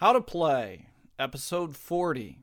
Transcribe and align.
How 0.00 0.12
to 0.12 0.20
Play, 0.20 0.88
Episode 1.18 1.74
40 1.74 2.40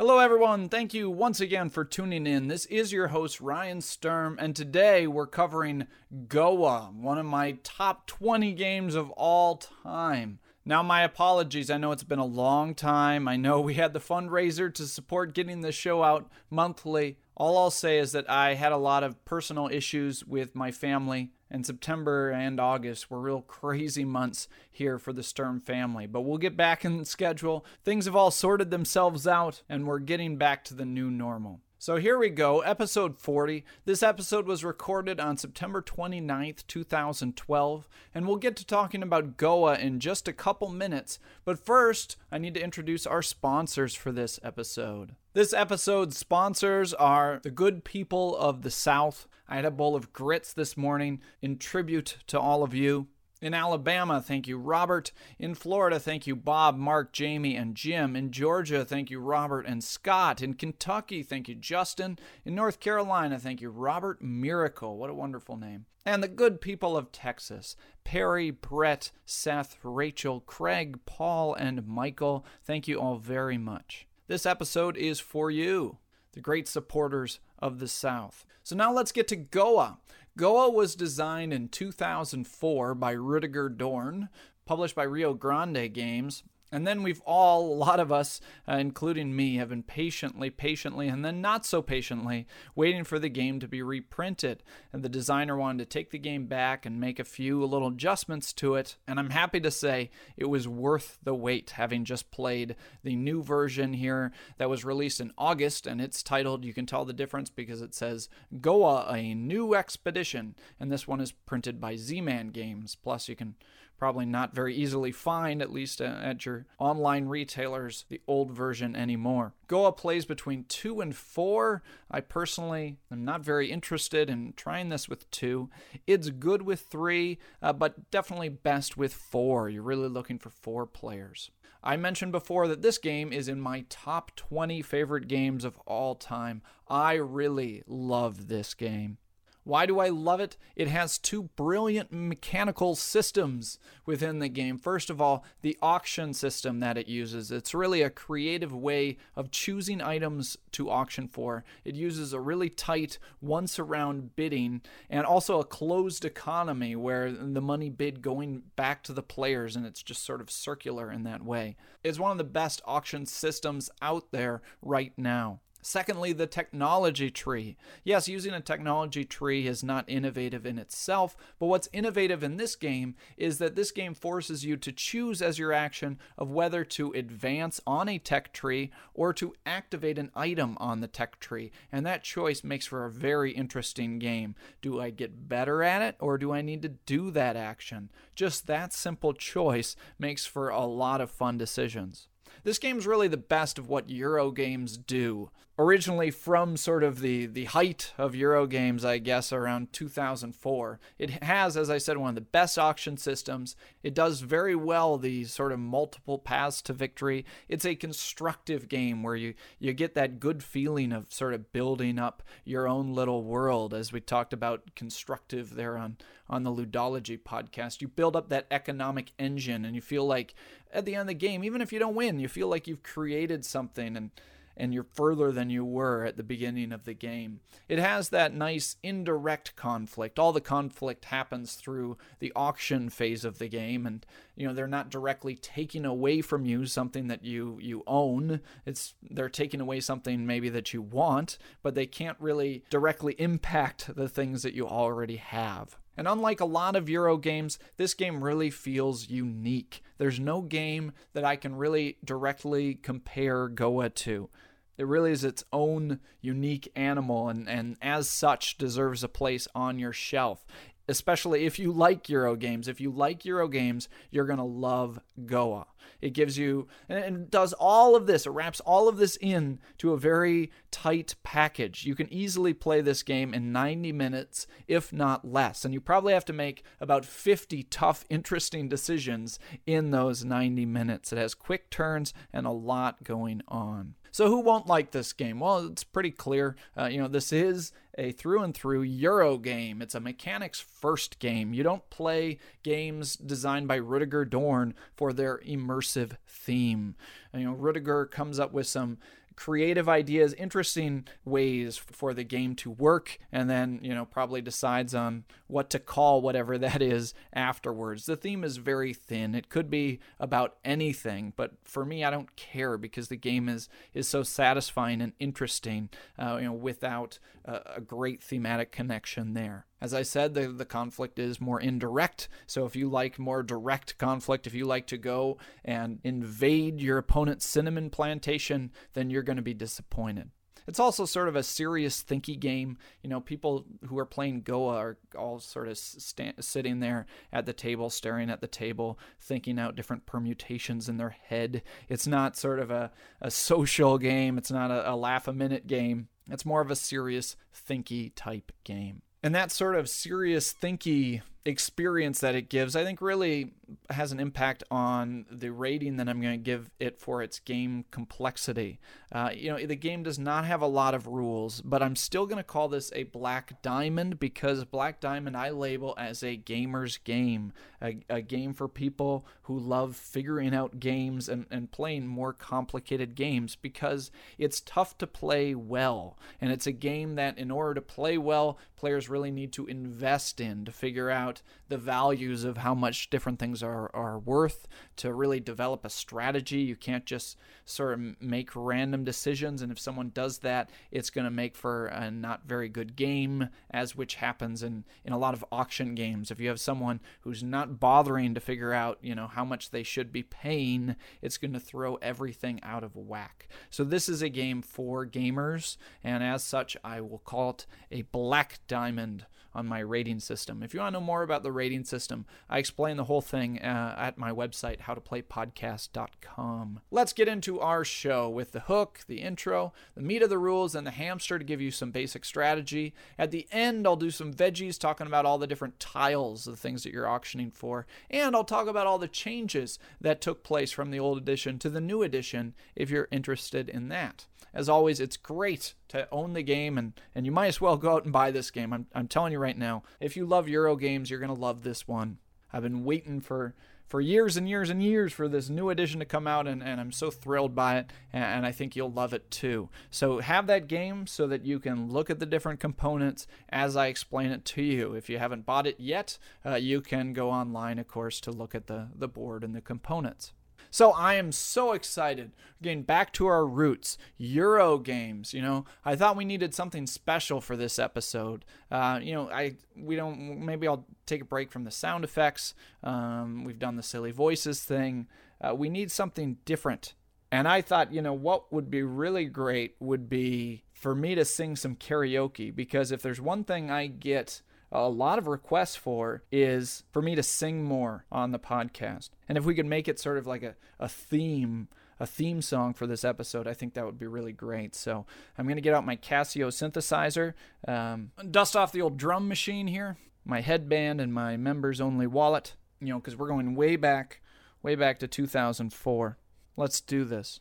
Hello, 0.00 0.18
everyone. 0.18 0.70
Thank 0.70 0.94
you 0.94 1.10
once 1.10 1.42
again 1.42 1.68
for 1.68 1.84
tuning 1.84 2.26
in. 2.26 2.48
This 2.48 2.64
is 2.64 2.90
your 2.90 3.08
host, 3.08 3.38
Ryan 3.38 3.82
Sturm, 3.82 4.38
and 4.40 4.56
today 4.56 5.06
we're 5.06 5.26
covering 5.26 5.88
Goa, 6.26 6.90
one 6.90 7.18
of 7.18 7.26
my 7.26 7.58
top 7.62 8.06
20 8.06 8.54
games 8.54 8.94
of 8.94 9.10
all 9.10 9.56
time. 9.56 10.38
Now, 10.64 10.82
my 10.82 11.02
apologies. 11.02 11.68
I 11.68 11.76
know 11.76 11.92
it's 11.92 12.02
been 12.02 12.18
a 12.18 12.24
long 12.24 12.74
time. 12.74 13.28
I 13.28 13.36
know 13.36 13.60
we 13.60 13.74
had 13.74 13.92
the 13.92 14.00
fundraiser 14.00 14.72
to 14.72 14.86
support 14.86 15.34
getting 15.34 15.60
the 15.60 15.70
show 15.70 16.02
out 16.02 16.30
monthly. 16.48 17.18
All 17.36 17.58
I'll 17.58 17.70
say 17.70 17.98
is 17.98 18.12
that 18.12 18.30
I 18.30 18.54
had 18.54 18.72
a 18.72 18.78
lot 18.78 19.04
of 19.04 19.22
personal 19.26 19.68
issues 19.70 20.24
with 20.24 20.54
my 20.54 20.70
family 20.70 21.32
and 21.50 21.66
September 21.66 22.30
and 22.30 22.60
August 22.60 23.10
were 23.10 23.20
real 23.20 23.42
crazy 23.42 24.04
months 24.04 24.48
here 24.70 24.98
for 24.98 25.12
the 25.12 25.22
Sturm 25.22 25.60
family. 25.60 26.06
But 26.06 26.22
we'll 26.22 26.38
get 26.38 26.56
back 26.56 26.84
in 26.84 27.04
schedule. 27.04 27.64
Things 27.84 28.04
have 28.04 28.16
all 28.16 28.30
sorted 28.30 28.70
themselves 28.70 29.26
out, 29.26 29.62
and 29.68 29.86
we're 29.86 29.98
getting 29.98 30.36
back 30.36 30.64
to 30.64 30.74
the 30.74 30.84
new 30.84 31.10
normal. 31.10 31.60
So 31.82 31.96
here 31.96 32.18
we 32.18 32.28
go, 32.28 32.60
episode 32.60 33.18
40. 33.18 33.64
This 33.86 34.02
episode 34.02 34.46
was 34.46 34.62
recorded 34.62 35.18
on 35.18 35.38
September 35.38 35.80
29th, 35.80 36.66
2012, 36.66 37.88
and 38.14 38.26
we'll 38.26 38.36
get 38.36 38.54
to 38.56 38.66
talking 38.66 39.02
about 39.02 39.38
Goa 39.38 39.78
in 39.78 39.98
just 39.98 40.28
a 40.28 40.34
couple 40.34 40.68
minutes. 40.68 41.18
But 41.42 41.58
first, 41.58 42.18
I 42.30 42.36
need 42.36 42.52
to 42.52 42.62
introduce 42.62 43.06
our 43.06 43.22
sponsors 43.22 43.94
for 43.94 44.12
this 44.12 44.38
episode. 44.42 45.16
This 45.32 45.54
episode's 45.54 46.18
sponsors 46.18 46.92
are 46.92 47.40
the 47.42 47.50
good 47.50 47.82
people 47.82 48.36
of 48.36 48.60
the 48.60 48.70
South. 48.70 49.26
I 49.48 49.56
had 49.56 49.64
a 49.64 49.70
bowl 49.70 49.96
of 49.96 50.12
grits 50.12 50.52
this 50.52 50.76
morning 50.76 51.22
in 51.40 51.56
tribute 51.56 52.18
to 52.26 52.38
all 52.38 52.62
of 52.62 52.74
you. 52.74 53.06
In 53.40 53.54
Alabama, 53.54 54.20
thank 54.20 54.46
you, 54.46 54.58
Robert. 54.58 55.12
In 55.38 55.54
Florida, 55.54 55.98
thank 55.98 56.26
you, 56.26 56.36
Bob, 56.36 56.76
Mark, 56.76 57.10
Jamie, 57.10 57.56
and 57.56 57.74
Jim. 57.74 58.14
In 58.14 58.32
Georgia, 58.32 58.84
thank 58.84 59.10
you, 59.10 59.18
Robert 59.18 59.64
and 59.64 59.82
Scott. 59.82 60.42
In 60.42 60.52
Kentucky, 60.52 61.22
thank 61.22 61.48
you, 61.48 61.54
Justin. 61.54 62.18
In 62.44 62.54
North 62.54 62.80
Carolina, 62.80 63.38
thank 63.38 63.62
you, 63.62 63.70
Robert 63.70 64.20
Miracle. 64.20 64.98
What 64.98 65.08
a 65.08 65.14
wonderful 65.14 65.56
name. 65.56 65.86
And 66.04 66.22
the 66.22 66.28
good 66.28 66.60
people 66.60 66.98
of 66.98 67.12
Texas 67.12 67.76
Perry, 68.04 68.50
Brett, 68.50 69.10
Seth, 69.24 69.78
Rachel, 69.82 70.40
Craig, 70.40 70.98
Paul, 71.06 71.54
and 71.54 71.86
Michael. 71.86 72.44
Thank 72.62 72.88
you 72.88 73.00
all 73.00 73.16
very 73.16 73.56
much. 73.56 74.06
This 74.26 74.44
episode 74.44 74.98
is 74.98 75.18
for 75.18 75.50
you, 75.50 75.96
the 76.32 76.40
great 76.40 76.68
supporters 76.68 77.40
of 77.58 77.78
the 77.78 77.88
South. 77.88 78.44
So 78.62 78.76
now 78.76 78.92
let's 78.92 79.12
get 79.12 79.28
to 79.28 79.36
Goa. 79.36 79.98
Goa 80.36 80.70
was 80.70 80.94
designed 80.94 81.52
in 81.52 81.68
2004 81.68 82.94
by 82.94 83.12
Rudiger 83.12 83.68
Dorn, 83.68 84.28
published 84.64 84.94
by 84.94 85.02
Rio 85.02 85.34
Grande 85.34 85.92
Games, 85.92 86.44
and 86.72 86.86
then 86.86 87.02
we've 87.02 87.20
all, 87.22 87.72
a 87.72 87.74
lot 87.74 87.98
of 87.98 88.12
us, 88.12 88.40
uh, 88.68 88.76
including 88.76 89.34
me, 89.34 89.56
have 89.56 89.70
been 89.70 89.82
patiently, 89.82 90.50
patiently, 90.50 91.08
and 91.08 91.24
then 91.24 91.40
not 91.40 91.66
so 91.66 91.82
patiently 91.82 92.46
waiting 92.76 93.02
for 93.02 93.18
the 93.18 93.28
game 93.28 93.58
to 93.60 93.66
be 93.66 93.82
reprinted. 93.82 94.62
And 94.92 95.02
the 95.02 95.08
designer 95.08 95.56
wanted 95.56 95.78
to 95.78 95.84
take 95.86 96.10
the 96.10 96.18
game 96.18 96.46
back 96.46 96.86
and 96.86 97.00
make 97.00 97.18
a 97.18 97.24
few 97.24 97.64
little 97.64 97.88
adjustments 97.88 98.52
to 98.54 98.76
it. 98.76 98.96
And 99.08 99.18
I'm 99.18 99.30
happy 99.30 99.60
to 99.60 99.70
say 99.70 100.10
it 100.36 100.44
was 100.44 100.68
worth 100.68 101.18
the 101.22 101.34
wait, 101.34 101.70
having 101.70 102.04
just 102.04 102.30
played 102.30 102.76
the 103.02 103.16
new 103.16 103.42
version 103.42 103.94
here 103.94 104.30
that 104.58 104.70
was 104.70 104.84
released 104.84 105.20
in 105.20 105.32
August. 105.36 105.86
And 105.86 106.00
it's 106.00 106.22
titled, 106.22 106.64
you 106.64 106.72
can 106.72 106.86
tell 106.86 107.04
the 107.04 107.12
difference 107.12 107.50
because 107.50 107.82
it 107.82 107.94
says 107.94 108.28
Goa, 108.60 109.06
a 109.12 109.34
new 109.34 109.74
expedition. 109.74 110.54
And 110.78 110.92
this 110.92 111.08
one 111.08 111.20
is 111.20 111.32
printed 111.32 111.80
by 111.80 111.96
Z 111.96 112.20
Man 112.20 112.48
Games. 112.48 112.94
Plus, 112.94 113.28
you 113.28 113.34
can 113.34 113.56
probably 114.00 114.24
not 114.24 114.54
very 114.54 114.74
easily 114.74 115.12
find, 115.12 115.60
at 115.60 115.70
least 115.70 116.00
uh, 116.00 116.04
at 116.22 116.46
your 116.46 116.64
online 116.78 117.26
retailers, 117.26 118.06
the 118.08 118.22
old 118.26 118.50
version 118.50 118.96
anymore. 118.96 119.52
Goa 119.66 119.92
plays 119.92 120.24
between 120.24 120.64
2 120.64 121.02
and 121.02 121.14
4. 121.14 121.82
I 122.10 122.20
personally 122.22 122.96
am 123.12 123.26
not 123.26 123.44
very 123.44 123.70
interested 123.70 124.30
in 124.30 124.54
trying 124.56 124.88
this 124.88 125.06
with 125.06 125.30
2. 125.30 125.68
It's 126.06 126.30
good 126.30 126.62
with 126.62 126.80
3, 126.80 127.38
uh, 127.60 127.74
but 127.74 128.10
definitely 128.10 128.48
best 128.48 128.96
with 128.96 129.12
4. 129.12 129.68
You're 129.68 129.82
really 129.82 130.08
looking 130.08 130.38
for 130.38 130.48
4 130.48 130.86
players. 130.86 131.50
I 131.84 131.98
mentioned 131.98 132.32
before 132.32 132.68
that 132.68 132.80
this 132.80 132.96
game 132.96 133.34
is 133.34 133.48
in 133.48 133.60
my 133.60 133.84
top 133.90 134.34
20 134.34 134.80
favorite 134.80 135.28
games 135.28 135.62
of 135.62 135.78
all 135.86 136.14
time. 136.14 136.62
I 136.88 137.14
really 137.14 137.82
love 137.86 138.48
this 138.48 138.72
game. 138.72 139.18
Why 139.64 139.84
do 139.84 139.98
I 140.00 140.08
love 140.08 140.40
it? 140.40 140.56
It 140.74 140.88
has 140.88 141.18
two 141.18 141.44
brilliant 141.54 142.10
mechanical 142.10 142.94
systems 142.94 143.78
within 144.06 144.38
the 144.38 144.48
game. 144.48 144.78
First 144.78 145.10
of 145.10 145.20
all, 145.20 145.44
the 145.60 145.76
auction 145.82 146.32
system 146.32 146.80
that 146.80 146.96
it 146.96 147.08
uses. 147.08 147.50
It's 147.50 147.74
really 147.74 148.00
a 148.00 148.10
creative 148.10 148.72
way 148.72 149.18
of 149.36 149.50
choosing 149.50 150.00
items 150.00 150.56
to 150.72 150.90
auction 150.90 151.28
for. 151.28 151.64
It 151.84 151.94
uses 151.94 152.32
a 152.32 152.40
really 152.40 152.70
tight 152.70 153.18
once 153.42 153.78
around 153.78 154.34
bidding 154.34 154.80
and 155.10 155.26
also 155.26 155.60
a 155.60 155.64
closed 155.64 156.24
economy 156.24 156.96
where 156.96 157.30
the 157.30 157.60
money 157.60 157.90
bid 157.90 158.22
going 158.22 158.62
back 158.76 159.02
to 159.04 159.12
the 159.12 159.22
players 159.22 159.76
and 159.76 159.84
it's 159.84 160.02
just 160.02 160.24
sort 160.24 160.40
of 160.40 160.50
circular 160.50 161.12
in 161.12 161.24
that 161.24 161.44
way. 161.44 161.76
It's 162.02 162.18
one 162.18 162.32
of 162.32 162.38
the 162.38 162.44
best 162.44 162.80
auction 162.86 163.26
systems 163.26 163.90
out 164.00 164.30
there 164.32 164.62
right 164.80 165.12
now. 165.18 165.60
Secondly, 165.82 166.32
the 166.32 166.46
technology 166.46 167.30
tree. 167.30 167.76
Yes, 168.04 168.28
using 168.28 168.52
a 168.52 168.60
technology 168.60 169.24
tree 169.24 169.66
is 169.66 169.82
not 169.82 170.08
innovative 170.08 170.66
in 170.66 170.78
itself, 170.78 171.36
but 171.58 171.66
what's 171.66 171.88
innovative 171.92 172.42
in 172.42 172.56
this 172.56 172.76
game 172.76 173.14
is 173.36 173.58
that 173.58 173.76
this 173.76 173.90
game 173.90 174.14
forces 174.14 174.64
you 174.64 174.76
to 174.76 174.92
choose 174.92 175.40
as 175.40 175.58
your 175.58 175.72
action 175.72 176.18
of 176.36 176.50
whether 176.50 176.84
to 176.84 177.12
advance 177.12 177.80
on 177.86 178.08
a 178.08 178.18
tech 178.18 178.52
tree 178.52 178.90
or 179.14 179.32
to 179.32 179.54
activate 179.64 180.18
an 180.18 180.30
item 180.34 180.76
on 180.78 181.00
the 181.00 181.08
tech 181.08 181.40
tree. 181.40 181.72
And 181.90 182.04
that 182.04 182.24
choice 182.24 182.62
makes 182.62 182.86
for 182.86 183.06
a 183.06 183.10
very 183.10 183.52
interesting 183.52 184.18
game. 184.18 184.54
Do 184.82 185.00
I 185.00 185.10
get 185.10 185.48
better 185.48 185.82
at 185.82 186.02
it 186.02 186.16
or 186.20 186.36
do 186.36 186.52
I 186.52 186.60
need 186.60 186.82
to 186.82 186.88
do 186.88 187.30
that 187.30 187.56
action? 187.56 188.10
Just 188.34 188.66
that 188.66 188.92
simple 188.92 189.32
choice 189.32 189.96
makes 190.18 190.44
for 190.44 190.68
a 190.68 190.84
lot 190.84 191.20
of 191.20 191.30
fun 191.30 191.56
decisions. 191.56 192.28
This 192.64 192.78
game's 192.78 193.06
really 193.06 193.28
the 193.28 193.36
best 193.36 193.78
of 193.78 193.88
what 193.88 194.10
Euro 194.10 194.50
games 194.50 194.96
do. 194.96 195.50
Originally 195.78 196.30
from 196.30 196.76
sort 196.76 197.02
of 197.02 197.20
the, 197.20 197.46
the 197.46 197.64
height 197.64 198.12
of 198.18 198.34
Euro 198.34 198.66
games, 198.66 199.02
I 199.02 199.16
guess, 199.16 199.50
around 199.50 199.94
2004. 199.94 201.00
It 201.18 201.42
has, 201.42 201.74
as 201.74 201.88
I 201.88 201.96
said, 201.96 202.18
one 202.18 202.28
of 202.28 202.34
the 202.34 202.42
best 202.42 202.78
auction 202.78 203.16
systems. 203.16 203.76
It 204.02 204.14
does 204.14 204.40
very 204.40 204.74
well 204.74 205.16
the 205.16 205.44
sort 205.44 205.72
of 205.72 205.78
multiple 205.78 206.38
paths 206.38 206.82
to 206.82 206.92
victory. 206.92 207.46
It's 207.66 207.86
a 207.86 207.94
constructive 207.94 208.88
game 208.88 209.22
where 209.22 209.36
you, 209.36 209.54
you 209.78 209.94
get 209.94 210.14
that 210.16 210.38
good 210.38 210.62
feeling 210.62 211.12
of 211.12 211.32
sort 211.32 211.54
of 211.54 211.72
building 211.72 212.18
up 212.18 212.42
your 212.64 212.86
own 212.86 213.14
little 213.14 213.42
world, 213.42 213.94
as 213.94 214.12
we 214.12 214.20
talked 214.20 214.52
about 214.52 214.94
constructive 214.94 215.76
there 215.76 215.96
on, 215.96 216.18
on 216.50 216.62
the 216.62 216.70
Ludology 216.70 217.38
podcast. 217.40 218.02
You 218.02 218.08
build 218.08 218.36
up 218.36 218.50
that 218.50 218.66
economic 218.70 219.32
engine 219.38 219.86
and 219.86 219.94
you 219.94 220.02
feel 220.02 220.26
like 220.26 220.54
at 220.92 221.04
the 221.04 221.14
end 221.14 221.22
of 221.22 221.26
the 221.28 221.34
game, 221.34 221.64
even 221.64 221.80
if 221.80 221.92
you 221.92 221.98
don't 221.98 222.14
win, 222.14 222.40
you 222.40 222.48
feel 222.48 222.68
like 222.68 222.86
you've 222.86 223.02
created 223.02 223.64
something 223.64 224.16
and 224.16 224.30
and 224.76 224.94
you're 224.94 225.06
further 225.12 225.52
than 225.52 225.68
you 225.68 225.84
were 225.84 226.24
at 226.24 226.38
the 226.38 226.42
beginning 226.42 226.90
of 226.90 227.04
the 227.04 227.12
game. 227.12 227.60
It 227.86 227.98
has 227.98 228.30
that 228.30 228.54
nice 228.54 228.96
indirect 229.02 229.76
conflict. 229.76 230.38
All 230.38 230.52
the 230.52 230.60
conflict 230.60 231.26
happens 231.26 231.74
through 231.74 232.16
the 232.38 232.52
auction 232.56 233.10
phase 233.10 233.44
of 233.44 233.58
the 233.58 233.68
game 233.68 234.06
and 234.06 234.24
you 234.56 234.66
know 234.66 234.72
they're 234.72 234.86
not 234.86 235.10
directly 235.10 235.54
taking 235.54 236.06
away 236.06 236.40
from 236.40 236.64
you 236.64 236.86
something 236.86 237.26
that 237.26 237.44
you 237.44 237.78
you 237.80 238.02
own. 238.06 238.60
It's 238.86 239.14
they're 239.22 239.50
taking 239.50 239.80
away 239.82 240.00
something 240.00 240.46
maybe 240.46 240.70
that 240.70 240.94
you 240.94 241.02
want, 241.02 241.58
but 241.82 241.94
they 241.94 242.06
can't 242.06 242.38
really 242.40 242.84
directly 242.88 243.34
impact 243.38 244.14
the 244.16 244.28
things 244.28 244.62
that 244.62 244.74
you 244.74 244.88
already 244.88 245.36
have. 245.36 245.98
And 246.20 246.28
unlike 246.28 246.60
a 246.60 246.66
lot 246.66 246.96
of 246.96 247.08
Euro 247.08 247.38
games, 247.38 247.78
this 247.96 248.12
game 248.12 248.44
really 248.44 248.68
feels 248.68 249.30
unique. 249.30 250.02
There's 250.18 250.38
no 250.38 250.60
game 250.60 251.12
that 251.32 251.46
I 251.46 251.56
can 251.56 251.76
really 251.76 252.18
directly 252.22 252.92
compare 252.92 253.68
Goa 253.68 254.10
to. 254.10 254.50
It 254.98 255.06
really 255.06 255.32
is 255.32 255.44
its 255.44 255.64
own 255.72 256.20
unique 256.42 256.92
animal 256.94 257.48
and, 257.48 257.66
and 257.66 257.96
as 258.02 258.28
such 258.28 258.76
deserves 258.76 259.24
a 259.24 259.28
place 259.28 259.66
on 259.74 259.98
your 259.98 260.12
shelf 260.12 260.66
especially 261.10 261.66
if 261.66 261.78
you 261.78 261.92
like 261.92 262.28
Euro 262.28 262.56
games. 262.56 262.88
If 262.88 263.00
you 263.00 263.10
like 263.10 263.44
Euro 263.44 263.68
games, 263.68 264.08
you're 264.30 264.46
going 264.46 264.58
to 264.58 264.64
love 264.64 265.18
Goa. 265.44 265.86
It 266.20 266.30
gives 266.30 266.58
you 266.58 266.86
and 267.08 267.50
does 267.50 267.72
all 267.72 268.14
of 268.14 268.26
this, 268.26 268.46
it 268.46 268.50
wraps 268.50 268.80
all 268.80 269.08
of 269.08 269.16
this 269.16 269.36
in 269.40 269.80
to 269.98 270.12
a 270.12 270.18
very 270.18 270.70
tight 270.90 271.34
package. 271.42 272.04
You 272.04 272.14
can 272.14 272.32
easily 272.32 272.74
play 272.74 273.00
this 273.00 273.22
game 273.22 273.54
in 273.54 273.72
90 273.72 274.12
minutes, 274.12 274.66
if 274.86 275.12
not 275.12 275.50
less. 275.50 275.84
And 275.84 275.94
you 275.94 276.00
probably 276.00 276.32
have 276.32 276.44
to 276.46 276.52
make 276.52 276.84
about 277.00 277.24
50 277.24 277.84
tough, 277.84 278.24
interesting 278.28 278.88
decisions 278.88 279.58
in 279.86 280.10
those 280.10 280.44
90 280.44 280.86
minutes. 280.86 281.32
It 281.32 281.38
has 281.38 281.54
quick 281.54 281.90
turns 281.90 282.34
and 282.52 282.66
a 282.66 282.70
lot 282.70 283.24
going 283.24 283.62
on. 283.68 284.14
So 284.30 284.48
who 284.48 284.60
won't 284.60 284.86
like 284.86 285.10
this 285.10 285.32
game? 285.32 285.60
Well, 285.60 285.86
it's 285.86 286.04
pretty 286.04 286.30
clear. 286.30 286.76
Uh, 286.96 287.06
you 287.06 287.20
know, 287.20 287.28
this 287.28 287.52
is 287.52 287.92
a 288.16 288.32
through 288.32 288.62
and 288.62 288.74
through 288.74 289.02
Euro 289.02 289.58
game. 289.58 290.02
It's 290.02 290.14
a 290.14 290.20
mechanics 290.20 290.80
first 290.80 291.38
game. 291.38 291.72
You 291.72 291.82
don't 291.82 292.08
play 292.10 292.58
games 292.82 293.36
designed 293.36 293.88
by 293.88 293.96
Rudiger 293.96 294.44
Dorn 294.44 294.94
for 295.16 295.32
their 295.32 295.58
immersive 295.58 296.36
theme. 296.46 297.16
You 297.54 297.64
know, 297.64 297.72
Rudiger 297.72 298.26
comes 298.26 298.58
up 298.58 298.72
with 298.72 298.86
some 298.86 299.18
creative 299.60 300.08
ideas, 300.08 300.54
interesting 300.54 301.22
ways 301.44 301.98
for 301.98 302.32
the 302.32 302.42
game 302.42 302.74
to 302.74 302.90
work, 302.90 303.38
and 303.52 303.68
then, 303.68 304.00
you 304.02 304.14
know, 304.14 304.24
probably 304.24 304.62
decides 304.62 305.14
on 305.14 305.44
what 305.66 305.90
to 305.90 305.98
call 305.98 306.40
whatever 306.40 306.78
that 306.78 307.02
is 307.02 307.34
afterwards. 307.52 308.24
The 308.24 308.36
theme 308.36 308.64
is 308.64 308.78
very 308.78 309.12
thin. 309.12 309.54
It 309.54 309.68
could 309.68 309.90
be 309.90 310.18
about 310.38 310.76
anything, 310.82 311.52
but 311.56 311.72
for 311.84 312.06
me, 312.06 312.24
I 312.24 312.30
don't 312.30 312.56
care 312.56 312.96
because 312.96 313.28
the 313.28 313.36
game 313.36 313.68
is 313.68 313.90
is 314.14 314.26
so 314.26 314.42
satisfying 314.42 315.20
and 315.20 315.34
interesting, 315.38 316.08
uh, 316.38 316.56
you 316.56 316.64
know, 316.64 316.72
without 316.72 317.38
a, 317.66 317.96
a 317.96 318.00
great 318.00 318.42
thematic 318.42 318.90
connection 318.90 319.52
there. 319.52 319.84
As 320.00 320.14
I 320.14 320.22
said, 320.22 320.54
the, 320.54 320.68
the 320.68 320.84
conflict 320.84 321.38
is 321.38 321.60
more 321.60 321.80
indirect. 321.80 322.48
So 322.66 322.86
if 322.86 322.96
you 322.96 323.08
like 323.08 323.38
more 323.38 323.62
direct 323.62 324.16
conflict, 324.18 324.66
if 324.66 324.74
you 324.74 324.86
like 324.86 325.06
to 325.08 325.18
go 325.18 325.58
and 325.84 326.20
invade 326.24 327.00
your 327.00 327.18
opponent's 327.18 327.66
cinnamon 327.66 328.10
plantation, 328.10 328.92
then 329.12 329.30
you're 329.30 329.42
going 329.42 329.56
to 329.56 329.62
be 329.62 329.74
disappointed. 329.74 330.50
It's 330.86 330.98
also 330.98 331.24
sort 331.24 331.48
of 331.48 331.54
a 331.54 331.62
serious 331.62 332.22
thinky 332.22 332.58
game. 332.58 332.98
You 333.22 333.30
know, 333.30 333.40
people 333.40 333.86
who 334.06 334.18
are 334.18 334.26
playing 334.26 334.62
Goa 334.62 334.96
are 334.96 335.18
all 335.38 335.60
sort 335.60 335.86
of 335.86 335.98
sitting 335.98 337.00
there 337.00 337.26
at 337.52 337.66
the 337.66 337.72
table, 337.72 338.10
staring 338.10 338.50
at 338.50 338.60
the 338.60 338.66
table, 338.66 339.18
thinking 339.40 339.78
out 339.78 339.94
different 339.94 340.26
permutations 340.26 341.08
in 341.08 341.16
their 341.16 341.30
head. 341.30 341.82
It's 342.08 342.26
not 342.26 342.56
sort 342.56 342.80
of 342.80 342.90
a, 342.90 343.12
a 343.40 343.50
social 343.50 344.18
game, 344.18 344.58
it's 344.58 344.70
not 344.70 344.90
a, 344.90 345.12
a 345.12 345.14
laugh 345.14 345.46
a 345.46 345.52
minute 345.52 345.86
game. 345.86 346.28
It's 346.50 346.66
more 346.66 346.80
of 346.80 346.90
a 346.90 346.96
serious, 346.96 347.54
thinky 347.72 348.32
type 348.34 348.72
game. 348.82 349.22
And 349.42 349.54
that 349.54 349.70
sort 349.72 349.96
of 349.96 350.08
serious, 350.08 350.74
thinky 350.74 351.42
experience 351.64 352.40
that 352.40 352.54
it 352.54 352.68
gives, 352.68 352.96
I 352.96 353.04
think 353.04 353.20
really 353.20 353.72
has 354.08 354.32
an 354.32 354.40
impact 354.40 354.84
on 354.90 355.46
the 355.50 355.70
rating 355.70 356.16
that 356.16 356.28
I'm 356.28 356.40
going 356.40 356.58
to 356.58 356.64
give 356.64 356.90
it 357.00 357.20
for 357.20 357.42
its 357.42 357.58
game 357.58 358.04
complexity. 358.10 359.00
Uh, 359.32 359.50
you 359.52 359.70
know, 359.70 359.84
the 359.84 359.96
game 359.96 360.22
does 360.22 360.38
not 360.38 360.64
have 360.64 360.82
a 360.82 360.86
lot 360.86 361.14
of 361.14 361.26
rules, 361.26 361.80
but 361.80 362.02
I'm 362.02 362.16
still 362.16 362.46
going 362.46 362.58
to 362.58 362.64
call 362.64 362.88
this 362.88 363.12
a 363.14 363.24
Black 363.24 363.82
Diamond 363.82 364.38
because 364.38 364.84
Black 364.84 365.20
Diamond 365.20 365.56
I 365.56 365.70
label 365.70 366.14
as 366.18 366.42
a 366.42 366.56
gamer's 366.56 367.16
game, 367.18 367.72
a, 368.00 368.18
a 368.28 368.40
game 368.42 368.74
for 368.74 368.88
people 368.88 369.44
who 369.62 369.78
love 369.78 370.16
figuring 370.16 370.74
out 370.74 371.00
games 371.00 371.48
and, 371.48 371.66
and 371.70 371.90
playing 371.90 372.26
more 372.26 372.52
complicated 372.52 373.34
games 373.34 373.76
because 373.76 374.30
it's 374.56 374.80
tough 374.80 375.18
to 375.18 375.26
play 375.26 375.74
well. 375.74 376.38
And 376.60 376.70
it's 376.70 376.86
a 376.86 376.92
game 376.92 377.34
that, 377.34 377.58
in 377.58 377.70
order 377.70 377.94
to 377.94 378.00
play 378.00 378.38
well, 378.38 378.78
players 378.96 379.28
really 379.28 379.50
need 379.50 379.72
to 379.72 379.86
invest 379.86 380.60
in 380.60 380.84
to 380.84 380.92
figure 380.92 381.30
out 381.30 381.49
the 381.88 381.98
values 381.98 382.64
of 382.64 382.78
how 382.78 382.94
much 382.94 383.30
different 383.30 383.58
things 383.58 383.82
are, 383.82 384.10
are 384.14 384.38
worth, 384.38 384.86
to 385.16 385.32
really 385.32 385.60
develop 385.60 386.04
a 386.04 386.10
strategy. 386.10 386.78
You 386.78 386.96
can't 386.96 387.26
just 387.26 387.56
sort 387.84 388.14
of 388.14 388.40
make 388.40 388.70
random 388.74 389.24
decisions, 389.24 389.82
and 389.82 389.90
if 389.90 389.98
someone 389.98 390.30
does 390.32 390.58
that, 390.58 390.90
it's 391.10 391.30
going 391.30 391.44
to 391.44 391.50
make 391.50 391.76
for 391.76 392.06
a 392.06 392.30
not 392.30 392.62
very 392.66 392.88
good 392.88 393.16
game, 393.16 393.68
as 393.90 394.14
which 394.14 394.36
happens 394.36 394.82
in, 394.82 395.04
in 395.24 395.32
a 395.32 395.38
lot 395.38 395.54
of 395.54 395.64
auction 395.72 396.14
games. 396.14 396.50
If 396.50 396.60
you 396.60 396.68
have 396.68 396.80
someone 396.80 397.20
who's 397.40 397.62
not 397.62 397.98
bothering 397.98 398.54
to 398.54 398.60
figure 398.60 398.92
out, 398.92 399.18
you 399.22 399.34
know, 399.34 399.48
how 399.48 399.64
much 399.64 399.90
they 399.90 400.02
should 400.02 400.32
be 400.32 400.42
paying, 400.42 401.16
it's 401.42 401.58
going 401.58 401.72
to 401.72 401.80
throw 401.80 402.16
everything 402.16 402.80
out 402.82 403.04
of 403.04 403.16
whack. 403.16 403.68
So 403.90 404.04
this 404.04 404.28
is 404.28 404.42
a 404.42 404.48
game 404.48 404.82
for 404.82 405.26
gamers, 405.26 405.96
and 406.22 406.42
as 406.42 406.62
such, 406.62 406.96
I 407.02 407.20
will 407.20 407.38
call 407.38 407.70
it 407.70 407.86
a 408.10 408.22
black 408.22 408.80
diamond 408.86 409.46
on 409.72 409.86
my 409.86 410.00
rating 410.00 410.40
system. 410.40 410.82
If 410.82 410.92
you 410.92 411.00
want 411.00 411.14
to 411.14 411.20
know 411.20 411.24
more 411.24 411.39
about 411.42 411.62
the 411.62 411.72
rating 411.72 412.04
system, 412.04 412.46
I 412.68 412.78
explain 412.78 413.16
the 413.16 413.24
whole 413.24 413.40
thing 413.40 413.80
uh, 413.80 414.14
at 414.18 414.38
my 414.38 414.50
website, 414.50 415.00
howtoplaypodcast.com. 415.00 417.00
Let's 417.10 417.32
get 417.32 417.48
into 417.48 417.80
our 417.80 418.04
show 418.04 418.48
with 418.48 418.72
the 418.72 418.80
hook, 418.80 419.20
the 419.26 419.40
intro, 419.40 419.92
the 420.14 420.22
meat 420.22 420.42
of 420.42 420.50
the 420.50 420.58
rules, 420.58 420.94
and 420.94 421.06
the 421.06 421.10
hamster 421.10 421.58
to 421.58 421.64
give 421.64 421.80
you 421.80 421.90
some 421.90 422.10
basic 422.10 422.44
strategy. 422.44 423.14
At 423.38 423.50
the 423.50 423.66
end, 423.72 424.06
I'll 424.06 424.16
do 424.16 424.30
some 424.30 424.54
veggies 424.54 424.98
talking 424.98 425.26
about 425.26 425.46
all 425.46 425.58
the 425.58 425.66
different 425.66 426.00
tiles, 426.00 426.64
the 426.64 426.76
things 426.76 427.02
that 427.02 427.12
you're 427.12 427.28
auctioning 427.28 427.70
for, 427.70 428.06
and 428.30 428.54
I'll 428.54 428.64
talk 428.64 428.86
about 428.86 429.06
all 429.06 429.18
the 429.18 429.28
changes 429.28 429.98
that 430.20 430.40
took 430.40 430.62
place 430.62 430.90
from 430.90 431.10
the 431.10 431.20
old 431.20 431.38
edition 431.38 431.78
to 431.80 431.90
the 431.90 432.00
new 432.00 432.22
edition 432.22 432.74
if 432.94 433.10
you're 433.10 433.28
interested 433.30 433.88
in 433.88 434.08
that. 434.08 434.46
As 434.72 434.88
always, 434.88 435.20
it's 435.20 435.36
great 435.36 435.94
to 436.08 436.28
own 436.30 436.52
the 436.52 436.62
game, 436.62 436.96
and, 436.98 437.12
and 437.34 437.46
you 437.46 437.52
might 437.52 437.68
as 437.68 437.80
well 437.80 437.96
go 437.96 438.14
out 438.14 438.24
and 438.24 438.32
buy 438.32 438.50
this 438.50 438.70
game. 438.70 438.92
I'm, 438.92 439.06
I'm 439.14 439.28
telling 439.28 439.52
you 439.52 439.58
right 439.58 439.78
now, 439.78 440.02
if 440.20 440.36
you 440.36 440.46
love 440.46 440.68
Euro 440.68 440.96
games, 440.96 441.30
you're 441.30 441.40
going 441.40 441.54
to 441.54 441.60
love 441.60 441.82
this 441.82 442.06
one. 442.06 442.38
I've 442.72 442.82
been 442.82 443.04
waiting 443.04 443.40
for 443.40 443.74
for 444.10 444.20
years 444.20 444.56
and 444.56 444.68
years 444.68 444.90
and 444.90 445.00
years 445.00 445.32
for 445.32 445.46
this 445.46 445.70
new 445.70 445.88
edition 445.88 446.18
to 446.18 446.24
come 446.24 446.48
out, 446.48 446.66
and, 446.66 446.82
and 446.82 447.00
I'm 447.00 447.12
so 447.12 447.30
thrilled 447.30 447.76
by 447.76 447.98
it, 447.98 448.10
and, 448.32 448.42
and, 448.42 448.66
I 448.66 448.72
think 448.72 448.96
you'll 448.96 449.12
love 449.12 449.32
it 449.32 449.48
too. 449.52 449.88
So 450.10 450.40
have 450.40 450.66
that 450.66 450.88
game 450.88 451.28
so 451.28 451.46
that 451.46 451.64
you 451.64 451.78
can 451.78 452.10
look 452.10 452.28
at 452.28 452.40
the 452.40 452.46
different 452.46 452.80
components 452.80 453.46
as 453.68 453.94
I 453.96 454.08
explain 454.08 454.50
it 454.50 454.64
to 454.64 454.82
you. 454.82 455.14
If 455.14 455.30
you 455.30 455.38
haven't 455.38 455.64
bought 455.64 455.86
it 455.86 456.00
yet, 456.00 456.38
uh, 456.66 456.74
you 456.74 457.00
can 457.00 457.32
go 457.32 457.52
online, 457.52 458.00
of 458.00 458.08
course, 458.08 458.40
to 458.40 458.50
look 458.50 458.74
at 458.74 458.88
the, 458.88 459.10
the 459.14 459.28
board 459.28 459.62
and 459.62 459.76
the 459.76 459.80
components. 459.80 460.52
So 460.90 461.12
I 461.12 461.34
am 461.34 461.52
so 461.52 461.92
excited. 461.92 462.52
Getting 462.82 463.02
back 463.02 463.32
to 463.34 463.46
our 463.46 463.66
roots, 463.66 464.18
Euro 464.38 464.98
games. 464.98 465.54
You 465.54 465.62
know, 465.62 465.84
I 466.04 466.16
thought 466.16 466.36
we 466.36 466.44
needed 466.44 466.74
something 466.74 467.06
special 467.06 467.60
for 467.60 467.76
this 467.76 467.98
episode. 467.98 468.64
Uh, 468.90 469.20
you 469.22 469.32
know, 469.34 469.50
I 469.50 469.76
we 469.96 470.16
don't. 470.16 470.64
Maybe 470.64 470.88
I'll 470.88 471.06
take 471.26 471.42
a 471.42 471.46
break 471.46 471.70
from 471.70 471.84
the 471.84 471.90
sound 471.90 472.24
effects. 472.24 472.74
Um, 473.02 473.64
we've 473.64 473.78
done 473.78 473.96
the 473.96 474.02
silly 474.02 474.32
voices 474.32 474.82
thing. 474.82 475.28
Uh, 475.60 475.74
we 475.74 475.88
need 475.88 476.10
something 476.10 476.56
different. 476.64 477.14
And 477.52 477.66
I 477.66 477.80
thought, 477.80 478.12
you 478.12 478.22
know, 478.22 478.32
what 478.32 478.72
would 478.72 478.90
be 478.90 479.02
really 479.02 479.46
great 479.46 479.96
would 479.98 480.28
be 480.28 480.84
for 480.92 481.14
me 481.14 481.34
to 481.34 481.44
sing 481.44 481.74
some 481.76 481.96
karaoke 481.96 482.74
because 482.74 483.10
if 483.10 483.22
there's 483.22 483.40
one 483.40 483.64
thing 483.64 483.90
I 483.90 484.06
get 484.06 484.62
a 484.92 485.08
lot 485.08 485.38
of 485.38 485.46
requests 485.46 485.96
for 485.96 486.42
is 486.50 487.04
for 487.12 487.22
me 487.22 487.34
to 487.34 487.42
sing 487.42 487.84
more 487.84 488.24
on 488.30 488.50
the 488.50 488.58
podcast. 488.58 489.30
And 489.48 489.56
if 489.56 489.64
we 489.64 489.74
could 489.74 489.86
make 489.86 490.08
it 490.08 490.18
sort 490.18 490.38
of 490.38 490.46
like 490.46 490.62
a, 490.62 490.74
a 490.98 491.08
theme, 491.08 491.88
a 492.18 492.26
theme 492.26 492.60
song 492.60 492.94
for 492.94 493.06
this 493.06 493.24
episode, 493.24 493.66
I 493.66 493.74
think 493.74 493.94
that 493.94 494.04
would 494.04 494.18
be 494.18 494.26
really 494.26 494.52
great. 494.52 494.94
So 494.94 495.26
I'm 495.56 495.66
going 495.66 495.76
to 495.76 495.82
get 495.82 495.94
out 495.94 496.04
my 496.04 496.16
Casio 496.16 496.68
synthesizer, 496.68 497.54
um, 497.86 498.32
dust 498.50 498.74
off 498.76 498.92
the 498.92 499.02
old 499.02 499.16
drum 499.16 499.46
machine 499.48 499.86
here, 499.86 500.16
my 500.44 500.60
headband, 500.60 501.20
and 501.20 501.32
my 501.32 501.56
members 501.56 502.00
only 502.00 502.26
wallet, 502.26 502.74
you 503.00 503.08
know, 503.08 503.18
because 503.18 503.36
we're 503.36 503.48
going 503.48 503.74
way 503.74 503.96
back, 503.96 504.40
way 504.82 504.96
back 504.96 505.18
to 505.20 505.28
2004. 505.28 506.36
Let's 506.76 507.00
do 507.00 507.24
this. 507.24 507.60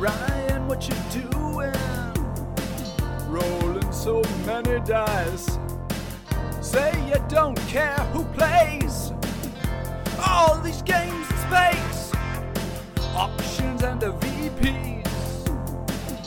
What 0.00 0.88
you 0.88 0.94
doing? 1.30 1.74
Rolling 3.28 3.92
so 3.92 4.22
many 4.46 4.80
dice. 4.86 5.58
Say 6.62 6.92
you 7.06 7.22
don't 7.28 7.58
care 7.68 7.98
who 8.12 8.24
plays 8.36 9.12
all 10.26 10.58
these 10.62 10.80
games 10.82 11.28
in 11.30 11.36
space. 11.36 12.12
Options 13.14 13.82
and 13.82 14.00
the 14.00 14.12
VPs. 14.12 15.06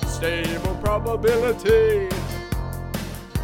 Stable 0.08 0.76
probability. 0.76 2.10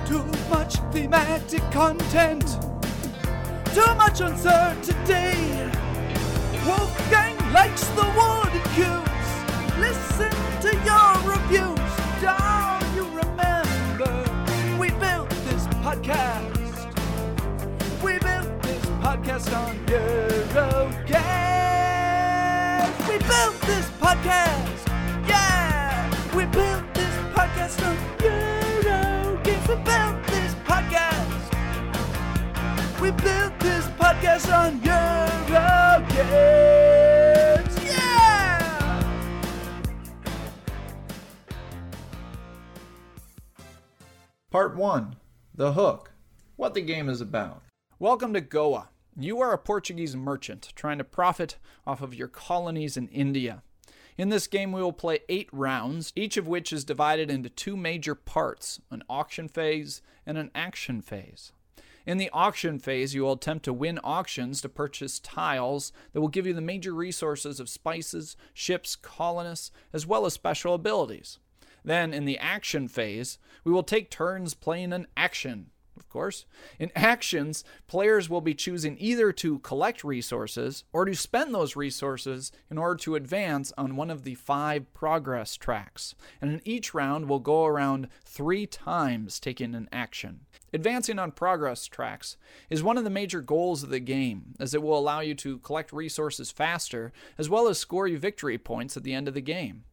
Too 0.06 0.26
much 0.50 0.76
thematic 0.92 1.64
content. 1.72 2.60
Too 3.74 3.96
much 3.96 4.22
uncertainty. 4.22 5.72
Wolfgang 6.66 7.38
likes 7.52 7.88
the 7.90 8.10
to 10.70 10.76
your 10.86 11.14
reviews. 11.26 11.80
Don't 12.22 12.86
you 12.96 13.06
remember? 13.22 14.14
We 14.78 14.90
built 14.92 15.30
this 15.48 15.66
podcast. 15.82 16.94
We 18.04 18.20
built 18.20 18.62
this 18.62 18.86
podcast 19.02 19.52
on 19.58 19.76
Eurocast. 19.88 21.20
We 23.10 23.18
built 23.18 23.62
this 23.62 23.88
podcast. 24.00 24.88
Yeah. 25.28 26.36
We 26.36 26.46
built 26.46 26.94
this 26.94 27.16
podcast 27.34 27.82
on 27.88 27.98
Eurocast. 28.20 29.68
We 29.68 29.76
built 29.90 30.24
this 30.28 30.54
podcast. 30.70 31.42
We 33.02 33.12
built 33.12 33.60
this 33.60 33.86
podcast 34.02 34.54
on 34.54 34.80
Eurocast. 34.82 36.79
Part 44.52 44.76
1 44.76 45.16
The 45.54 45.74
Hook. 45.74 46.12
What 46.56 46.74
the 46.74 46.82
game 46.82 47.08
is 47.08 47.22
about. 47.22 47.62
Welcome 48.00 48.34
to 48.34 48.42
Goa. 48.42 48.90
You 49.16 49.40
are 49.42 49.54
a 49.54 49.60
Portuguese 49.60 50.16
merchant 50.16 50.74
trying 50.76 50.98
to 50.98 51.04
profit 51.04 51.58
off 51.86 52.02
of 52.02 52.16
your 52.16 52.28
colonies 52.28 52.98
in 52.98 53.10
India. 53.10 53.62
In 54.18 54.30
this 54.30 54.48
game, 54.48 54.72
we 54.72 54.82
will 54.82 54.92
play 54.92 55.20
eight 55.30 55.50
rounds, 55.52 56.12
each 56.16 56.36
of 56.36 56.48
which 56.48 56.74
is 56.74 56.84
divided 56.84 57.30
into 57.30 57.52
two 57.52 57.78
major 57.78 58.16
parts 58.16 58.82
an 58.90 59.04
auction 59.08 59.48
phase 59.48 60.02
and 60.26 60.36
an 60.36 60.50
action 60.56 61.04
phase. 61.04 61.52
In 62.08 62.18
the 62.18 62.32
auction 62.34 62.80
phase, 62.80 63.14
you 63.14 63.22
will 63.22 63.34
attempt 63.34 63.66
to 63.66 63.72
win 63.72 64.00
auctions 64.04 64.62
to 64.62 64.70
purchase 64.70 65.20
tiles 65.20 65.94
that 66.12 66.22
will 66.22 66.28
give 66.28 66.48
you 66.48 66.54
the 66.56 66.60
major 66.60 66.92
resources 66.92 67.60
of 67.60 67.70
spices, 67.70 68.36
ships, 68.56 68.96
colonists, 68.96 69.70
as 69.94 70.08
well 70.08 70.26
as 70.26 70.34
special 70.34 70.74
abilities. 70.74 71.38
Then, 71.84 72.14
in 72.14 72.26
the 72.26 72.38
action 72.38 72.88
phase, 72.88 73.38
we 73.64 73.72
will 73.72 73.84
take 73.84 74.10
turns 74.10 74.54
playing 74.54 74.94
an 74.94 75.08
action. 75.16 75.72
Of 76.00 76.08
course. 76.08 76.46
In 76.80 76.92
actions, 76.96 77.64
players 77.88 78.30
will 78.30 78.42
be 78.42 78.56
choosing 78.56 78.96
either 79.00 79.34
to 79.34 79.60
collect 79.60 80.04
resources 80.04 80.86
or 80.94 81.04
to 81.06 81.14
spend 81.14 81.54
those 81.54 81.76
resources 81.76 82.52
in 82.72 82.78
order 82.78 82.96
to 83.04 83.16
advance 83.16 83.74
on 83.78 83.98
one 83.98 84.10
of 84.10 84.24
the 84.24 84.36
five 84.36 84.92
progress 84.94 85.58
tracks. 85.58 86.16
And 86.42 86.52
in 86.52 86.62
each 86.64 86.94
round, 86.94 87.28
we'll 87.28 87.40
go 87.40 87.66
around 87.66 88.08
three 88.24 88.66
times 88.66 89.40
taking 89.40 89.76
an 89.76 89.90
action. 89.92 90.42
Advancing 90.74 91.20
on 91.20 91.32
progress 91.32 91.86
tracks 91.86 92.38
is 92.70 92.82
one 92.82 92.98
of 92.98 93.04
the 93.04 93.10
major 93.10 93.42
goals 93.42 93.84
of 93.84 93.90
the 93.90 94.00
game, 94.00 94.56
as 94.60 94.74
it 94.74 94.82
will 94.82 94.98
allow 94.98 95.20
you 95.20 95.36
to 95.36 95.60
collect 95.60 95.92
resources 95.92 96.50
faster, 96.50 97.12
as 97.38 97.50
well 97.50 97.68
as 97.68 97.78
score 97.78 98.08
you 98.08 98.18
victory 98.18 98.58
points 98.58 98.96
at 98.96 99.04
the 99.04 99.14
end 99.14 99.28
of 99.28 99.34
the 99.34 99.42
game. 99.42 99.84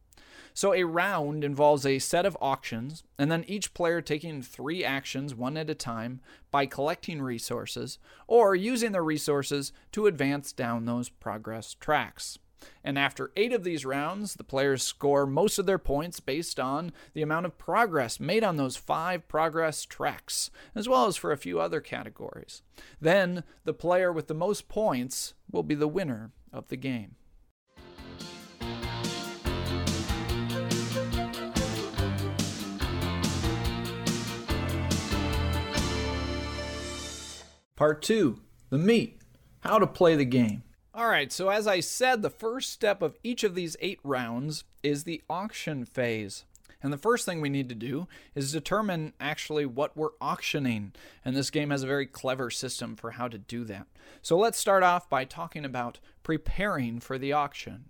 So 0.57 0.73
a 0.73 0.85
round 0.85 1.43
involves 1.43 1.85
a 1.85 1.99
set 1.99 2.25
of 2.25 2.35
auctions, 2.41 3.03
and 3.15 3.29
then 3.29 3.45
each 3.47 3.75
player 3.75 4.01
taking 4.01 4.41
three 4.41 4.83
actions 4.83 5.35
one 5.35 5.55
at 5.55 5.69
a 5.69 5.75
time 5.75 6.19
by 6.49 6.65
collecting 6.65 7.21
resources 7.21 7.99
or 8.25 8.55
using 8.55 8.91
the 8.91 9.03
resources 9.03 9.71
to 9.91 10.07
advance 10.07 10.51
down 10.51 10.85
those 10.85 11.09
progress 11.09 11.75
tracks. 11.75 12.39
And 12.83 12.97
after 12.97 13.31
eight 13.35 13.53
of 13.53 13.63
these 13.63 13.85
rounds, 13.85 14.33
the 14.33 14.43
players 14.43 14.81
score 14.81 15.27
most 15.27 15.59
of 15.59 15.67
their 15.67 15.77
points 15.77 16.19
based 16.19 16.59
on 16.59 16.91
the 17.13 17.21
amount 17.21 17.45
of 17.45 17.59
progress 17.59 18.19
made 18.19 18.43
on 18.43 18.57
those 18.57 18.77
five 18.77 19.27
progress 19.27 19.85
tracks, 19.85 20.49
as 20.73 20.89
well 20.89 21.05
as 21.05 21.15
for 21.15 21.31
a 21.31 21.37
few 21.37 21.59
other 21.59 21.81
categories. 21.81 22.63
Then, 22.99 23.43
the 23.63 23.75
player 23.75 24.11
with 24.11 24.25
the 24.25 24.33
most 24.33 24.67
points 24.67 25.35
will 25.51 25.61
be 25.61 25.75
the 25.75 25.87
winner 25.87 26.31
of 26.51 26.69
the 26.69 26.77
game. 26.77 27.15
Part 37.77 38.01
2 38.01 38.39
The 38.71 38.79
Meat 38.79 39.21
How 39.59 39.77
to 39.77 39.85
Play 39.85 40.15
the 40.15 40.25
Game. 40.25 40.63
Alright, 40.97 41.31
so 41.31 41.49
as 41.49 41.67
I 41.67 41.79
said, 41.79 42.23
the 42.23 42.31
first 42.31 42.71
step 42.71 43.03
of 43.03 43.19
each 43.23 43.43
of 43.43 43.53
these 43.53 43.77
eight 43.79 43.99
rounds 44.03 44.63
is 44.81 45.03
the 45.03 45.21
auction 45.29 45.85
phase. 45.85 46.43
And 46.81 46.91
the 46.91 46.97
first 46.97 47.23
thing 47.23 47.39
we 47.39 47.49
need 47.49 47.69
to 47.69 47.75
do 47.75 48.07
is 48.33 48.51
determine 48.51 49.13
actually 49.19 49.67
what 49.67 49.95
we're 49.95 50.17
auctioning. 50.19 50.93
And 51.23 51.35
this 51.35 51.51
game 51.51 51.69
has 51.69 51.83
a 51.83 51.87
very 51.87 52.07
clever 52.07 52.49
system 52.49 52.95
for 52.95 53.11
how 53.11 53.27
to 53.27 53.37
do 53.37 53.63
that. 53.65 53.85
So 54.23 54.35
let's 54.39 54.57
start 54.57 54.81
off 54.81 55.07
by 55.07 55.23
talking 55.23 55.63
about 55.63 55.99
preparing 56.23 56.99
for 56.99 57.19
the 57.19 57.31
auction. 57.31 57.85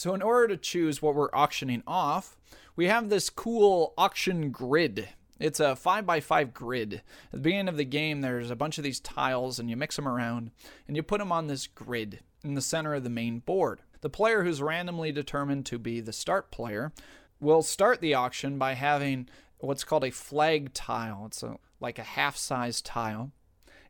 So, 0.00 0.14
in 0.14 0.22
order 0.22 0.48
to 0.48 0.56
choose 0.56 1.02
what 1.02 1.14
we're 1.14 1.28
auctioning 1.34 1.82
off, 1.86 2.38
we 2.76 2.86
have 2.86 3.08
this 3.08 3.30
cool 3.30 3.94
auction 3.98 4.50
grid. 4.50 5.08
It's 5.38 5.60
a 5.60 5.76
5x5 5.76 6.52
grid. 6.52 6.94
At 6.94 7.02
the 7.32 7.38
beginning 7.38 7.68
of 7.68 7.76
the 7.76 7.84
game, 7.84 8.20
there's 8.20 8.50
a 8.50 8.56
bunch 8.56 8.78
of 8.78 8.84
these 8.84 9.00
tiles, 9.00 9.58
and 9.58 9.70
you 9.70 9.76
mix 9.76 9.96
them 9.96 10.06
around, 10.06 10.50
and 10.86 10.96
you 10.96 11.02
put 11.02 11.18
them 11.18 11.32
on 11.32 11.46
this 11.46 11.66
grid 11.66 12.20
in 12.44 12.54
the 12.54 12.60
center 12.60 12.94
of 12.94 13.04
the 13.04 13.10
main 13.10 13.38
board. 13.40 13.80
The 14.02 14.10
player 14.10 14.44
who's 14.44 14.62
randomly 14.62 15.12
determined 15.12 15.66
to 15.66 15.78
be 15.78 16.00
the 16.00 16.12
start 16.12 16.50
player 16.50 16.92
will 17.40 17.62
start 17.62 18.00
the 18.00 18.14
auction 18.14 18.58
by 18.58 18.74
having 18.74 19.28
what's 19.58 19.84
called 19.84 20.04
a 20.04 20.10
flag 20.10 20.72
tile. 20.72 21.24
It's 21.26 21.42
a, 21.42 21.56
like 21.80 21.98
a 21.98 22.04
half 22.04 22.36
size 22.36 22.80
tile. 22.82 23.32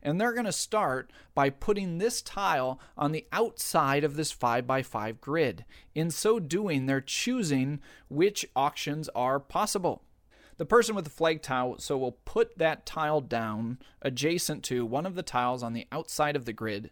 And 0.03 0.19
they're 0.19 0.33
going 0.33 0.45
to 0.45 0.51
start 0.51 1.11
by 1.35 1.49
putting 1.49 1.97
this 1.97 2.21
tile 2.21 2.79
on 2.97 3.11
the 3.11 3.27
outside 3.31 4.03
of 4.03 4.15
this 4.15 4.33
5x5 4.33 5.19
grid. 5.21 5.65
In 5.93 6.09
so 6.11 6.39
doing, 6.39 6.85
they're 6.85 7.01
choosing 7.01 7.79
which 8.09 8.45
auctions 8.55 9.09
are 9.09 9.39
possible. 9.39 10.03
The 10.57 10.65
person 10.65 10.95
with 10.95 11.05
the 11.05 11.11
flag 11.11 11.41
tile 11.41 11.77
so 11.79 11.97
will 11.97 12.19
put 12.23 12.57
that 12.57 12.85
tile 12.85 13.21
down 13.21 13.79
adjacent 14.01 14.63
to 14.65 14.85
one 14.85 15.05
of 15.05 15.15
the 15.15 15.23
tiles 15.23 15.63
on 15.63 15.73
the 15.73 15.87
outside 15.91 16.35
of 16.35 16.45
the 16.45 16.53
grid. 16.53 16.91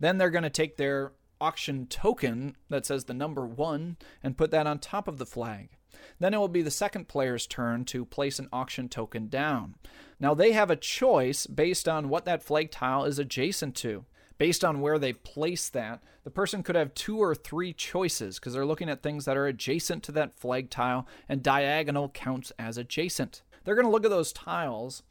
Then 0.00 0.18
they're 0.18 0.30
going 0.30 0.42
to 0.42 0.50
take 0.50 0.76
their 0.76 1.12
auction 1.40 1.86
token 1.86 2.56
that 2.70 2.86
says 2.86 3.04
the 3.04 3.14
number 3.14 3.46
1 3.46 3.96
and 4.22 4.36
put 4.36 4.50
that 4.50 4.66
on 4.66 4.78
top 4.78 5.06
of 5.06 5.18
the 5.18 5.26
flag. 5.26 5.70
Then 6.18 6.34
it 6.34 6.38
will 6.38 6.48
be 6.48 6.62
the 6.62 6.70
second 6.70 7.08
player's 7.08 7.46
turn 7.46 7.84
to 7.86 8.04
place 8.04 8.38
an 8.38 8.48
auction 8.52 8.88
token 8.88 9.28
down. 9.28 9.74
Now 10.20 10.34
they 10.34 10.52
have 10.52 10.70
a 10.70 10.76
choice 10.76 11.46
based 11.46 11.88
on 11.88 12.08
what 12.08 12.24
that 12.24 12.42
flag 12.42 12.70
tile 12.70 13.04
is 13.04 13.18
adjacent 13.18 13.74
to. 13.76 14.04
Based 14.36 14.64
on 14.64 14.80
where 14.80 14.98
they 14.98 15.12
place 15.12 15.68
that, 15.68 16.02
the 16.24 16.30
person 16.30 16.64
could 16.64 16.74
have 16.74 16.92
two 16.94 17.18
or 17.18 17.34
three 17.34 17.72
choices 17.72 18.38
because 18.38 18.52
they're 18.52 18.66
looking 18.66 18.88
at 18.88 19.02
things 19.02 19.24
that 19.24 19.36
are 19.36 19.46
adjacent 19.46 20.02
to 20.04 20.12
that 20.12 20.38
flag 20.38 20.70
tile, 20.70 21.06
and 21.28 21.42
diagonal 21.42 22.08
counts 22.08 22.52
as 22.58 22.76
adjacent. 22.76 23.42
They're 23.64 23.76
going 23.76 23.86
to 23.86 23.92
look 23.92 24.04
at 24.04 24.10
those 24.10 24.32
tiles 24.32 25.02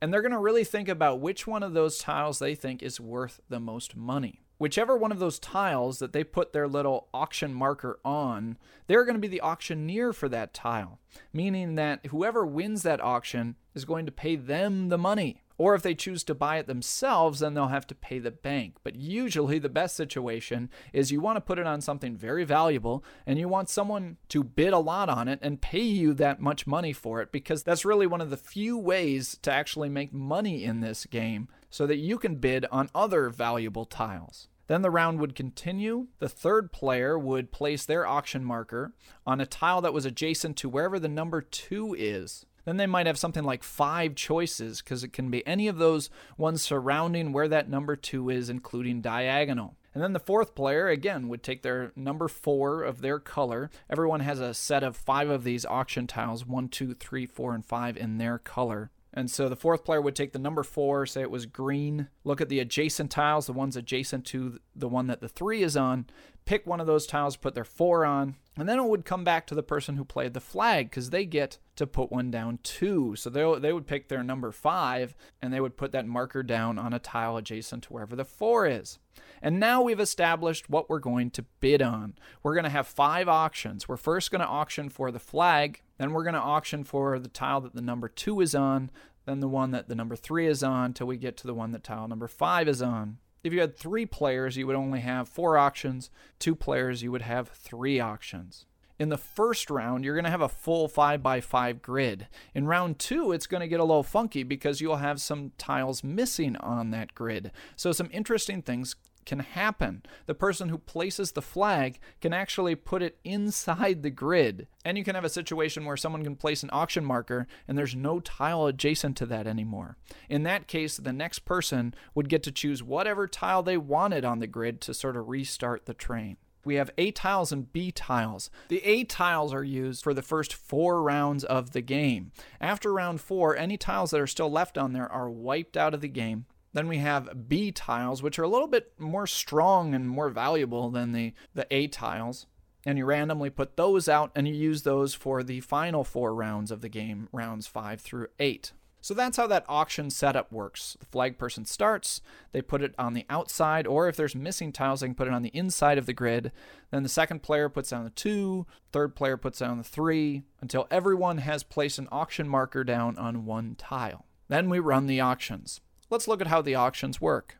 and 0.00 0.12
they're 0.12 0.22
going 0.22 0.32
to 0.32 0.38
really 0.38 0.64
think 0.64 0.88
about 0.88 1.20
which 1.20 1.46
one 1.46 1.62
of 1.62 1.74
those 1.74 1.98
tiles 1.98 2.38
they 2.38 2.54
think 2.54 2.82
is 2.82 2.98
worth 2.98 3.40
the 3.48 3.60
most 3.60 3.96
money 3.96 4.40
whichever 4.60 4.94
one 4.94 5.10
of 5.10 5.18
those 5.18 5.38
tiles 5.38 6.00
that 6.00 6.12
they 6.12 6.22
put 6.22 6.52
their 6.52 6.68
little 6.68 7.08
auction 7.14 7.54
marker 7.54 7.98
on, 8.04 8.58
they're 8.86 9.06
going 9.06 9.14
to 9.14 9.20
be 9.20 9.26
the 9.26 9.40
auctioneer 9.40 10.12
for 10.12 10.28
that 10.28 10.52
tile, 10.52 11.00
meaning 11.32 11.76
that 11.76 12.04
whoever 12.06 12.44
wins 12.44 12.82
that 12.82 13.00
auction 13.00 13.56
is 13.74 13.86
going 13.86 14.04
to 14.04 14.12
pay 14.12 14.36
them 14.36 14.90
the 14.90 14.98
money. 14.98 15.42
Or 15.56 15.74
if 15.74 15.82
they 15.82 15.94
choose 15.94 16.24
to 16.24 16.34
buy 16.34 16.58
it 16.58 16.66
themselves, 16.66 17.40
then 17.40 17.54
they'll 17.54 17.68
have 17.68 17.86
to 17.86 17.94
pay 17.94 18.18
the 18.18 18.30
bank. 18.30 18.76
But 18.82 18.96
usually, 18.96 19.58
the 19.58 19.68
best 19.68 19.96
situation 19.96 20.68
is 20.92 21.10
you 21.10 21.20
want 21.20 21.36
to 21.36 21.42
put 21.42 21.58
it 21.58 21.66
on 21.66 21.80
something 21.80 22.16
very 22.16 22.44
valuable 22.44 23.02
and 23.26 23.38
you 23.38 23.48
want 23.48 23.68
someone 23.70 24.18
to 24.28 24.44
bid 24.44 24.72
a 24.74 24.78
lot 24.78 25.08
on 25.08 25.26
it 25.26 25.38
and 25.42 25.60
pay 25.60 25.82
you 25.82 26.12
that 26.14 26.40
much 26.40 26.66
money 26.66 26.92
for 26.92 27.22
it 27.22 27.32
because 27.32 27.62
that's 27.62 27.84
really 27.84 28.06
one 28.06 28.22
of 28.22 28.30
the 28.30 28.38
few 28.38 28.76
ways 28.76 29.38
to 29.42 29.52
actually 29.52 29.88
make 29.88 30.12
money 30.12 30.64
in 30.64 30.80
this 30.80 31.06
game 31.06 31.48
so 31.70 31.86
that 31.86 31.96
you 31.96 32.18
can 32.18 32.36
bid 32.36 32.66
on 32.70 32.90
other 32.94 33.30
valuable 33.30 33.84
tiles. 33.84 34.48
Then 34.66 34.82
the 34.82 34.90
round 34.90 35.18
would 35.18 35.34
continue. 35.34 36.08
The 36.18 36.28
third 36.28 36.70
player 36.72 37.18
would 37.18 37.50
place 37.50 37.84
their 37.84 38.06
auction 38.06 38.44
marker 38.44 38.92
on 39.26 39.40
a 39.40 39.46
tile 39.46 39.80
that 39.80 39.92
was 39.92 40.04
adjacent 40.04 40.56
to 40.58 40.68
wherever 40.68 40.98
the 41.00 41.08
number 41.08 41.40
two 41.40 41.94
is. 41.98 42.46
Then 42.64 42.76
they 42.76 42.86
might 42.86 43.06
have 43.06 43.18
something 43.18 43.42
like 43.42 43.64
five 43.64 44.14
choices 44.14 44.80
because 44.80 45.02
it 45.02 45.12
can 45.12 45.30
be 45.30 45.44
any 45.46 45.66
of 45.66 45.78
those 45.78 46.10
ones 46.36 46.62
surrounding 46.62 47.32
where 47.32 47.48
that 47.48 47.68
number 47.68 47.96
two 47.96 48.30
is, 48.30 48.48
including 48.48 49.00
diagonal. 49.00 49.76
And 49.92 50.04
then 50.04 50.12
the 50.12 50.20
fourth 50.20 50.54
player, 50.54 50.86
again, 50.86 51.28
would 51.28 51.42
take 51.42 51.62
their 51.62 51.90
number 51.96 52.28
four 52.28 52.84
of 52.84 53.00
their 53.00 53.18
color. 53.18 53.70
Everyone 53.90 54.20
has 54.20 54.38
a 54.38 54.54
set 54.54 54.84
of 54.84 54.96
five 54.96 55.28
of 55.28 55.42
these 55.42 55.64
auction 55.64 56.06
tiles 56.06 56.46
one, 56.46 56.68
two, 56.68 56.94
three, 56.94 57.26
four, 57.26 57.54
and 57.54 57.64
five 57.64 57.96
in 57.96 58.18
their 58.18 58.38
color. 58.38 58.92
And 59.12 59.30
so 59.30 59.48
the 59.48 59.56
fourth 59.56 59.84
player 59.84 60.00
would 60.00 60.14
take 60.14 60.32
the 60.32 60.38
number 60.38 60.62
four, 60.62 61.04
say 61.04 61.20
it 61.22 61.30
was 61.30 61.46
green, 61.46 62.08
look 62.22 62.40
at 62.40 62.48
the 62.48 62.60
adjacent 62.60 63.10
tiles, 63.10 63.46
the 63.46 63.52
ones 63.52 63.76
adjacent 63.76 64.24
to 64.26 64.60
the 64.74 64.88
one 64.88 65.08
that 65.08 65.20
the 65.20 65.28
three 65.28 65.62
is 65.62 65.76
on, 65.76 66.06
pick 66.50 66.66
one 66.66 66.80
of 66.80 66.86
those 66.88 67.06
tiles, 67.06 67.36
put 67.36 67.54
their 67.54 67.62
four 67.62 68.04
on, 68.04 68.34
and 68.56 68.68
then 68.68 68.76
it 68.76 68.84
would 68.84 69.04
come 69.04 69.22
back 69.22 69.46
to 69.46 69.54
the 69.54 69.62
person 69.62 69.94
who 69.94 70.04
played 70.04 70.34
the 70.34 70.40
flag 70.40 70.90
because 70.90 71.10
they 71.10 71.24
get 71.24 71.58
to 71.76 71.86
put 71.86 72.10
one 72.10 72.28
down 72.28 72.58
too. 72.64 73.14
So 73.14 73.30
they, 73.30 73.60
they 73.60 73.72
would 73.72 73.86
pick 73.86 74.08
their 74.08 74.24
number 74.24 74.50
five 74.50 75.14
and 75.40 75.52
they 75.52 75.60
would 75.60 75.76
put 75.76 75.92
that 75.92 76.08
marker 76.08 76.42
down 76.42 76.76
on 76.76 76.92
a 76.92 76.98
tile 76.98 77.36
adjacent 77.36 77.84
to 77.84 77.92
wherever 77.92 78.16
the 78.16 78.24
four 78.24 78.66
is. 78.66 78.98
And 79.40 79.60
now 79.60 79.80
we've 79.80 80.00
established 80.00 80.68
what 80.68 80.90
we're 80.90 80.98
going 80.98 81.30
to 81.30 81.44
bid 81.60 81.82
on. 81.82 82.14
We're 82.42 82.54
going 82.54 82.64
to 82.64 82.70
have 82.70 82.88
five 82.88 83.28
auctions. 83.28 83.86
We're 83.86 83.96
first 83.96 84.32
going 84.32 84.42
to 84.42 84.48
auction 84.48 84.88
for 84.88 85.12
the 85.12 85.20
flag 85.20 85.82
Then 85.98 86.10
we're 86.12 86.24
going 86.24 86.34
to 86.34 86.40
auction 86.40 86.82
for 86.82 87.20
the 87.20 87.28
tile 87.28 87.60
that 87.60 87.76
the 87.76 87.80
number 87.80 88.08
two 88.08 88.40
is 88.40 88.56
on, 88.56 88.90
then 89.24 89.38
the 89.38 89.46
one 89.46 89.70
that 89.70 89.88
the 89.88 89.94
number 89.94 90.16
three 90.16 90.48
is 90.48 90.64
on, 90.64 90.94
till 90.94 91.06
we 91.06 91.16
get 91.16 91.36
to 91.36 91.46
the 91.46 91.54
one 91.54 91.70
that 91.70 91.84
tile 91.84 92.08
number 92.08 92.26
five 92.26 92.66
is 92.66 92.82
on. 92.82 93.18
If 93.42 93.52
you 93.52 93.60
had 93.60 93.76
three 93.76 94.06
players, 94.06 94.56
you 94.56 94.66
would 94.66 94.76
only 94.76 95.00
have 95.00 95.28
four 95.28 95.56
auctions. 95.56 96.10
Two 96.38 96.54
players, 96.54 97.02
you 97.02 97.10
would 97.10 97.22
have 97.22 97.48
three 97.48 97.98
auctions. 97.98 98.66
In 98.98 99.08
the 99.08 99.16
first 99.16 99.70
round, 99.70 100.04
you're 100.04 100.14
going 100.14 100.26
to 100.26 100.30
have 100.30 100.42
a 100.42 100.48
full 100.48 100.86
5 100.86 101.22
by 101.22 101.40
5 101.40 101.80
grid. 101.80 102.28
In 102.54 102.66
round 102.66 102.98
two, 102.98 103.32
it's 103.32 103.46
going 103.46 103.62
to 103.62 103.68
get 103.68 103.80
a 103.80 103.84
little 103.84 104.02
funky 104.02 104.42
because 104.42 104.82
you'll 104.82 104.96
have 104.96 105.22
some 105.22 105.52
tiles 105.56 106.04
missing 106.04 106.54
on 106.56 106.90
that 106.90 107.14
grid. 107.14 107.50
So, 107.76 107.92
some 107.92 108.10
interesting 108.12 108.60
things 108.60 108.96
can 109.26 109.40
happen. 109.40 110.02
The 110.26 110.34
person 110.34 110.68
who 110.68 110.78
places 110.78 111.32
the 111.32 111.42
flag 111.42 111.98
can 112.20 112.32
actually 112.32 112.74
put 112.74 113.02
it 113.02 113.18
inside 113.24 114.02
the 114.02 114.10
grid. 114.10 114.66
And 114.84 114.96
you 114.96 115.04
can 115.04 115.14
have 115.14 115.24
a 115.24 115.28
situation 115.28 115.84
where 115.84 115.96
someone 115.96 116.24
can 116.24 116.36
place 116.36 116.62
an 116.62 116.70
auction 116.72 117.04
marker 117.04 117.46
and 117.68 117.76
there's 117.76 117.94
no 117.94 118.20
tile 118.20 118.66
adjacent 118.66 119.16
to 119.18 119.26
that 119.26 119.46
anymore. 119.46 119.96
In 120.28 120.42
that 120.44 120.66
case, 120.66 120.96
the 120.96 121.12
next 121.12 121.40
person 121.40 121.94
would 122.14 122.28
get 122.28 122.42
to 122.44 122.52
choose 122.52 122.82
whatever 122.82 123.26
tile 123.26 123.62
they 123.62 123.76
wanted 123.76 124.24
on 124.24 124.38
the 124.38 124.46
grid 124.46 124.80
to 124.82 124.94
sort 124.94 125.16
of 125.16 125.28
restart 125.28 125.86
the 125.86 125.94
train. 125.94 126.36
We 126.64 126.74
have 126.74 126.90
A 126.98 127.10
tiles 127.10 127.52
and 127.52 127.72
B 127.72 127.90
tiles. 127.90 128.50
The 128.68 128.84
A 128.84 129.04
tiles 129.04 129.54
are 129.54 129.64
used 129.64 130.02
for 130.02 130.12
the 130.12 130.22
first 130.22 130.52
four 130.52 131.02
rounds 131.02 131.42
of 131.44 131.70
the 131.70 131.80
game. 131.80 132.32
After 132.60 132.92
round 132.92 133.20
four, 133.20 133.56
any 133.56 133.76
tiles 133.76 134.10
that 134.10 134.20
are 134.20 134.26
still 134.26 134.50
left 134.50 134.76
on 134.76 134.92
there 134.92 135.10
are 135.10 135.30
wiped 135.30 135.76
out 135.76 135.94
of 135.94 136.00
the 136.00 136.08
game. 136.08 136.44
Then 136.72 136.88
we 136.88 136.98
have 136.98 137.48
B 137.48 137.72
tiles, 137.72 138.22
which 138.22 138.38
are 138.38 138.44
a 138.44 138.48
little 138.48 138.68
bit 138.68 138.92
more 138.98 139.26
strong 139.26 139.94
and 139.94 140.08
more 140.08 140.30
valuable 140.30 140.90
than 140.90 141.12
the, 141.12 141.34
the 141.54 141.66
A 141.70 141.88
tiles. 141.88 142.46
And 142.86 142.96
you 142.96 143.04
randomly 143.04 143.50
put 143.50 143.76
those 143.76 144.08
out 144.08 144.30
and 144.34 144.48
you 144.48 144.54
use 144.54 144.82
those 144.82 145.12
for 145.12 145.42
the 145.42 145.60
final 145.60 146.04
four 146.04 146.34
rounds 146.34 146.70
of 146.70 146.80
the 146.80 146.88
game, 146.88 147.28
rounds 147.32 147.66
five 147.66 148.00
through 148.00 148.28
eight. 148.38 148.72
So 149.02 149.14
that's 149.14 149.38
how 149.38 149.46
that 149.46 149.64
auction 149.66 150.10
setup 150.10 150.52
works. 150.52 150.96
The 151.00 151.06
flag 151.06 151.38
person 151.38 151.64
starts, 151.64 152.20
they 152.52 152.60
put 152.60 152.82
it 152.82 152.94
on 152.98 153.14
the 153.14 153.24
outside, 153.30 153.86
or 153.86 154.08
if 154.08 154.16
there's 154.16 154.34
missing 154.34 154.72
tiles, 154.72 155.00
they 155.00 155.06
can 155.06 155.14
put 155.14 155.26
it 155.26 155.32
on 155.32 155.42
the 155.42 155.50
inside 155.54 155.96
of 155.96 156.04
the 156.04 156.12
grid. 156.12 156.52
Then 156.90 157.02
the 157.02 157.08
second 157.08 157.42
player 157.42 157.70
puts 157.70 157.90
down 157.90 158.04
the 158.04 158.10
two, 158.10 158.66
third 158.92 159.16
player 159.16 159.38
puts 159.38 159.58
down 159.58 159.78
the 159.78 159.84
three, 159.84 160.42
until 160.60 160.86
everyone 160.90 161.38
has 161.38 161.62
placed 161.62 161.98
an 161.98 162.08
auction 162.12 162.46
marker 162.46 162.84
down 162.84 163.16
on 163.16 163.46
one 163.46 163.74
tile. 163.74 164.26
Then 164.48 164.68
we 164.68 164.80
run 164.80 165.06
the 165.06 165.20
auctions. 165.20 165.80
Let's 166.10 166.26
look 166.26 166.40
at 166.40 166.48
how 166.48 166.60
the 166.60 166.74
auctions 166.74 167.20
work. 167.20 167.56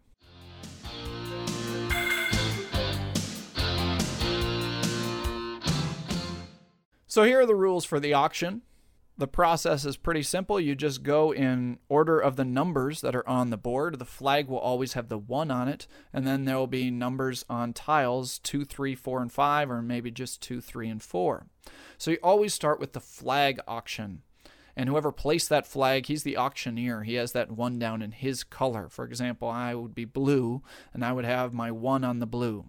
So 7.07 7.25
here 7.25 7.41
are 7.41 7.47
the 7.47 7.55
rules 7.55 7.85
for 7.85 7.99
the 7.99 8.13
auction. 8.13 8.63
The 9.19 9.29
process 9.29 9.85
is 9.85 9.97
pretty 9.97 10.23
simple. 10.23 10.59
You 10.59 10.75
just 10.75 11.03
go 11.03 11.33
in 11.33 11.79
order 11.89 12.19
of 12.19 12.37
the 12.37 12.45
numbers 12.45 13.03
that 13.03 13.15
are 13.15 13.29
on 13.29 13.51
the 13.51 13.57
board. 13.57 13.99
The 13.99 14.05
flag 14.05 14.49
will 14.49 14.59
always 14.59 14.95
have 14.95 15.09
the 15.09 15.19
one 15.19 15.51
on 15.51 15.69
it, 15.69 15.87
and 16.13 16.27
then 16.27 16.45
there 16.45 16.57
will 16.57 16.67
be 16.67 16.91
numbers 16.91 17.45
on 17.49 17.73
tiles 17.73 18.39
two, 18.39 18.65
three, 18.65 18.95
four, 18.95 19.21
and 19.21 19.31
five, 19.31 19.71
or 19.71 19.83
maybe 19.83 20.11
just 20.11 20.41
two, 20.41 20.61
three, 20.61 20.89
and 20.89 21.03
four. 21.03 21.47
So 21.99 22.13
you 22.13 22.19
always 22.23 22.55
start 22.55 22.81
with 22.81 22.95
the 22.95 23.01
flag 23.01 23.61
auction. 23.69 24.23
And 24.77 24.89
whoever 24.89 25.13
placed 25.13 25.49
that 25.49 25.67
flag, 25.67 26.07
he's 26.07 26.23
the 26.23 26.37
auctioneer. 26.37 27.03
He 27.03 27.15
has 27.15 27.33
that 27.33 27.51
one 27.51 27.79
down 27.79 28.03
in 28.03 28.13
his 28.13 28.45
color. 28.45 28.89
For 28.89 29.05
example, 29.05 29.49
I 29.49 29.75
would 29.75 29.95
be 29.95 30.05
blue, 30.05 30.63
and 30.93 31.05
I 31.05 31.13
would 31.13 31.25
have 31.25 31.53
my 31.53 31.71
one 31.71 32.05
on 32.05 32.19
the 32.19 32.27
blue. 32.27 32.67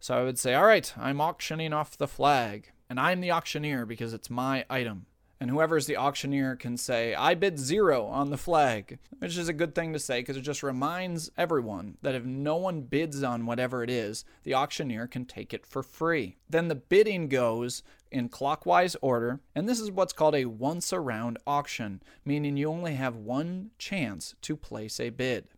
So 0.00 0.14
I 0.14 0.22
would 0.22 0.38
say, 0.38 0.54
All 0.54 0.66
right, 0.66 0.92
I'm 0.96 1.20
auctioning 1.20 1.72
off 1.72 1.96
the 1.96 2.08
flag, 2.08 2.70
and 2.88 3.00
I'm 3.00 3.20
the 3.20 3.30
auctioneer 3.30 3.86
because 3.86 4.12
it's 4.12 4.30
my 4.30 4.64
item 4.68 5.06
and 5.44 5.50
whoever's 5.50 5.84
the 5.84 5.98
auctioneer 5.98 6.56
can 6.56 6.78
say, 6.78 7.14
I 7.14 7.34
bid 7.34 7.58
zero 7.58 8.06
on 8.06 8.30
the 8.30 8.38
flag, 8.38 8.98
which 9.18 9.36
is 9.36 9.46
a 9.46 9.52
good 9.52 9.74
thing 9.74 9.92
to 9.92 9.98
say 9.98 10.20
because 10.20 10.38
it 10.38 10.40
just 10.40 10.62
reminds 10.62 11.30
everyone 11.36 11.98
that 12.00 12.14
if 12.14 12.24
no 12.24 12.56
one 12.56 12.80
bids 12.80 13.22
on 13.22 13.44
whatever 13.44 13.82
it 13.82 13.90
is, 13.90 14.24
the 14.44 14.54
auctioneer 14.54 15.06
can 15.06 15.26
take 15.26 15.52
it 15.52 15.66
for 15.66 15.82
free. 15.82 16.38
Then 16.48 16.68
the 16.68 16.74
bidding 16.74 17.28
goes 17.28 17.82
in 18.10 18.30
clockwise 18.30 18.96
order, 19.02 19.40
and 19.54 19.68
this 19.68 19.80
is 19.80 19.90
what's 19.90 20.14
called 20.14 20.34
a 20.34 20.46
once 20.46 20.94
around 20.94 21.36
auction, 21.46 22.02
meaning 22.24 22.56
you 22.56 22.70
only 22.70 22.94
have 22.94 23.14
one 23.14 23.72
chance 23.76 24.34
to 24.40 24.56
place 24.56 24.98
a 24.98 25.10
bid. 25.10 25.48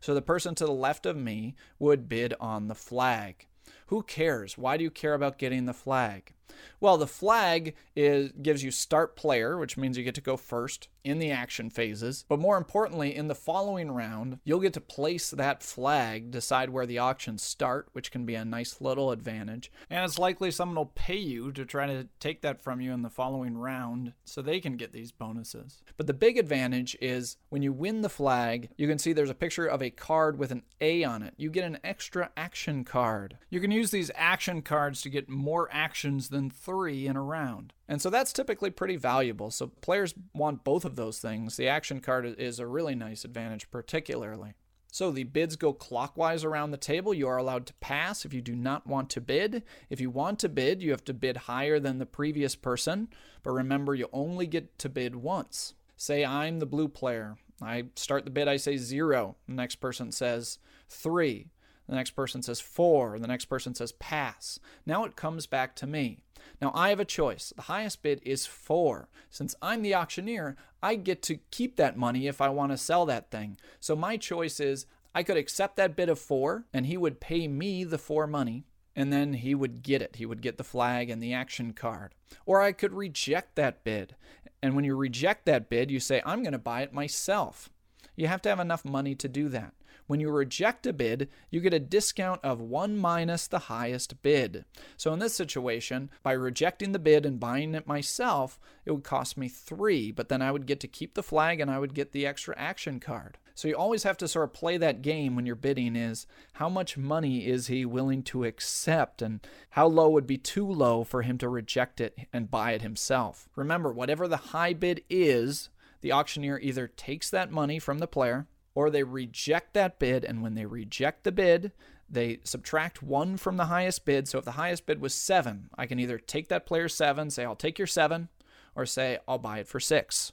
So 0.00 0.12
the 0.12 0.22
person 0.22 0.56
to 0.56 0.66
the 0.66 0.72
left 0.72 1.06
of 1.06 1.16
me 1.16 1.54
would 1.78 2.08
bid 2.08 2.34
on 2.40 2.66
the 2.66 2.74
flag. 2.74 3.46
Who 3.86 4.02
cares? 4.02 4.58
Why 4.58 4.76
do 4.76 4.82
you 4.82 4.90
care 4.90 5.14
about 5.14 5.38
getting 5.38 5.66
the 5.66 5.72
flag? 5.72 6.32
Well, 6.80 6.98
the 6.98 7.06
flag 7.06 7.74
is 7.94 8.32
gives 8.42 8.62
you 8.62 8.70
start 8.70 9.16
player, 9.16 9.56
which 9.58 9.76
means 9.76 9.96
you 9.96 10.04
get 10.04 10.14
to 10.16 10.20
go 10.20 10.36
first 10.36 10.88
in 11.06 11.18
the 11.18 11.30
action 11.30 11.70
phases. 11.70 12.24
But 12.28 12.40
more 12.40 12.56
importantly, 12.56 13.14
in 13.14 13.28
the 13.28 13.34
following 13.34 13.90
round, 13.90 14.40
you'll 14.44 14.60
get 14.60 14.72
to 14.74 14.80
place 14.80 15.30
that 15.30 15.62
flag, 15.62 16.30
decide 16.32 16.70
where 16.70 16.84
the 16.84 16.98
auctions 16.98 17.42
start, 17.42 17.88
which 17.92 18.10
can 18.10 18.26
be 18.26 18.34
a 18.34 18.44
nice 18.44 18.80
little 18.80 19.12
advantage. 19.12 19.70
And 19.88 20.04
it's 20.04 20.18
likely 20.18 20.50
someone 20.50 20.76
will 20.76 20.92
pay 20.94 21.16
you 21.16 21.52
to 21.52 21.64
try 21.64 21.86
to 21.86 22.08
take 22.18 22.42
that 22.42 22.60
from 22.60 22.80
you 22.80 22.92
in 22.92 23.02
the 23.02 23.10
following 23.10 23.56
round 23.56 24.14
so 24.24 24.42
they 24.42 24.58
can 24.58 24.76
get 24.76 24.92
these 24.92 25.12
bonuses. 25.12 25.82
But 25.96 26.08
the 26.08 26.12
big 26.14 26.38
advantage 26.38 26.96
is 27.00 27.36
when 27.50 27.62
you 27.62 27.72
win 27.72 28.02
the 28.02 28.08
flag, 28.08 28.70
you 28.76 28.88
can 28.88 28.98
see 28.98 29.12
there's 29.12 29.30
a 29.30 29.34
picture 29.34 29.66
of 29.66 29.82
a 29.82 29.90
card 29.90 30.38
with 30.38 30.50
an 30.50 30.64
A 30.80 31.04
on 31.04 31.22
it. 31.22 31.34
You 31.36 31.50
get 31.50 31.64
an 31.64 31.78
extra 31.84 32.30
action 32.36 32.82
card. 32.84 33.38
You 33.48 33.60
can 33.60 33.70
use 33.70 33.92
these 33.92 34.10
action 34.16 34.60
cards 34.60 35.02
to 35.02 35.08
get 35.08 35.28
more 35.28 35.68
actions 35.70 36.28
than 36.36 36.50
three 36.50 37.06
in 37.06 37.16
a 37.16 37.22
round. 37.22 37.72
And 37.88 38.00
so 38.00 38.10
that's 38.10 38.32
typically 38.32 38.70
pretty 38.70 38.96
valuable. 38.96 39.50
So 39.50 39.68
players 39.80 40.14
want 40.34 40.64
both 40.64 40.84
of 40.84 40.96
those 40.96 41.18
things. 41.18 41.56
The 41.56 41.68
action 41.68 42.00
card 42.00 42.26
is 42.38 42.58
a 42.58 42.66
really 42.66 42.94
nice 42.94 43.24
advantage, 43.24 43.70
particularly. 43.70 44.54
So 44.92 45.10
the 45.10 45.24
bids 45.24 45.56
go 45.56 45.72
clockwise 45.72 46.44
around 46.44 46.70
the 46.70 46.78
table. 46.78 47.12
You 47.12 47.28
are 47.28 47.36
allowed 47.36 47.66
to 47.66 47.74
pass 47.74 48.24
if 48.24 48.32
you 48.32 48.40
do 48.40 48.56
not 48.56 48.86
want 48.86 49.10
to 49.10 49.20
bid. 49.20 49.62
If 49.90 50.00
you 50.00 50.10
want 50.10 50.38
to 50.38 50.48
bid, 50.48 50.82
you 50.82 50.90
have 50.90 51.04
to 51.04 51.14
bid 51.14 51.36
higher 51.36 51.78
than 51.78 51.98
the 51.98 52.06
previous 52.06 52.56
person. 52.56 53.08
But 53.42 53.50
remember, 53.50 53.94
you 53.94 54.08
only 54.12 54.46
get 54.46 54.78
to 54.78 54.88
bid 54.88 55.16
once. 55.16 55.74
Say 55.96 56.24
I'm 56.24 56.60
the 56.60 56.66
blue 56.66 56.88
player. 56.88 57.36
I 57.60 57.86
start 57.94 58.24
the 58.24 58.30
bid, 58.30 58.48
I 58.48 58.56
say 58.56 58.76
zero. 58.76 59.36
The 59.48 59.54
next 59.54 59.76
person 59.76 60.12
says 60.12 60.58
three. 60.88 61.48
The 61.88 61.94
next 61.94 62.10
person 62.10 62.42
says 62.42 62.60
four. 62.60 63.18
The 63.18 63.28
next 63.28 63.46
person 63.46 63.74
says 63.74 63.92
pass. 63.92 64.58
Now 64.84 65.04
it 65.04 65.16
comes 65.16 65.46
back 65.46 65.74
to 65.76 65.86
me. 65.86 66.24
Now 66.60 66.72
I 66.74 66.88
have 66.90 67.00
a 67.00 67.04
choice. 67.04 67.52
The 67.54 67.62
highest 67.62 68.02
bid 68.02 68.20
is 68.24 68.46
four. 68.46 69.08
Since 69.30 69.54
I'm 69.60 69.82
the 69.82 69.94
auctioneer, 69.94 70.56
I 70.82 70.94
get 70.94 71.22
to 71.22 71.38
keep 71.50 71.76
that 71.76 71.96
money 71.96 72.26
if 72.26 72.40
I 72.40 72.48
want 72.48 72.72
to 72.72 72.78
sell 72.78 73.06
that 73.06 73.30
thing. 73.30 73.58
So 73.80 73.94
my 73.94 74.16
choice 74.16 74.60
is 74.60 74.86
I 75.14 75.22
could 75.22 75.36
accept 75.36 75.76
that 75.76 75.96
bid 75.96 76.08
of 76.08 76.18
four 76.18 76.66
and 76.72 76.86
he 76.86 76.96
would 76.96 77.20
pay 77.20 77.48
me 77.48 77.84
the 77.84 77.98
four 77.98 78.26
money 78.26 78.64
and 78.94 79.12
then 79.12 79.34
he 79.34 79.54
would 79.54 79.82
get 79.82 80.00
it. 80.00 80.16
He 80.16 80.26
would 80.26 80.40
get 80.40 80.56
the 80.56 80.64
flag 80.64 81.10
and 81.10 81.22
the 81.22 81.34
action 81.34 81.72
card. 81.72 82.14
Or 82.46 82.62
I 82.62 82.72
could 82.72 82.94
reject 82.94 83.54
that 83.56 83.84
bid. 83.84 84.16
And 84.62 84.74
when 84.74 84.84
you 84.84 84.96
reject 84.96 85.44
that 85.46 85.68
bid, 85.68 85.90
you 85.90 86.00
say, 86.00 86.22
I'm 86.24 86.42
going 86.42 86.52
to 86.52 86.58
buy 86.58 86.80
it 86.80 86.92
myself. 86.92 87.70
You 88.16 88.26
have 88.26 88.42
to 88.42 88.48
have 88.48 88.60
enough 88.60 88.84
money 88.84 89.14
to 89.14 89.28
do 89.28 89.48
that. 89.50 89.74
When 90.06 90.20
you 90.20 90.30
reject 90.30 90.86
a 90.86 90.92
bid, 90.92 91.28
you 91.50 91.60
get 91.60 91.74
a 91.74 91.80
discount 91.80 92.40
of 92.44 92.60
1 92.60 92.96
minus 92.96 93.46
the 93.46 93.58
highest 93.58 94.22
bid. 94.22 94.64
So 94.96 95.12
in 95.12 95.18
this 95.18 95.34
situation, 95.34 96.10
by 96.22 96.32
rejecting 96.32 96.92
the 96.92 96.98
bid 96.98 97.26
and 97.26 97.40
buying 97.40 97.74
it 97.74 97.86
myself, 97.86 98.58
it 98.84 98.92
would 98.92 99.04
cost 99.04 99.36
me 99.36 99.48
3, 99.48 100.12
but 100.12 100.28
then 100.28 100.42
I 100.42 100.52
would 100.52 100.66
get 100.66 100.80
to 100.80 100.88
keep 100.88 101.14
the 101.14 101.22
flag 101.22 101.60
and 101.60 101.70
I 101.70 101.78
would 101.78 101.94
get 101.94 102.12
the 102.12 102.26
extra 102.26 102.56
action 102.56 103.00
card. 103.00 103.38
So 103.56 103.68
you 103.68 103.74
always 103.74 104.02
have 104.02 104.18
to 104.18 104.28
sort 104.28 104.44
of 104.44 104.52
play 104.52 104.76
that 104.76 105.00
game 105.00 105.34
when 105.34 105.46
you're 105.46 105.56
bidding 105.56 105.96
is 105.96 106.26
how 106.52 106.68
much 106.68 106.98
money 106.98 107.46
is 107.46 107.68
he 107.68 107.86
willing 107.86 108.22
to 108.24 108.44
accept 108.44 109.22
and 109.22 109.40
how 109.70 109.86
low 109.86 110.10
would 110.10 110.26
be 110.26 110.36
too 110.36 110.70
low 110.70 111.04
for 111.04 111.22
him 111.22 111.38
to 111.38 111.48
reject 111.48 112.00
it 112.00 112.18
and 112.34 112.50
buy 112.50 112.72
it 112.72 112.82
himself. 112.82 113.48
Remember, 113.56 113.90
whatever 113.90 114.28
the 114.28 114.36
high 114.36 114.74
bid 114.74 115.02
is, 115.08 115.70
the 116.00 116.12
auctioneer 116.12 116.58
either 116.58 116.86
takes 116.86 117.30
that 117.30 117.50
money 117.50 117.78
from 117.78 117.98
the 117.98 118.06
player 118.06 118.46
or 118.74 118.90
they 118.90 119.02
reject 119.02 119.74
that 119.74 119.98
bid. 119.98 120.24
And 120.24 120.42
when 120.42 120.54
they 120.54 120.66
reject 120.66 121.24
the 121.24 121.32
bid, 121.32 121.72
they 122.08 122.38
subtract 122.44 123.02
one 123.02 123.36
from 123.36 123.56
the 123.56 123.66
highest 123.66 124.04
bid. 124.04 124.28
So 124.28 124.38
if 124.38 124.44
the 124.44 124.52
highest 124.52 124.86
bid 124.86 125.00
was 125.00 125.14
seven, 125.14 125.70
I 125.76 125.86
can 125.86 125.98
either 125.98 126.18
take 126.18 126.48
that 126.48 126.66
player 126.66 126.88
seven, 126.88 127.30
say, 127.30 127.44
I'll 127.44 127.56
take 127.56 127.78
your 127.78 127.86
seven, 127.86 128.28
or 128.74 128.86
say, 128.86 129.18
I'll 129.26 129.38
buy 129.38 129.58
it 129.58 129.68
for 129.68 129.80
six. 129.80 130.32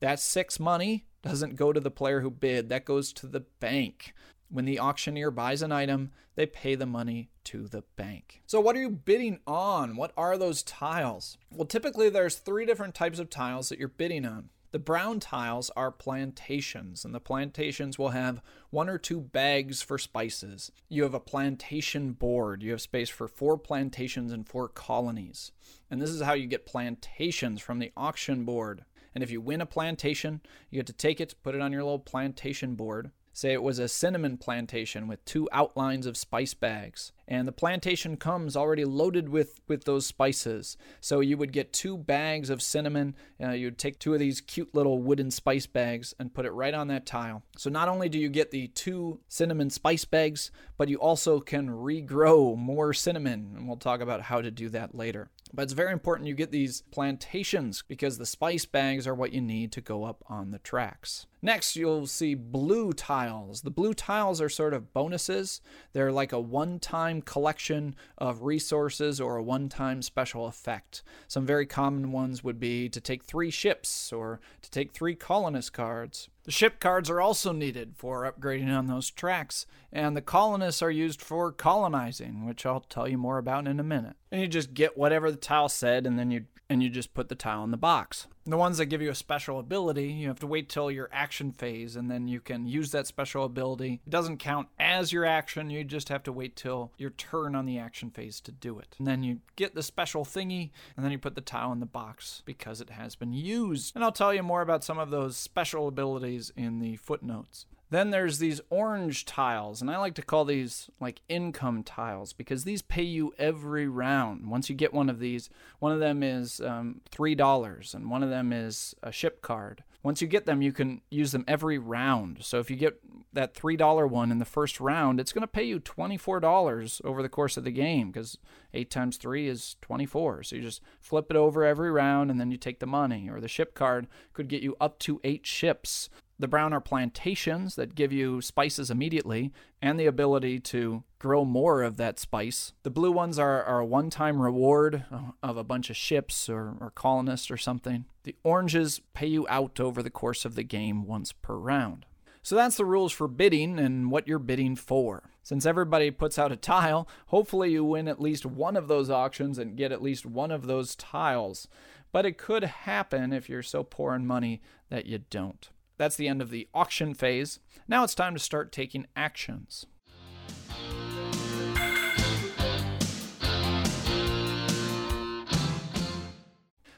That 0.00 0.20
six 0.20 0.58
money 0.60 1.06
doesn't 1.22 1.56
go 1.56 1.72
to 1.72 1.80
the 1.80 1.90
player 1.90 2.20
who 2.20 2.30
bid, 2.30 2.68
that 2.68 2.84
goes 2.84 3.12
to 3.14 3.26
the 3.26 3.40
bank. 3.60 4.12
When 4.50 4.66
the 4.66 4.78
auctioneer 4.78 5.30
buys 5.30 5.62
an 5.62 5.72
item, 5.72 6.10
they 6.34 6.46
pay 6.46 6.74
the 6.74 6.86
money 6.86 7.30
to 7.44 7.68
the 7.68 7.82
bank. 7.96 8.42
So, 8.46 8.60
what 8.60 8.76
are 8.76 8.80
you 8.80 8.90
bidding 8.90 9.38
on? 9.46 9.96
What 9.96 10.12
are 10.16 10.36
those 10.36 10.62
tiles? 10.62 11.38
Well, 11.50 11.66
typically 11.66 12.10
there's 12.10 12.36
three 12.36 12.66
different 12.66 12.94
types 12.94 13.18
of 13.18 13.30
tiles 13.30 13.68
that 13.68 13.78
you're 13.78 13.88
bidding 13.88 14.26
on. 14.26 14.50
The 14.74 14.80
brown 14.80 15.20
tiles 15.20 15.70
are 15.76 15.92
plantations, 15.92 17.04
and 17.04 17.14
the 17.14 17.20
plantations 17.20 17.96
will 17.96 18.08
have 18.08 18.42
one 18.70 18.88
or 18.88 18.98
two 18.98 19.20
bags 19.20 19.82
for 19.82 19.98
spices. 19.98 20.72
You 20.88 21.04
have 21.04 21.14
a 21.14 21.20
plantation 21.20 22.10
board. 22.10 22.60
You 22.60 22.72
have 22.72 22.80
space 22.80 23.08
for 23.08 23.28
four 23.28 23.56
plantations 23.56 24.32
and 24.32 24.44
four 24.44 24.66
colonies. 24.66 25.52
And 25.92 26.02
this 26.02 26.10
is 26.10 26.22
how 26.22 26.32
you 26.32 26.48
get 26.48 26.66
plantations 26.66 27.60
from 27.60 27.78
the 27.78 27.92
auction 27.96 28.44
board. 28.44 28.84
And 29.14 29.22
if 29.22 29.30
you 29.30 29.40
win 29.40 29.60
a 29.60 29.66
plantation, 29.66 30.40
you 30.70 30.80
get 30.80 30.88
to 30.88 30.92
take 30.92 31.20
it, 31.20 31.36
put 31.44 31.54
it 31.54 31.60
on 31.60 31.70
your 31.70 31.84
little 31.84 32.00
plantation 32.00 32.74
board. 32.74 33.12
Say 33.36 33.52
it 33.52 33.64
was 33.64 33.80
a 33.80 33.88
cinnamon 33.88 34.38
plantation 34.38 35.08
with 35.08 35.24
two 35.24 35.48
outlines 35.50 36.06
of 36.06 36.16
spice 36.16 36.54
bags. 36.54 37.10
And 37.26 37.48
the 37.48 37.52
plantation 37.52 38.16
comes 38.16 38.56
already 38.56 38.84
loaded 38.84 39.28
with, 39.28 39.60
with 39.66 39.84
those 39.84 40.06
spices. 40.06 40.76
So 41.00 41.18
you 41.18 41.36
would 41.36 41.52
get 41.52 41.72
two 41.72 41.98
bags 41.98 42.48
of 42.48 42.62
cinnamon. 42.62 43.16
Uh, 43.42 43.50
you 43.50 43.66
would 43.66 43.78
take 43.78 43.98
two 43.98 44.14
of 44.14 44.20
these 44.20 44.40
cute 44.40 44.72
little 44.72 45.02
wooden 45.02 45.32
spice 45.32 45.66
bags 45.66 46.14
and 46.20 46.32
put 46.32 46.46
it 46.46 46.52
right 46.52 46.74
on 46.74 46.86
that 46.88 47.06
tile. 47.06 47.42
So 47.56 47.70
not 47.70 47.88
only 47.88 48.08
do 48.08 48.20
you 48.20 48.28
get 48.28 48.52
the 48.52 48.68
two 48.68 49.18
cinnamon 49.26 49.68
spice 49.68 50.04
bags, 50.04 50.52
but 50.76 50.88
you 50.88 50.98
also 50.98 51.40
can 51.40 51.70
regrow 51.70 52.56
more 52.56 52.92
cinnamon. 52.92 53.54
And 53.56 53.66
we'll 53.66 53.78
talk 53.78 54.00
about 54.00 54.22
how 54.22 54.42
to 54.42 54.52
do 54.52 54.68
that 54.68 54.94
later. 54.94 55.28
But 55.52 55.62
it's 55.62 55.72
very 55.72 55.92
important 55.92 56.28
you 56.28 56.34
get 56.34 56.52
these 56.52 56.82
plantations 56.92 57.82
because 57.86 58.18
the 58.18 58.26
spice 58.26 58.64
bags 58.64 59.08
are 59.08 59.14
what 59.14 59.32
you 59.32 59.40
need 59.40 59.72
to 59.72 59.80
go 59.80 60.04
up 60.04 60.22
on 60.28 60.52
the 60.52 60.58
tracks. 60.58 61.26
Next, 61.44 61.76
you'll 61.76 62.06
see 62.06 62.34
blue 62.34 62.94
tiles. 62.94 63.60
The 63.60 63.70
blue 63.70 63.92
tiles 63.92 64.40
are 64.40 64.48
sort 64.48 64.72
of 64.72 64.94
bonuses. 64.94 65.60
They're 65.92 66.10
like 66.10 66.32
a 66.32 66.40
one 66.40 66.78
time 66.78 67.20
collection 67.20 67.96
of 68.16 68.44
resources 68.44 69.20
or 69.20 69.36
a 69.36 69.42
one 69.42 69.68
time 69.68 70.00
special 70.00 70.46
effect. 70.46 71.02
Some 71.28 71.44
very 71.44 71.66
common 71.66 72.12
ones 72.12 72.42
would 72.42 72.58
be 72.58 72.88
to 72.88 72.98
take 72.98 73.24
three 73.24 73.50
ships 73.50 74.10
or 74.10 74.40
to 74.62 74.70
take 74.70 74.92
three 74.92 75.14
colonist 75.14 75.74
cards. 75.74 76.30
The 76.44 76.50
ship 76.50 76.80
cards 76.80 77.10
are 77.10 77.20
also 77.20 77.52
needed 77.52 77.92
for 77.94 78.30
upgrading 78.30 78.74
on 78.74 78.86
those 78.86 79.10
tracks, 79.10 79.66
and 79.92 80.16
the 80.16 80.22
colonists 80.22 80.80
are 80.80 80.90
used 80.90 81.20
for 81.20 81.52
colonizing, 81.52 82.46
which 82.46 82.64
I'll 82.64 82.80
tell 82.80 83.06
you 83.06 83.18
more 83.18 83.36
about 83.36 83.68
in 83.68 83.78
a 83.78 83.84
minute. 83.84 84.16
And 84.32 84.40
you 84.40 84.46
just 84.46 84.72
get 84.72 84.96
whatever 84.96 85.30
the 85.30 85.36
tile 85.36 85.68
said, 85.68 86.06
and 86.06 86.18
then 86.18 86.30
you 86.30 86.44
and 86.68 86.82
you 86.82 86.88
just 86.88 87.14
put 87.14 87.28
the 87.28 87.34
tile 87.34 87.64
in 87.64 87.70
the 87.70 87.76
box. 87.76 88.26
The 88.46 88.56
ones 88.56 88.78
that 88.78 88.86
give 88.86 89.00
you 89.00 89.10
a 89.10 89.14
special 89.14 89.58
ability, 89.58 90.12
you 90.12 90.28
have 90.28 90.40
to 90.40 90.46
wait 90.46 90.68
till 90.68 90.90
your 90.90 91.08
action 91.12 91.52
phase, 91.52 91.96
and 91.96 92.10
then 92.10 92.28
you 92.28 92.40
can 92.40 92.66
use 92.66 92.90
that 92.90 93.06
special 93.06 93.44
ability. 93.44 94.00
It 94.06 94.10
doesn't 94.10 94.38
count 94.38 94.68
as 94.78 95.12
your 95.12 95.24
action, 95.24 95.70
you 95.70 95.82
just 95.84 96.08
have 96.10 96.22
to 96.24 96.32
wait 96.32 96.56
till 96.56 96.92
your 96.98 97.10
turn 97.10 97.54
on 97.54 97.64
the 97.64 97.78
action 97.78 98.10
phase 98.10 98.40
to 98.42 98.52
do 98.52 98.78
it. 98.78 98.96
And 98.98 99.06
then 99.06 99.22
you 99.22 99.40
get 99.56 99.74
the 99.74 99.82
special 99.82 100.24
thingy, 100.24 100.70
and 100.96 101.04
then 101.04 101.12
you 101.12 101.18
put 101.18 101.34
the 101.34 101.40
tile 101.40 101.72
in 101.72 101.80
the 101.80 101.86
box 101.86 102.42
because 102.44 102.80
it 102.80 102.90
has 102.90 103.14
been 103.14 103.32
used. 103.32 103.94
And 103.94 104.04
I'll 104.04 104.12
tell 104.12 104.34
you 104.34 104.42
more 104.42 104.62
about 104.62 104.84
some 104.84 104.98
of 104.98 105.10
those 105.10 105.36
special 105.36 105.88
abilities 105.88 106.52
in 106.56 106.80
the 106.80 106.96
footnotes. 106.96 107.66
Then 107.94 108.10
there's 108.10 108.40
these 108.40 108.60
orange 108.70 109.24
tiles, 109.24 109.80
and 109.80 109.88
I 109.88 109.98
like 109.98 110.14
to 110.14 110.22
call 110.22 110.44
these 110.44 110.90
like 110.98 111.20
income 111.28 111.84
tiles 111.84 112.32
because 112.32 112.64
these 112.64 112.82
pay 112.82 113.04
you 113.04 113.32
every 113.38 113.86
round. 113.86 114.50
Once 114.50 114.68
you 114.68 114.74
get 114.74 114.92
one 114.92 115.08
of 115.08 115.20
these, 115.20 115.48
one 115.78 115.92
of 115.92 116.00
them 116.00 116.20
is 116.24 116.60
um, 116.60 117.02
$3 117.12 117.94
and 117.94 118.10
one 118.10 118.24
of 118.24 118.30
them 118.30 118.52
is 118.52 118.96
a 119.04 119.12
ship 119.12 119.42
card. 119.42 119.84
Once 120.02 120.20
you 120.20 120.26
get 120.26 120.44
them, 120.44 120.60
you 120.60 120.72
can 120.72 121.02
use 121.08 121.30
them 121.30 121.44
every 121.46 121.78
round. 121.78 122.38
So 122.40 122.58
if 122.58 122.68
you 122.68 122.76
get 122.76 122.98
that 123.32 123.54
$3 123.54 124.10
one 124.10 124.32
in 124.32 124.38
the 124.38 124.44
first 124.44 124.80
round, 124.80 125.20
it's 125.20 125.32
going 125.32 125.42
to 125.42 125.46
pay 125.46 125.62
you 125.62 125.78
$24 125.78 127.04
over 127.04 127.22
the 127.22 127.28
course 127.28 127.56
of 127.56 127.62
the 127.62 127.70
game 127.70 128.10
because 128.10 128.38
8 128.74 128.90
times 128.90 129.16
3 129.18 129.48
is 129.48 129.76
24. 129.82 130.42
So 130.42 130.56
you 130.56 130.62
just 130.62 130.82
flip 131.00 131.26
it 131.30 131.36
over 131.36 131.64
every 131.64 131.92
round 131.92 132.30
and 132.30 132.40
then 132.40 132.50
you 132.50 132.56
take 132.56 132.80
the 132.80 132.86
money. 132.86 133.30
Or 133.30 133.40
the 133.40 133.48
ship 133.48 133.74
card 133.74 134.08
could 134.32 134.48
get 134.48 134.62
you 134.62 134.76
up 134.80 134.98
to 135.00 135.20
8 135.22 135.46
ships. 135.46 136.10
The 136.38 136.48
brown 136.48 136.72
are 136.72 136.80
plantations 136.80 137.76
that 137.76 137.94
give 137.94 138.12
you 138.12 138.40
spices 138.40 138.90
immediately 138.90 139.52
and 139.80 139.98
the 139.98 140.06
ability 140.06 140.58
to 140.60 141.04
grow 141.20 141.44
more 141.44 141.82
of 141.82 141.96
that 141.96 142.18
spice. 142.18 142.72
The 142.82 142.90
blue 142.90 143.12
ones 143.12 143.38
are, 143.38 143.62
are 143.62 143.80
a 143.80 143.86
one 143.86 144.10
time 144.10 144.42
reward 144.42 145.04
of 145.42 145.56
a 145.56 145.64
bunch 145.64 145.90
of 145.90 145.96
ships 145.96 146.48
or, 146.48 146.74
or 146.80 146.90
colonists 146.94 147.50
or 147.50 147.56
something. 147.56 148.06
The 148.24 148.34
oranges 148.42 149.00
pay 149.12 149.28
you 149.28 149.46
out 149.48 149.78
over 149.78 150.02
the 150.02 150.10
course 150.10 150.44
of 150.44 150.56
the 150.56 150.64
game 150.64 151.06
once 151.06 151.30
per 151.30 151.54
round. 151.54 152.04
So 152.42 152.56
that's 152.56 152.76
the 152.76 152.84
rules 152.84 153.12
for 153.12 153.28
bidding 153.28 153.78
and 153.78 154.10
what 154.10 154.28
you're 154.28 154.38
bidding 154.38 154.76
for. 154.76 155.30
Since 155.42 155.64
everybody 155.64 156.10
puts 156.10 156.38
out 156.38 156.52
a 156.52 156.56
tile, 156.56 157.08
hopefully 157.28 157.70
you 157.70 157.84
win 157.84 158.08
at 158.08 158.20
least 158.20 158.44
one 158.44 158.76
of 158.76 158.88
those 158.88 159.08
auctions 159.08 159.56
and 159.56 159.76
get 159.76 159.92
at 159.92 160.02
least 160.02 160.26
one 160.26 160.50
of 160.50 160.66
those 160.66 160.96
tiles. 160.96 161.68
But 162.12 162.26
it 162.26 162.38
could 162.38 162.64
happen 162.64 163.32
if 163.32 163.48
you're 163.48 163.62
so 163.62 163.82
poor 163.82 164.14
in 164.14 164.26
money 164.26 164.60
that 164.90 165.06
you 165.06 165.20
don't. 165.30 165.70
That's 165.96 166.16
the 166.16 166.28
end 166.28 166.42
of 166.42 166.50
the 166.50 166.68
auction 166.74 167.14
phase. 167.14 167.60
Now 167.88 168.04
it's 168.04 168.14
time 168.14 168.34
to 168.34 168.40
start 168.40 168.72
taking 168.72 169.06
actions. 169.16 169.86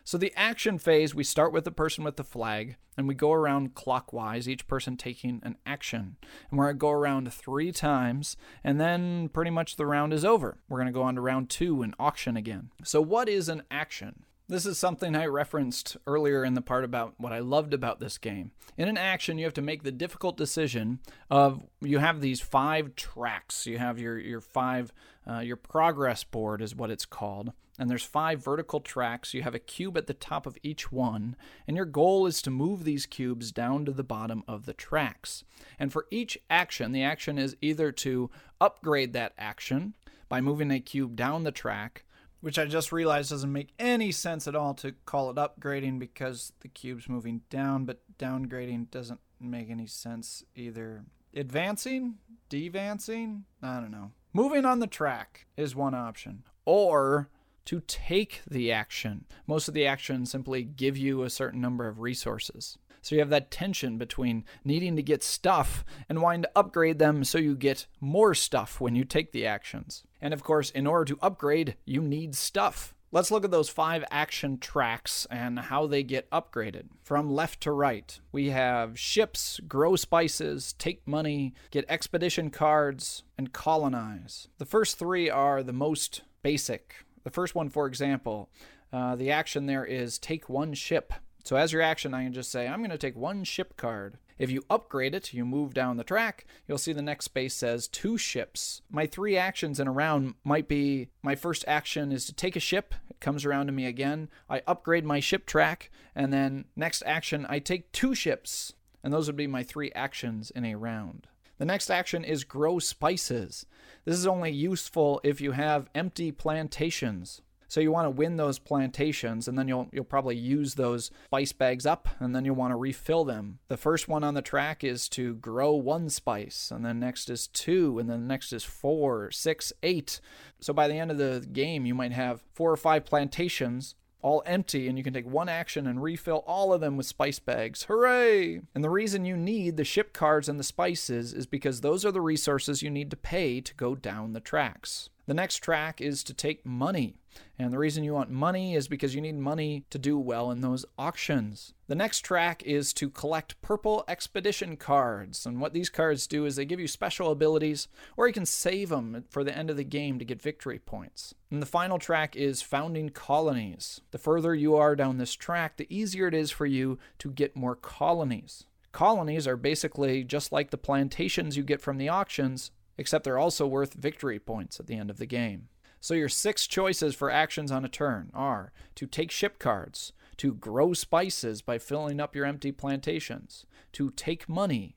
So, 0.07 0.17
the 0.19 0.33
action 0.37 0.79
phase, 0.79 1.17
we 1.17 1.25
start 1.25 1.53
with 1.53 1.65
the 1.65 1.73
person 1.73 2.05
with 2.05 2.15
the 2.15 2.23
flag 2.23 2.77
and 2.97 3.09
we 3.09 3.15
go 3.17 3.33
around 3.33 3.75
clockwise, 3.75 4.49
each 4.49 4.69
person 4.69 4.97
taking 4.97 5.41
an 5.43 5.57
action. 5.67 6.17
And 6.49 6.57
we're 6.57 6.67
going 6.67 6.77
to 6.77 6.79
go 6.79 6.91
around 6.91 7.33
three 7.33 7.73
times, 7.73 8.37
and 8.63 8.81
then 8.81 9.29
pretty 9.29 9.51
much 9.51 9.75
the 9.75 9.85
round 9.85 10.13
is 10.13 10.25
over. 10.25 10.59
We're 10.69 10.79
going 10.79 10.87
to 10.87 10.93
go 10.93 11.03
on 11.03 11.17
to 11.17 11.21
round 11.21 11.51
two 11.51 11.83
and 11.83 11.93
auction 11.99 12.37
again. 12.37 12.71
So, 12.85 13.01
what 13.01 13.29
is 13.29 13.49
an 13.49 13.65
action? 13.69 14.23
This 14.49 14.65
is 14.65 14.79
something 14.79 15.17
I 15.17 15.27
referenced 15.27 15.97
earlier 16.07 16.45
in 16.45 16.55
the 16.55 16.63
part 16.63 16.85
about 16.85 17.15
what 17.19 17.33
I 17.33 17.41
loved 17.41 17.75
about 17.75 17.99
this 17.99 18.17
game. 18.17 18.53
In 18.79 18.89
an 18.89 18.97
action, 18.97 19.39
you 19.39 19.45
have 19.45 19.55
to 19.55 19.63
make 19.63 19.83
the 19.83 19.91
difficult 19.91 20.37
decision 20.37 21.01
of 21.29 21.65
you 21.81 21.99
have 21.99 22.21
these 22.21 22.41
five 22.41 22.95
tracks. 22.95 23.67
You 23.67 23.79
have 23.79 23.99
your 23.99 24.17
your 24.19 24.41
five 24.41 24.93
uh, 25.29 25.41
your 25.41 25.57
progress 25.57 26.23
board 26.23 26.63
is 26.63 26.77
what 26.77 26.93
it's 26.93 27.05
called, 27.05 27.53
and 27.77 27.91
there's 27.91 28.05
five 28.05 28.45
vertical 28.45 28.79
tracks. 28.79 29.35
You 29.35 29.43
have 29.43 29.57
a 29.57 29.59
cube 29.59 29.99
at 29.99 30.07
the 30.07 30.15
top 30.15 30.47
of 30.47 30.57
each 30.63 30.93
one, 30.93 31.35
and 31.67 31.77
your 31.77 31.87
goal 31.87 32.25
is 32.27 32.41
to 32.43 32.51
move 32.51 32.85
these 32.85 33.05
cubes 33.05 33.51
down 33.51 33.85
to 33.87 33.93
the 33.93 34.05
bottom 34.05 34.45
of 34.47 34.65
the 34.65 34.75
tracks. 34.75 35.43
And 35.77 35.93
for 35.93 36.07
each 36.13 36.39
action, 36.49 36.93
the 36.93 37.03
action 37.03 37.37
is 37.37 37.57
either 37.61 37.91
to 37.91 38.31
upgrade 38.61 39.13
that 39.15 39.33
action 39.37 39.95
by 40.29 40.41
moving 40.41 40.71
a 40.71 40.79
cube 40.79 41.17
down 41.17 41.43
the 41.43 41.51
track 41.51 42.05
which 42.41 42.59
I 42.59 42.67
just 42.67 42.93
realized 42.93 43.31
doesn't 43.31 43.53
make 43.53 43.73
any 43.79 44.13
sense 44.13 44.47
at 44.47 44.57
all 44.57 44.75
to 44.75 44.93
call 45.05 45.31
it 45.31 45.37
upgrading 45.37 45.99
because 45.99 46.53
the 46.61 46.69
cube's 46.69 47.09
moving 47.09 47.43
down, 47.51 47.85
but 47.85 48.01
downgrading 48.19 48.91
doesn't 48.91 49.21
make 49.41 49.71
any 49.71 49.87
sense 49.87 50.45
either. 50.55 51.05
Advancing? 51.35 52.17
Devancing? 52.51 53.43
I 53.63 53.81
don't 53.81 53.91
know. 53.91 54.13
Moving 54.33 54.65
on 54.65 54.81
the 54.81 54.87
track 54.87 55.47
is 55.57 55.75
one 55.75 55.95
option. 55.95 56.45
Or 56.65 57.29
to 57.67 57.83
take 57.87 58.43
the 58.49 58.71
action. 58.73 59.25
Most 59.47 59.69
of 59.69 59.75
the 59.75 59.87
actions 59.87 60.31
simply 60.31 60.63
give 60.63 60.97
you 60.97 61.23
a 61.23 61.31
certain 61.31 61.61
number 61.61 61.89
of 61.89 62.01
resources. 62.01 62.79
So 63.07 63.15
you 63.15 63.21
have 63.21 63.31
that 63.31 63.53
tension 63.53 63.99
between 63.99 64.45
needing 64.65 64.97
to 64.97 65.03
get 65.03 65.23
stuff 65.23 65.85
and 66.09 66.21
wanting 66.21 66.43
to 66.43 66.51
upgrade 66.57 66.99
them 66.99 67.23
so 67.23 67.39
you 67.39 67.55
get 67.55 67.87
more 68.01 68.35
stuff 68.35 68.81
when 68.81 68.97
you 68.97 69.05
take 69.05 69.31
the 69.31 69.47
actions. 69.47 70.03
And 70.21 70.35
of 70.35 70.43
course, 70.43 70.71
in 70.71 70.89
order 70.89 71.05
to 71.15 71.19
upgrade, 71.23 71.77
you 71.85 72.03
need 72.03 72.35
stuff. 72.35 72.97
Let's 73.13 73.31
look 73.31 73.45
at 73.45 73.53
those 73.53 73.69
five 73.69 74.05
action 74.11 74.59
tracks 74.59 75.25
and 75.31 75.57
how 75.57 75.87
they 75.87 76.03
get 76.03 76.29
upgraded. 76.31 76.87
From 77.05 77.31
left 77.31 77.61
to 77.61 77.71
right, 77.71 78.19
we 78.33 78.49
have 78.51 78.99
ships, 78.99 79.61
grow 79.69 79.95
spices, 79.95 80.73
take 80.73 81.07
money, 81.07 81.55
get 81.71 81.85
expedition 81.89 82.51
cards, 82.51 83.23
and 83.39 83.53
colonize. 83.53 84.49
The 84.59 84.67
first 84.67 84.99
three 84.99 85.31
are 85.31 85.63
the 85.63 85.73
most 85.73 86.23
basic. 86.43 86.97
The 87.23 87.31
first 87.31 87.55
one, 87.55 87.69
for 87.69 87.87
example, 87.87 88.51
uh, 88.93 89.15
the 89.15 89.31
action 89.31 89.67
there 89.67 89.85
is 89.85 90.19
take 90.19 90.49
one 90.49 90.75
ship. 90.75 91.13
So 91.47 91.55
as 91.55 91.73
your 91.73 91.81
action, 91.81 92.13
I 92.13 92.25
can 92.25 92.33
just 92.33 92.51
say, 92.51 92.67
I'm 92.67 92.81
going 92.81 92.91
to 92.91 92.99
take 92.99 93.15
one 93.15 93.45
ship 93.45 93.77
card. 93.77 94.19
If 94.37 94.51
you 94.51 94.65
upgrade 94.69 95.15
it, 95.15 95.33
you 95.33 95.45
move 95.45 95.75
down 95.75 95.97
the 95.97 96.03
track, 96.03 96.45
you'll 96.67 96.77
see 96.77 96.93
the 96.93 97.01
next 97.01 97.27
space 97.27 97.55
says 97.55 97.87
two 97.87 98.19
ships. 98.19 98.83
My 98.91 99.07
three 99.07 99.37
actions 99.37 99.79
in 99.79 99.87
a 99.87 99.93
round 99.93 100.35
might 100.43 100.67
be 100.67 101.09
my 101.23 101.37
first 101.37 101.65
action 101.69 102.11
is 102.11 102.27
to 102.27 102.35
take 102.35 102.57
a 102.57 102.61
ship, 102.61 102.97
it 103.09 103.21
comes 103.21 103.45
around 103.45 103.67
to 103.67 103.73
me 103.73 103.87
again. 103.87 104.29
I 104.51 104.63
upgrade 104.67 105.05
my 105.05 105.21
ship 105.21 105.47
track, 105.47 105.93
and 106.17 106.33
then 106.33 106.65
next 106.75 107.05
action, 107.07 107.47
I 107.49 107.61
take 107.61 107.93
two 107.93 108.17
ships. 108.17 108.73
And 109.05 109.13
those 109.13 109.29
would 109.29 109.37
be 109.37 109.47
my 109.47 109.63
three 109.63 109.93
actions 109.93 110.51
in 110.51 110.65
a 110.65 110.75
round. 110.75 111.29
The 111.59 111.65
next 111.65 111.91
action 111.91 112.25
is 112.25 112.43
grow 112.43 112.81
spices. 112.81 113.67
This 114.05 114.17
is 114.17 114.27
only 114.27 114.51
useful 114.51 115.21
if 115.23 115.41
you 115.41 115.53
have 115.53 115.89
empty 115.95 116.33
plantations. 116.33 117.41
So 117.69 117.81
you 117.81 117.91
want 117.93 118.07
to 118.07 118.11
win 118.11 118.37
those 118.37 118.59
plantations 118.59 119.49
and 119.49 119.59
then 119.59 119.69
you'll 119.69 119.89
you'll 119.93 120.05
probably 120.05 120.37
use 120.37 120.75
those 120.75 121.11
spice 121.27 121.53
bags 121.53 121.87
up 121.87 122.09
and 122.21 122.35
then 122.35 122.45
you'll 122.45 122.55
want 122.55 122.73
to 122.73 122.77
refill 122.77 123.25
them. 123.25 123.59
The 123.69 123.77
first 123.77 124.09
one 124.09 124.25
on 124.25 124.35
the 124.35 124.43
track 124.43 124.85
is 124.85 125.09
to 125.11 125.35
grow 125.35 125.73
one 125.73 126.09
spice 126.09 126.71
and 126.71 126.85
then 126.85 127.01
next 127.01 127.29
is 127.31 127.49
two 127.49 127.99
and 127.99 128.09
then 128.09 128.27
next 128.27 128.53
is 128.53 128.65
four, 128.65 129.31
six, 129.31 129.73
eight. 129.83 130.21
So 130.61 130.73
by 130.73 130.89
the 130.89 130.99
end 130.99 131.11
of 131.11 131.19
the 131.19 131.47
game 131.53 131.87
you 131.87 131.95
might 131.95 132.13
have 132.13 132.43
four 132.53 132.71
or 132.71 132.77
five 132.77 133.05
plantations 133.05 133.95
all 134.27 134.43
empty, 134.45 134.89
and 134.89 134.99
you 134.99 135.05
can 135.05 135.15
take 135.15 135.25
one 135.25 135.49
action 135.49 135.87
and 135.87 136.03
refill 136.03 136.43
all 136.49 136.73
of 136.73 136.81
them 136.81 136.97
with 136.97 137.07
spice 137.07 137.39
bags. 137.39 137.85
Hooray! 137.85 138.61
And 138.75 138.83
the 138.83 138.91
reason 138.91 139.25
you 139.25 139.37
need 139.37 139.77
the 139.77 139.85
ship 139.85 140.13
cards 140.13 140.49
and 140.49 140.59
the 140.59 140.65
spices 140.65 141.33
is 141.33 141.47
because 141.47 141.81
those 141.81 142.05
are 142.05 142.11
the 142.11 142.21
resources 142.21 142.83
you 142.83 142.91
need 142.91 143.09
to 143.11 143.17
pay 143.17 143.61
to 143.61 143.75
go 143.75 143.95
down 143.95 144.33
the 144.33 144.41
tracks. 144.41 145.11
The 145.27 145.35
next 145.35 145.59
track 145.59 146.01
is 146.01 146.25
to 146.25 146.35
take 146.35 146.67
money. 146.67 147.15
And 147.59 147.73
the 147.73 147.79
reason 147.79 148.05
you 148.05 148.13
want 148.13 148.31
money 148.31 148.75
is 148.75 148.89
because 148.89 149.15
you 149.15 149.21
need 149.21 149.37
money 149.37 149.85
to 149.91 149.99
do 149.99 150.19
well 150.19 150.51
in 150.51 150.61
those 150.61 150.85
auctions. 150.99 151.73
The 151.87 151.95
next 151.95 152.21
track 152.21 152.63
is 152.65 152.93
to 152.95 153.09
collect 153.09 153.61
purple 153.63 154.05
expedition 154.09 154.77
cards. 154.77 155.47
And 155.47 155.61
what 155.61 155.73
these 155.73 155.89
cards 155.89 156.27
do 156.27 156.45
is 156.45 156.57
they 156.57 156.65
give 156.65 156.81
you 156.81 156.89
special 156.89 157.31
abilities, 157.31 157.89
or 158.17 158.27
you 158.27 158.35
can 158.35 158.47
save 158.47 158.91
them 158.91 159.25
for 159.31 159.43
the 159.43 159.57
end 159.57 159.71
of 159.71 159.77
the 159.77 159.85
game 159.85 160.19
to 160.19 160.25
get 160.25 160.43
victory 160.43 160.79
points. 160.79 161.35
And 161.51 161.63
the 161.63 161.67
final 161.67 161.99
track 161.99 162.37
is 162.37 162.61
founding 162.63 163.09
colonies. 163.11 164.01
The 164.11 164.19
further 164.19 164.55
you 164.55 164.77
are 164.77 164.97
down 164.97 165.19
this 165.19 165.35
track, 165.35 165.77
the 165.77 165.87
easier 165.95 166.29
it 166.29 166.35
is 166.35 166.51
for 166.51 166.67
you 166.67 166.99
to 167.21 167.31
get 167.31 167.57
more 167.57 167.77
colonies. 167.77 168.65
Colonies 168.93 169.47
are 169.47 169.57
basically 169.57 170.25
just 170.25 170.53
like 170.53 170.71
the 170.71 170.79
plantations 170.79 171.57
you 171.57 171.63
get 171.63 171.81
from 171.81 171.99
the 171.99 172.09
auctions, 172.09 172.71
except 172.99 173.25
they're 173.25 173.39
also 173.39 173.67
worth 173.67 173.93
victory 173.95 174.39
points 174.39 174.81
at 174.81 174.87
the 174.87 174.97
end 174.97 175.11
of 175.11 175.19
the 175.19 175.27
game. 175.27 175.69
So 176.07 176.15
your 176.15 176.29
six 176.29 176.69
choices 176.69 177.17
for 177.17 177.33
actions 177.33 177.73
on 177.73 177.85
a 177.85 177.89
turn 177.89 178.31
are 178.33 178.71
to 178.95 179.09
take 179.09 179.33
ship 179.33 179.59
cards, 179.59 180.13
to 180.37 180.55
grow 180.55 180.93
spices 180.93 181.63
by 181.63 181.79
filling 181.79 182.21
up 182.21 182.37
your 182.37 182.47
empty 182.47 182.71
plantations, 182.71 183.67
to 183.95 184.13
take 184.13 184.49
money, 184.49 184.95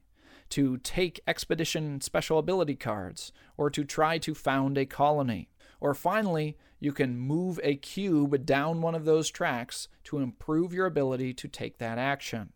to 0.49 0.77
take 0.77 1.19
expedition 1.25 1.99
special 2.01 2.37
ability 2.37 2.75
cards, 2.75 3.31
or 3.57 3.71
to 3.71 3.83
try 3.83 4.19
to 4.19 4.35
found 4.35 4.77
a 4.77 4.85
colony. 4.85 5.49
Or 5.81 5.95
finally, 5.95 6.55
you 6.79 6.91
can 6.91 7.17
move 7.17 7.59
a 7.63 7.77
cube 7.77 8.45
down 8.45 8.79
one 8.83 8.93
of 8.93 9.05
those 9.05 9.31
tracks 9.31 9.87
to 10.03 10.19
improve 10.19 10.73
your 10.73 10.85
ability 10.85 11.33
to 11.33 11.47
take 11.47 11.79
that 11.79 11.97
action. 11.97 12.53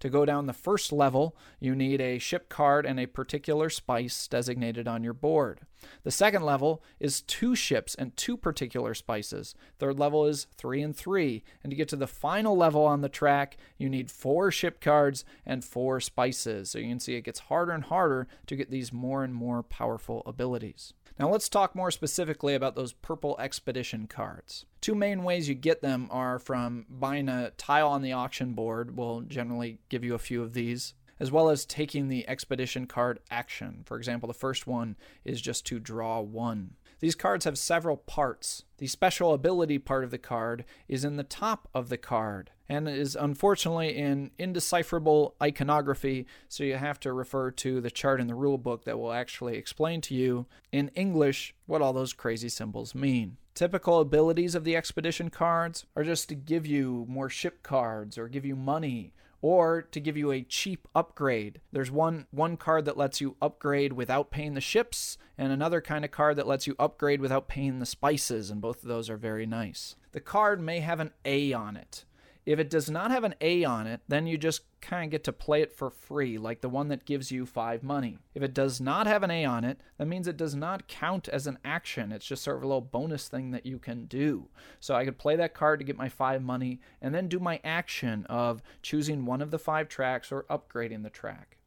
To 0.00 0.10
go 0.10 0.24
down 0.24 0.46
the 0.46 0.52
first 0.52 0.92
level, 0.92 1.36
you 1.60 1.74
need 1.74 2.00
a 2.00 2.18
ship 2.18 2.48
card 2.48 2.84
and 2.86 2.98
a 2.98 3.06
particular 3.06 3.70
spice 3.70 4.26
designated 4.26 4.88
on 4.88 5.04
your 5.04 5.12
board. 5.12 5.60
The 6.04 6.10
second 6.10 6.42
level 6.44 6.82
is 7.00 7.22
two 7.22 7.54
ships 7.54 7.94
and 7.94 8.16
two 8.16 8.36
particular 8.36 8.94
spices. 8.94 9.54
Third 9.78 9.98
level 9.98 10.26
is 10.26 10.46
three 10.56 10.82
and 10.82 10.96
three. 10.96 11.42
And 11.62 11.70
to 11.70 11.76
get 11.76 11.88
to 11.88 11.96
the 11.96 12.06
final 12.06 12.56
level 12.56 12.84
on 12.84 13.00
the 13.00 13.08
track, 13.08 13.56
you 13.78 13.88
need 13.88 14.10
four 14.10 14.50
ship 14.50 14.80
cards 14.80 15.24
and 15.44 15.64
four 15.64 16.00
spices. 16.00 16.70
So 16.70 16.78
you 16.78 16.88
can 16.88 17.00
see 17.00 17.14
it 17.14 17.22
gets 17.22 17.40
harder 17.40 17.72
and 17.72 17.84
harder 17.84 18.28
to 18.46 18.56
get 18.56 18.70
these 18.70 18.92
more 18.92 19.24
and 19.24 19.34
more 19.34 19.62
powerful 19.62 20.22
abilities. 20.26 20.94
Now 21.22 21.30
let's 21.30 21.48
talk 21.48 21.76
more 21.76 21.92
specifically 21.92 22.56
about 22.56 22.74
those 22.74 22.94
purple 22.94 23.36
expedition 23.38 24.08
cards. 24.08 24.66
Two 24.80 24.96
main 24.96 25.22
ways 25.22 25.48
you 25.48 25.54
get 25.54 25.80
them 25.80 26.08
are 26.10 26.40
from 26.40 26.84
buying 26.90 27.28
a 27.28 27.52
tile 27.56 27.86
on 27.86 28.02
the 28.02 28.10
auction 28.10 28.54
board, 28.54 28.96
will 28.96 29.20
generally 29.20 29.78
give 29.88 30.02
you 30.02 30.16
a 30.16 30.18
few 30.18 30.42
of 30.42 30.52
these, 30.52 30.94
as 31.20 31.30
well 31.30 31.48
as 31.48 31.64
taking 31.64 32.08
the 32.08 32.28
expedition 32.28 32.88
card 32.88 33.20
action. 33.30 33.82
For 33.84 33.98
example, 33.98 34.26
the 34.26 34.34
first 34.34 34.66
one 34.66 34.96
is 35.24 35.40
just 35.40 35.64
to 35.66 35.78
draw 35.78 36.20
one. 36.20 36.74
These 37.02 37.16
cards 37.16 37.46
have 37.46 37.58
several 37.58 37.96
parts. 37.96 38.62
The 38.78 38.86
special 38.86 39.34
ability 39.34 39.80
part 39.80 40.04
of 40.04 40.12
the 40.12 40.18
card 40.18 40.64
is 40.86 41.04
in 41.04 41.16
the 41.16 41.24
top 41.24 41.68
of 41.74 41.88
the 41.88 41.98
card 41.98 42.52
and 42.68 42.88
is 42.88 43.16
unfortunately 43.16 43.96
in 43.96 44.30
indecipherable 44.38 45.34
iconography, 45.42 46.28
so 46.48 46.62
you 46.62 46.76
have 46.76 47.00
to 47.00 47.12
refer 47.12 47.50
to 47.50 47.80
the 47.80 47.90
chart 47.90 48.20
in 48.20 48.28
the 48.28 48.36
rule 48.36 48.56
book 48.56 48.84
that 48.84 49.00
will 49.00 49.12
actually 49.12 49.56
explain 49.56 50.00
to 50.02 50.14
you 50.14 50.46
in 50.70 50.92
English 50.94 51.56
what 51.66 51.82
all 51.82 51.92
those 51.92 52.12
crazy 52.12 52.48
symbols 52.48 52.94
mean. 52.94 53.36
Typical 53.52 53.98
abilities 53.98 54.54
of 54.54 54.62
the 54.62 54.76
expedition 54.76 55.28
cards 55.28 55.84
are 55.96 56.04
just 56.04 56.28
to 56.28 56.36
give 56.36 56.68
you 56.68 57.04
more 57.08 57.28
ship 57.28 57.64
cards 57.64 58.16
or 58.16 58.28
give 58.28 58.46
you 58.46 58.54
money 58.54 59.12
or 59.42 59.82
to 59.82 60.00
give 60.00 60.16
you 60.16 60.30
a 60.30 60.42
cheap 60.42 60.88
upgrade. 60.94 61.60
There's 61.72 61.90
one 61.90 62.26
one 62.30 62.56
card 62.56 62.86
that 62.86 62.96
lets 62.96 63.20
you 63.20 63.36
upgrade 63.42 63.92
without 63.92 64.30
paying 64.30 64.54
the 64.54 64.60
ships 64.60 65.18
and 65.36 65.52
another 65.52 65.80
kind 65.80 66.04
of 66.04 66.10
card 66.10 66.36
that 66.36 66.46
lets 66.46 66.66
you 66.66 66.76
upgrade 66.78 67.20
without 67.20 67.48
paying 67.48 67.80
the 67.80 67.86
spices 67.86 68.50
and 68.50 68.60
both 68.60 68.82
of 68.82 68.88
those 68.88 69.10
are 69.10 69.16
very 69.18 69.44
nice. 69.44 69.96
The 70.12 70.20
card 70.20 70.60
may 70.60 70.80
have 70.80 71.00
an 71.00 71.10
A 71.24 71.52
on 71.52 71.76
it. 71.76 72.04
If 72.44 72.58
it 72.58 72.70
does 72.70 72.90
not 72.90 73.12
have 73.12 73.22
an 73.22 73.36
A 73.40 73.62
on 73.62 73.86
it, 73.86 74.00
then 74.08 74.26
you 74.26 74.36
just 74.36 74.62
kind 74.80 75.04
of 75.04 75.10
get 75.12 75.22
to 75.24 75.32
play 75.32 75.62
it 75.62 75.72
for 75.72 75.90
free, 75.90 76.38
like 76.38 76.60
the 76.60 76.68
one 76.68 76.88
that 76.88 77.04
gives 77.04 77.30
you 77.30 77.46
five 77.46 77.84
money. 77.84 78.18
If 78.34 78.42
it 78.42 78.52
does 78.52 78.80
not 78.80 79.06
have 79.06 79.22
an 79.22 79.30
A 79.30 79.44
on 79.44 79.64
it, 79.64 79.80
that 79.96 80.08
means 80.08 80.26
it 80.26 80.36
does 80.36 80.56
not 80.56 80.88
count 80.88 81.28
as 81.28 81.46
an 81.46 81.58
action. 81.64 82.10
It's 82.10 82.26
just 82.26 82.42
sort 82.42 82.56
of 82.56 82.64
a 82.64 82.66
little 82.66 82.80
bonus 82.80 83.28
thing 83.28 83.52
that 83.52 83.64
you 83.64 83.78
can 83.78 84.06
do. 84.06 84.48
So 84.80 84.96
I 84.96 85.04
could 85.04 85.18
play 85.18 85.36
that 85.36 85.54
card 85.54 85.78
to 85.78 85.84
get 85.84 85.96
my 85.96 86.08
five 86.08 86.42
money 86.42 86.80
and 87.00 87.14
then 87.14 87.28
do 87.28 87.38
my 87.38 87.60
action 87.62 88.26
of 88.26 88.60
choosing 88.82 89.24
one 89.24 89.40
of 89.40 89.52
the 89.52 89.58
five 89.58 89.88
tracks 89.88 90.32
or 90.32 90.44
upgrading 90.50 91.04
the 91.04 91.10
track. 91.10 91.58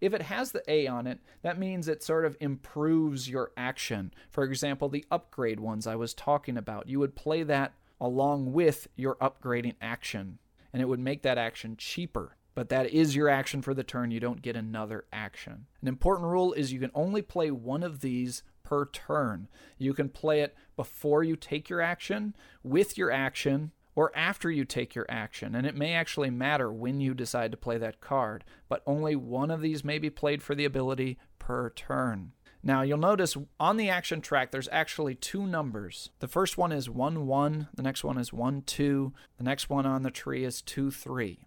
If 0.00 0.14
it 0.14 0.22
has 0.22 0.52
the 0.52 0.62
A 0.70 0.86
on 0.86 1.06
it, 1.06 1.18
that 1.42 1.58
means 1.58 1.86
it 1.86 2.02
sort 2.02 2.24
of 2.24 2.36
improves 2.40 3.28
your 3.28 3.50
action. 3.56 4.14
For 4.30 4.44
example, 4.44 4.88
the 4.88 5.04
upgrade 5.10 5.60
ones 5.60 5.86
I 5.86 5.96
was 5.96 6.14
talking 6.14 6.56
about, 6.56 6.88
you 6.88 6.98
would 7.00 7.16
play 7.16 7.42
that 7.42 7.74
along 8.00 8.52
with 8.52 8.88
your 8.96 9.16
upgrading 9.16 9.74
action. 9.80 10.38
And 10.72 10.80
it 10.80 10.86
would 10.86 11.00
make 11.00 11.22
that 11.22 11.38
action 11.38 11.76
cheaper. 11.76 12.36
But 12.54 12.68
that 12.68 12.90
is 12.90 13.16
your 13.16 13.28
action 13.28 13.62
for 13.62 13.74
the 13.74 13.84
turn. 13.84 14.10
You 14.10 14.20
don't 14.20 14.42
get 14.42 14.56
another 14.56 15.04
action. 15.12 15.66
An 15.80 15.88
important 15.88 16.28
rule 16.28 16.52
is 16.52 16.72
you 16.72 16.80
can 16.80 16.90
only 16.94 17.22
play 17.22 17.50
one 17.50 17.82
of 17.82 18.00
these 18.00 18.42
per 18.62 18.86
turn. 18.86 19.48
You 19.78 19.94
can 19.94 20.08
play 20.08 20.40
it 20.40 20.54
before 20.76 21.22
you 21.22 21.36
take 21.36 21.68
your 21.68 21.80
action, 21.80 22.34
with 22.62 22.98
your 22.98 23.10
action, 23.10 23.72
or 23.94 24.12
after 24.16 24.50
you 24.50 24.64
take 24.64 24.94
your 24.94 25.06
action. 25.08 25.54
And 25.54 25.66
it 25.66 25.76
may 25.76 25.92
actually 25.92 26.30
matter 26.30 26.72
when 26.72 27.00
you 27.00 27.14
decide 27.14 27.50
to 27.50 27.56
play 27.56 27.78
that 27.78 28.00
card, 28.00 28.44
but 28.68 28.82
only 28.86 29.16
one 29.16 29.50
of 29.50 29.60
these 29.60 29.84
may 29.84 29.98
be 29.98 30.10
played 30.10 30.42
for 30.42 30.54
the 30.54 30.64
ability 30.64 31.18
per 31.38 31.70
turn. 31.70 32.32
Now 32.62 32.82
you'll 32.82 32.98
notice 32.98 33.36
on 33.58 33.76
the 33.78 33.88
action 33.88 34.20
track 34.20 34.50
there's 34.50 34.68
actually 34.70 35.14
two 35.14 35.46
numbers. 35.46 36.10
The 36.18 36.28
first 36.28 36.58
one 36.58 36.72
is 36.72 36.90
1 36.90 37.26
1, 37.26 37.68
the 37.74 37.82
next 37.82 38.04
one 38.04 38.18
is 38.18 38.32
1 38.32 38.62
2, 38.62 39.12
the 39.38 39.44
next 39.44 39.70
one 39.70 39.86
on 39.86 40.02
the 40.02 40.10
tree 40.10 40.44
is 40.44 40.60
2 40.60 40.90
3. 40.90 41.46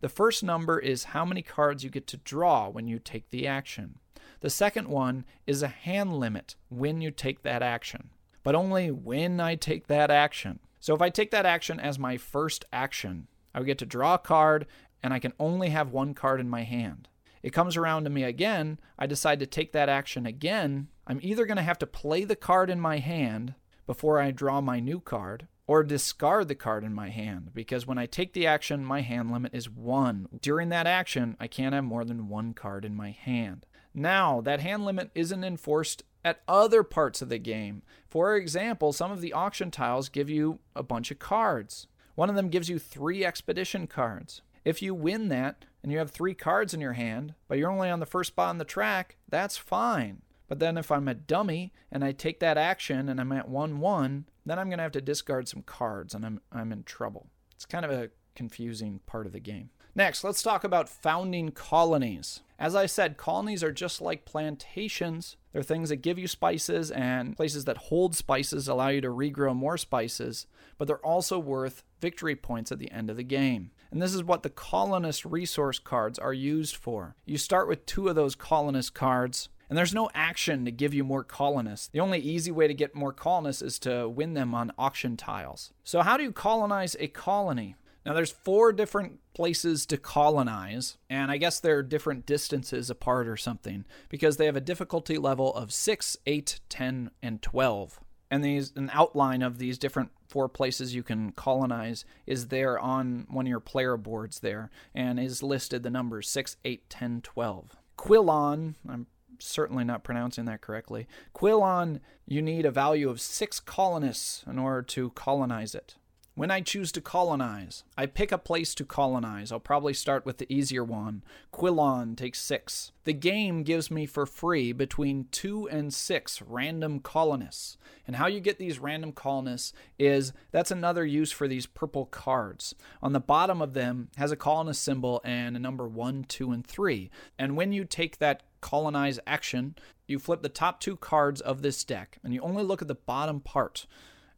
The 0.00 0.08
first 0.08 0.42
number 0.42 0.78
is 0.78 1.04
how 1.04 1.24
many 1.24 1.42
cards 1.42 1.82
you 1.82 1.90
get 1.90 2.06
to 2.08 2.16
draw 2.16 2.68
when 2.68 2.86
you 2.86 2.98
take 2.98 3.30
the 3.30 3.46
action. 3.46 3.98
The 4.40 4.50
second 4.50 4.88
one 4.88 5.24
is 5.46 5.62
a 5.62 5.68
hand 5.68 6.18
limit 6.18 6.54
when 6.68 7.00
you 7.00 7.10
take 7.10 7.42
that 7.42 7.62
action, 7.62 8.10
but 8.44 8.54
only 8.54 8.90
when 8.90 9.40
I 9.40 9.56
take 9.56 9.88
that 9.88 10.10
action. 10.10 10.60
So 10.80 10.94
if 10.94 11.02
I 11.02 11.10
take 11.10 11.30
that 11.32 11.46
action 11.46 11.78
as 11.80 11.98
my 11.98 12.16
first 12.16 12.64
action, 12.72 13.28
I 13.54 13.58
would 13.58 13.66
get 13.66 13.78
to 13.78 13.86
draw 13.86 14.14
a 14.14 14.18
card 14.18 14.66
and 15.02 15.12
I 15.12 15.18
can 15.18 15.32
only 15.40 15.70
have 15.70 15.90
one 15.90 16.14
card 16.14 16.40
in 16.40 16.48
my 16.48 16.62
hand 16.62 17.08
it 17.42 17.52
comes 17.52 17.76
around 17.76 18.04
to 18.04 18.10
me 18.10 18.22
again, 18.22 18.78
I 18.98 19.06
decide 19.06 19.40
to 19.40 19.46
take 19.46 19.72
that 19.72 19.88
action 19.88 20.26
again, 20.26 20.88
I'm 21.06 21.20
either 21.22 21.46
going 21.46 21.56
to 21.56 21.62
have 21.62 21.78
to 21.78 21.86
play 21.86 22.24
the 22.24 22.36
card 22.36 22.70
in 22.70 22.80
my 22.80 22.98
hand 22.98 23.54
before 23.86 24.20
I 24.20 24.30
draw 24.30 24.60
my 24.60 24.78
new 24.78 25.00
card, 25.00 25.48
or 25.66 25.82
discard 25.82 26.48
the 26.48 26.54
card 26.54 26.84
in 26.84 26.92
my 26.92 27.08
hand 27.08 27.50
because 27.54 27.86
when 27.86 27.98
I 27.98 28.06
take 28.06 28.32
the 28.32 28.46
action, 28.46 28.84
my 28.84 29.00
hand 29.00 29.30
limit 29.30 29.54
is 29.54 29.70
one. 29.70 30.28
During 30.40 30.68
that 30.70 30.86
action, 30.86 31.36
I 31.40 31.46
can't 31.46 31.74
have 31.74 31.84
more 31.84 32.04
than 32.04 32.28
one 32.28 32.52
card 32.52 32.84
in 32.84 32.94
my 32.94 33.10
hand. 33.10 33.66
Now, 33.94 34.40
that 34.42 34.60
hand 34.60 34.84
limit 34.84 35.10
isn't 35.14 35.44
enforced 35.44 36.02
at 36.24 36.42
other 36.48 36.82
parts 36.82 37.22
of 37.22 37.28
the 37.28 37.38
game. 37.38 37.82
For 38.08 38.36
example, 38.36 38.92
some 38.92 39.10
of 39.10 39.20
the 39.20 39.32
auction 39.32 39.70
tiles 39.70 40.08
give 40.08 40.30
you 40.30 40.60
a 40.74 40.82
bunch 40.82 41.10
of 41.10 41.18
cards. 41.18 41.86
One 42.14 42.28
of 42.28 42.36
them 42.36 42.48
gives 42.48 42.68
you 42.68 42.78
three 42.78 43.24
expedition 43.24 43.86
cards. 43.86 44.42
If 44.64 44.82
you 44.82 44.94
win 44.94 45.28
that, 45.28 45.64
and 45.82 45.90
you 45.90 45.98
have 45.98 46.10
three 46.10 46.34
cards 46.34 46.72
in 46.72 46.80
your 46.80 46.92
hand, 46.92 47.34
but 47.48 47.58
you're 47.58 47.70
only 47.70 47.90
on 47.90 48.00
the 48.00 48.06
first 48.06 48.28
spot 48.28 48.50
on 48.50 48.58
the 48.58 48.64
track, 48.64 49.16
that's 49.28 49.56
fine. 49.56 50.22
But 50.48 50.58
then 50.58 50.76
if 50.76 50.90
I'm 50.92 51.08
a 51.08 51.14
dummy 51.14 51.72
and 51.90 52.04
I 52.04 52.12
take 52.12 52.40
that 52.40 52.58
action 52.58 53.08
and 53.08 53.20
I'm 53.20 53.32
at 53.32 53.48
1 53.48 53.80
1, 53.80 54.26
then 54.44 54.58
I'm 54.58 54.68
going 54.68 54.78
to 54.78 54.82
have 54.82 54.92
to 54.92 55.00
discard 55.00 55.48
some 55.48 55.62
cards 55.62 56.14
and 56.14 56.26
I'm, 56.26 56.40
I'm 56.52 56.72
in 56.72 56.84
trouble. 56.84 57.28
It's 57.54 57.64
kind 57.64 57.84
of 57.84 57.90
a 57.90 58.10
confusing 58.34 59.00
part 59.06 59.26
of 59.26 59.32
the 59.32 59.40
game. 59.40 59.70
Next, 59.94 60.24
let's 60.24 60.42
talk 60.42 60.64
about 60.64 60.88
founding 60.88 61.50
colonies. 61.50 62.40
As 62.58 62.74
I 62.74 62.86
said, 62.86 63.18
colonies 63.18 63.62
are 63.62 63.72
just 63.72 64.00
like 64.00 64.24
plantations. 64.24 65.36
They're 65.52 65.62
things 65.62 65.90
that 65.90 65.96
give 65.96 66.18
you 66.18 66.28
spices, 66.28 66.90
and 66.90 67.36
places 67.36 67.66
that 67.66 67.76
hold 67.76 68.16
spices 68.16 68.68
allow 68.68 68.88
you 68.88 69.02
to 69.02 69.08
regrow 69.08 69.54
more 69.54 69.76
spices, 69.76 70.46
but 70.78 70.86
they're 70.86 70.96
also 71.04 71.38
worth 71.38 71.82
victory 72.00 72.36
points 72.36 72.72
at 72.72 72.78
the 72.78 72.90
end 72.90 73.10
of 73.10 73.16
the 73.16 73.22
game. 73.22 73.70
And 73.92 74.00
this 74.00 74.14
is 74.14 74.24
what 74.24 74.42
the 74.42 74.48
colonist 74.48 75.24
resource 75.26 75.78
cards 75.78 76.18
are 76.18 76.32
used 76.32 76.74
for. 76.74 77.14
You 77.26 77.36
start 77.36 77.68
with 77.68 77.84
two 77.84 78.08
of 78.08 78.14
those 78.14 78.34
colonist 78.34 78.94
cards, 78.94 79.50
and 79.68 79.76
there's 79.76 79.92
no 79.92 80.08
action 80.14 80.64
to 80.64 80.70
give 80.70 80.94
you 80.94 81.04
more 81.04 81.22
colonists. 81.22 81.88
The 81.88 82.00
only 82.00 82.18
easy 82.18 82.50
way 82.50 82.66
to 82.66 82.74
get 82.74 82.94
more 82.94 83.12
colonists 83.12 83.60
is 83.60 83.78
to 83.80 84.08
win 84.08 84.32
them 84.32 84.54
on 84.54 84.72
auction 84.78 85.18
tiles. 85.18 85.74
So, 85.84 86.00
how 86.00 86.16
do 86.16 86.22
you 86.22 86.32
colonize 86.32 86.96
a 87.00 87.08
colony? 87.08 87.76
Now, 88.06 88.14
there's 88.14 88.32
four 88.32 88.72
different 88.72 89.20
places 89.34 89.84
to 89.86 89.98
colonize, 89.98 90.96
and 91.10 91.30
I 91.30 91.36
guess 91.36 91.60
they're 91.60 91.82
different 91.82 92.24
distances 92.24 92.88
apart 92.88 93.28
or 93.28 93.36
something 93.36 93.84
because 94.08 94.38
they 94.38 94.46
have 94.46 94.56
a 94.56 94.60
difficulty 94.60 95.18
level 95.18 95.54
of 95.54 95.72
6, 95.72 96.16
8, 96.26 96.60
10, 96.68 97.10
and 97.22 97.42
12. 97.42 98.00
And 98.30 98.42
these 98.42 98.72
an 98.74 98.90
outline 98.94 99.42
of 99.42 99.58
these 99.58 99.76
different 99.76 100.10
four 100.32 100.48
places 100.48 100.94
you 100.94 101.02
can 101.02 101.30
colonize 101.32 102.06
is 102.26 102.48
there 102.48 102.78
on 102.78 103.26
one 103.28 103.44
of 103.44 103.50
your 103.50 103.60
player 103.60 103.98
boards 103.98 104.40
there 104.40 104.70
and 104.94 105.20
is 105.20 105.42
listed 105.42 105.82
the 105.82 105.90
numbers 105.90 106.26
6, 106.30 106.56
8, 106.64 106.88
10, 106.88 107.20
12. 107.20 107.76
Quilon, 107.98 108.74
I'm 108.88 109.06
certainly 109.38 109.84
not 109.84 110.04
pronouncing 110.04 110.46
that 110.46 110.62
correctly. 110.62 111.06
Quilon, 111.34 112.00
you 112.26 112.40
need 112.40 112.64
a 112.64 112.70
value 112.70 113.10
of 113.10 113.20
6 113.20 113.60
colonists 113.60 114.42
in 114.46 114.58
order 114.58 114.80
to 114.80 115.10
colonize 115.10 115.74
it. 115.74 115.96
When 116.34 116.50
I 116.50 116.62
choose 116.62 116.92
to 116.92 117.02
colonize, 117.02 117.84
I 117.94 118.06
pick 118.06 118.32
a 118.32 118.38
place 118.38 118.74
to 118.76 118.86
colonize. 118.86 119.52
I'll 119.52 119.60
probably 119.60 119.92
start 119.92 120.24
with 120.24 120.38
the 120.38 120.50
easier 120.50 120.82
one. 120.82 121.22
Quilon 121.52 122.16
takes 122.16 122.40
six. 122.40 122.90
The 123.04 123.12
game 123.12 123.64
gives 123.64 123.90
me 123.90 124.06
for 124.06 124.24
free 124.24 124.72
between 124.72 125.26
two 125.30 125.68
and 125.68 125.92
six 125.92 126.40
random 126.40 127.00
colonists. 127.00 127.76
And 128.06 128.16
how 128.16 128.28
you 128.28 128.40
get 128.40 128.58
these 128.58 128.78
random 128.78 129.12
colonists 129.12 129.74
is 129.98 130.32
that's 130.52 130.70
another 130.70 131.04
use 131.04 131.30
for 131.32 131.46
these 131.46 131.66
purple 131.66 132.06
cards. 132.06 132.74
On 133.02 133.12
the 133.12 133.20
bottom 133.20 133.60
of 133.60 133.74
them 133.74 134.08
has 134.16 134.32
a 134.32 134.36
colonist 134.36 134.82
symbol 134.82 135.20
and 135.24 135.54
a 135.54 135.60
number 135.60 135.86
one, 135.86 136.24
two, 136.24 136.50
and 136.50 136.66
three. 136.66 137.10
And 137.38 137.58
when 137.58 137.74
you 137.74 137.84
take 137.84 138.18
that 138.18 138.42
colonize 138.62 139.20
action, 139.26 139.74
you 140.06 140.18
flip 140.18 140.40
the 140.40 140.48
top 140.48 140.80
two 140.80 140.96
cards 140.96 141.42
of 141.42 141.60
this 141.60 141.84
deck 141.84 142.18
and 142.24 142.32
you 142.32 142.40
only 142.40 142.62
look 142.62 142.80
at 142.80 142.88
the 142.88 142.94
bottom 142.94 143.40
part 143.40 143.86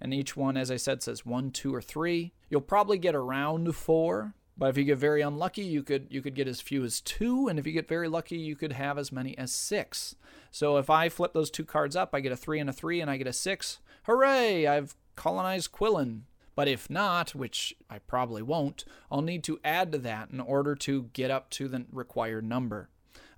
and 0.05 0.13
each 0.13 0.37
one, 0.37 0.59
as 0.59 0.71
I 0.71 0.77
said, 0.77 1.03
says 1.03 1.25
one, 1.25 1.51
two, 1.51 1.75
or 1.75 1.81
three. 1.81 2.35
You'll 2.51 2.61
probably 2.61 2.99
get 2.99 3.15
around 3.15 3.75
four, 3.75 4.35
but 4.55 4.69
if 4.69 4.77
you 4.77 4.85
get 4.85 4.99
very 4.99 5.23
unlucky, 5.23 5.63
you 5.63 5.83
could 5.83 6.09
you 6.11 6.21
could 6.21 6.35
get 6.35 6.47
as 6.47 6.61
few 6.61 6.85
as 6.85 7.01
two, 7.01 7.49
and 7.49 7.59
if 7.59 7.67
you 7.67 7.73
get 7.73 7.89
very 7.89 8.07
lucky, 8.07 8.37
you 8.37 8.55
could 8.55 8.75
have 8.75 8.99
as 8.99 9.11
many 9.11 9.37
as 9.39 9.51
six. 9.51 10.15
So 10.51 10.77
if 10.77 10.91
I 10.91 11.09
flip 11.09 11.33
those 11.33 11.51
two 11.51 11.65
cards 11.65 11.97
up, 11.97 12.11
I 12.13 12.21
get 12.21 12.33
a 12.33 12.37
three 12.37 12.61
and 12.61 12.69
a 12.69 12.73
three, 12.75 13.01
and 13.01 13.11
I 13.11 13.17
get 13.17 13.27
a 13.27 13.33
six. 13.33 13.79
Hooray! 14.03 14.67
I've 14.67 14.95
colonized 15.17 15.73
Quilon. 15.73 16.25
But 16.55 16.69
if 16.69 16.91
not, 16.91 17.35
which 17.35 17.75
I 17.89 17.99
probably 17.99 18.43
won't, 18.43 18.85
I'll 19.11 19.23
need 19.23 19.43
to 19.45 19.59
add 19.65 19.91
to 19.93 19.99
that 19.99 20.31
in 20.31 20.39
order 20.39 20.75
to 20.77 21.05
get 21.15 21.31
up 21.31 21.49
to 21.51 21.67
the 21.67 21.87
required 21.91 22.45
number. 22.45 22.91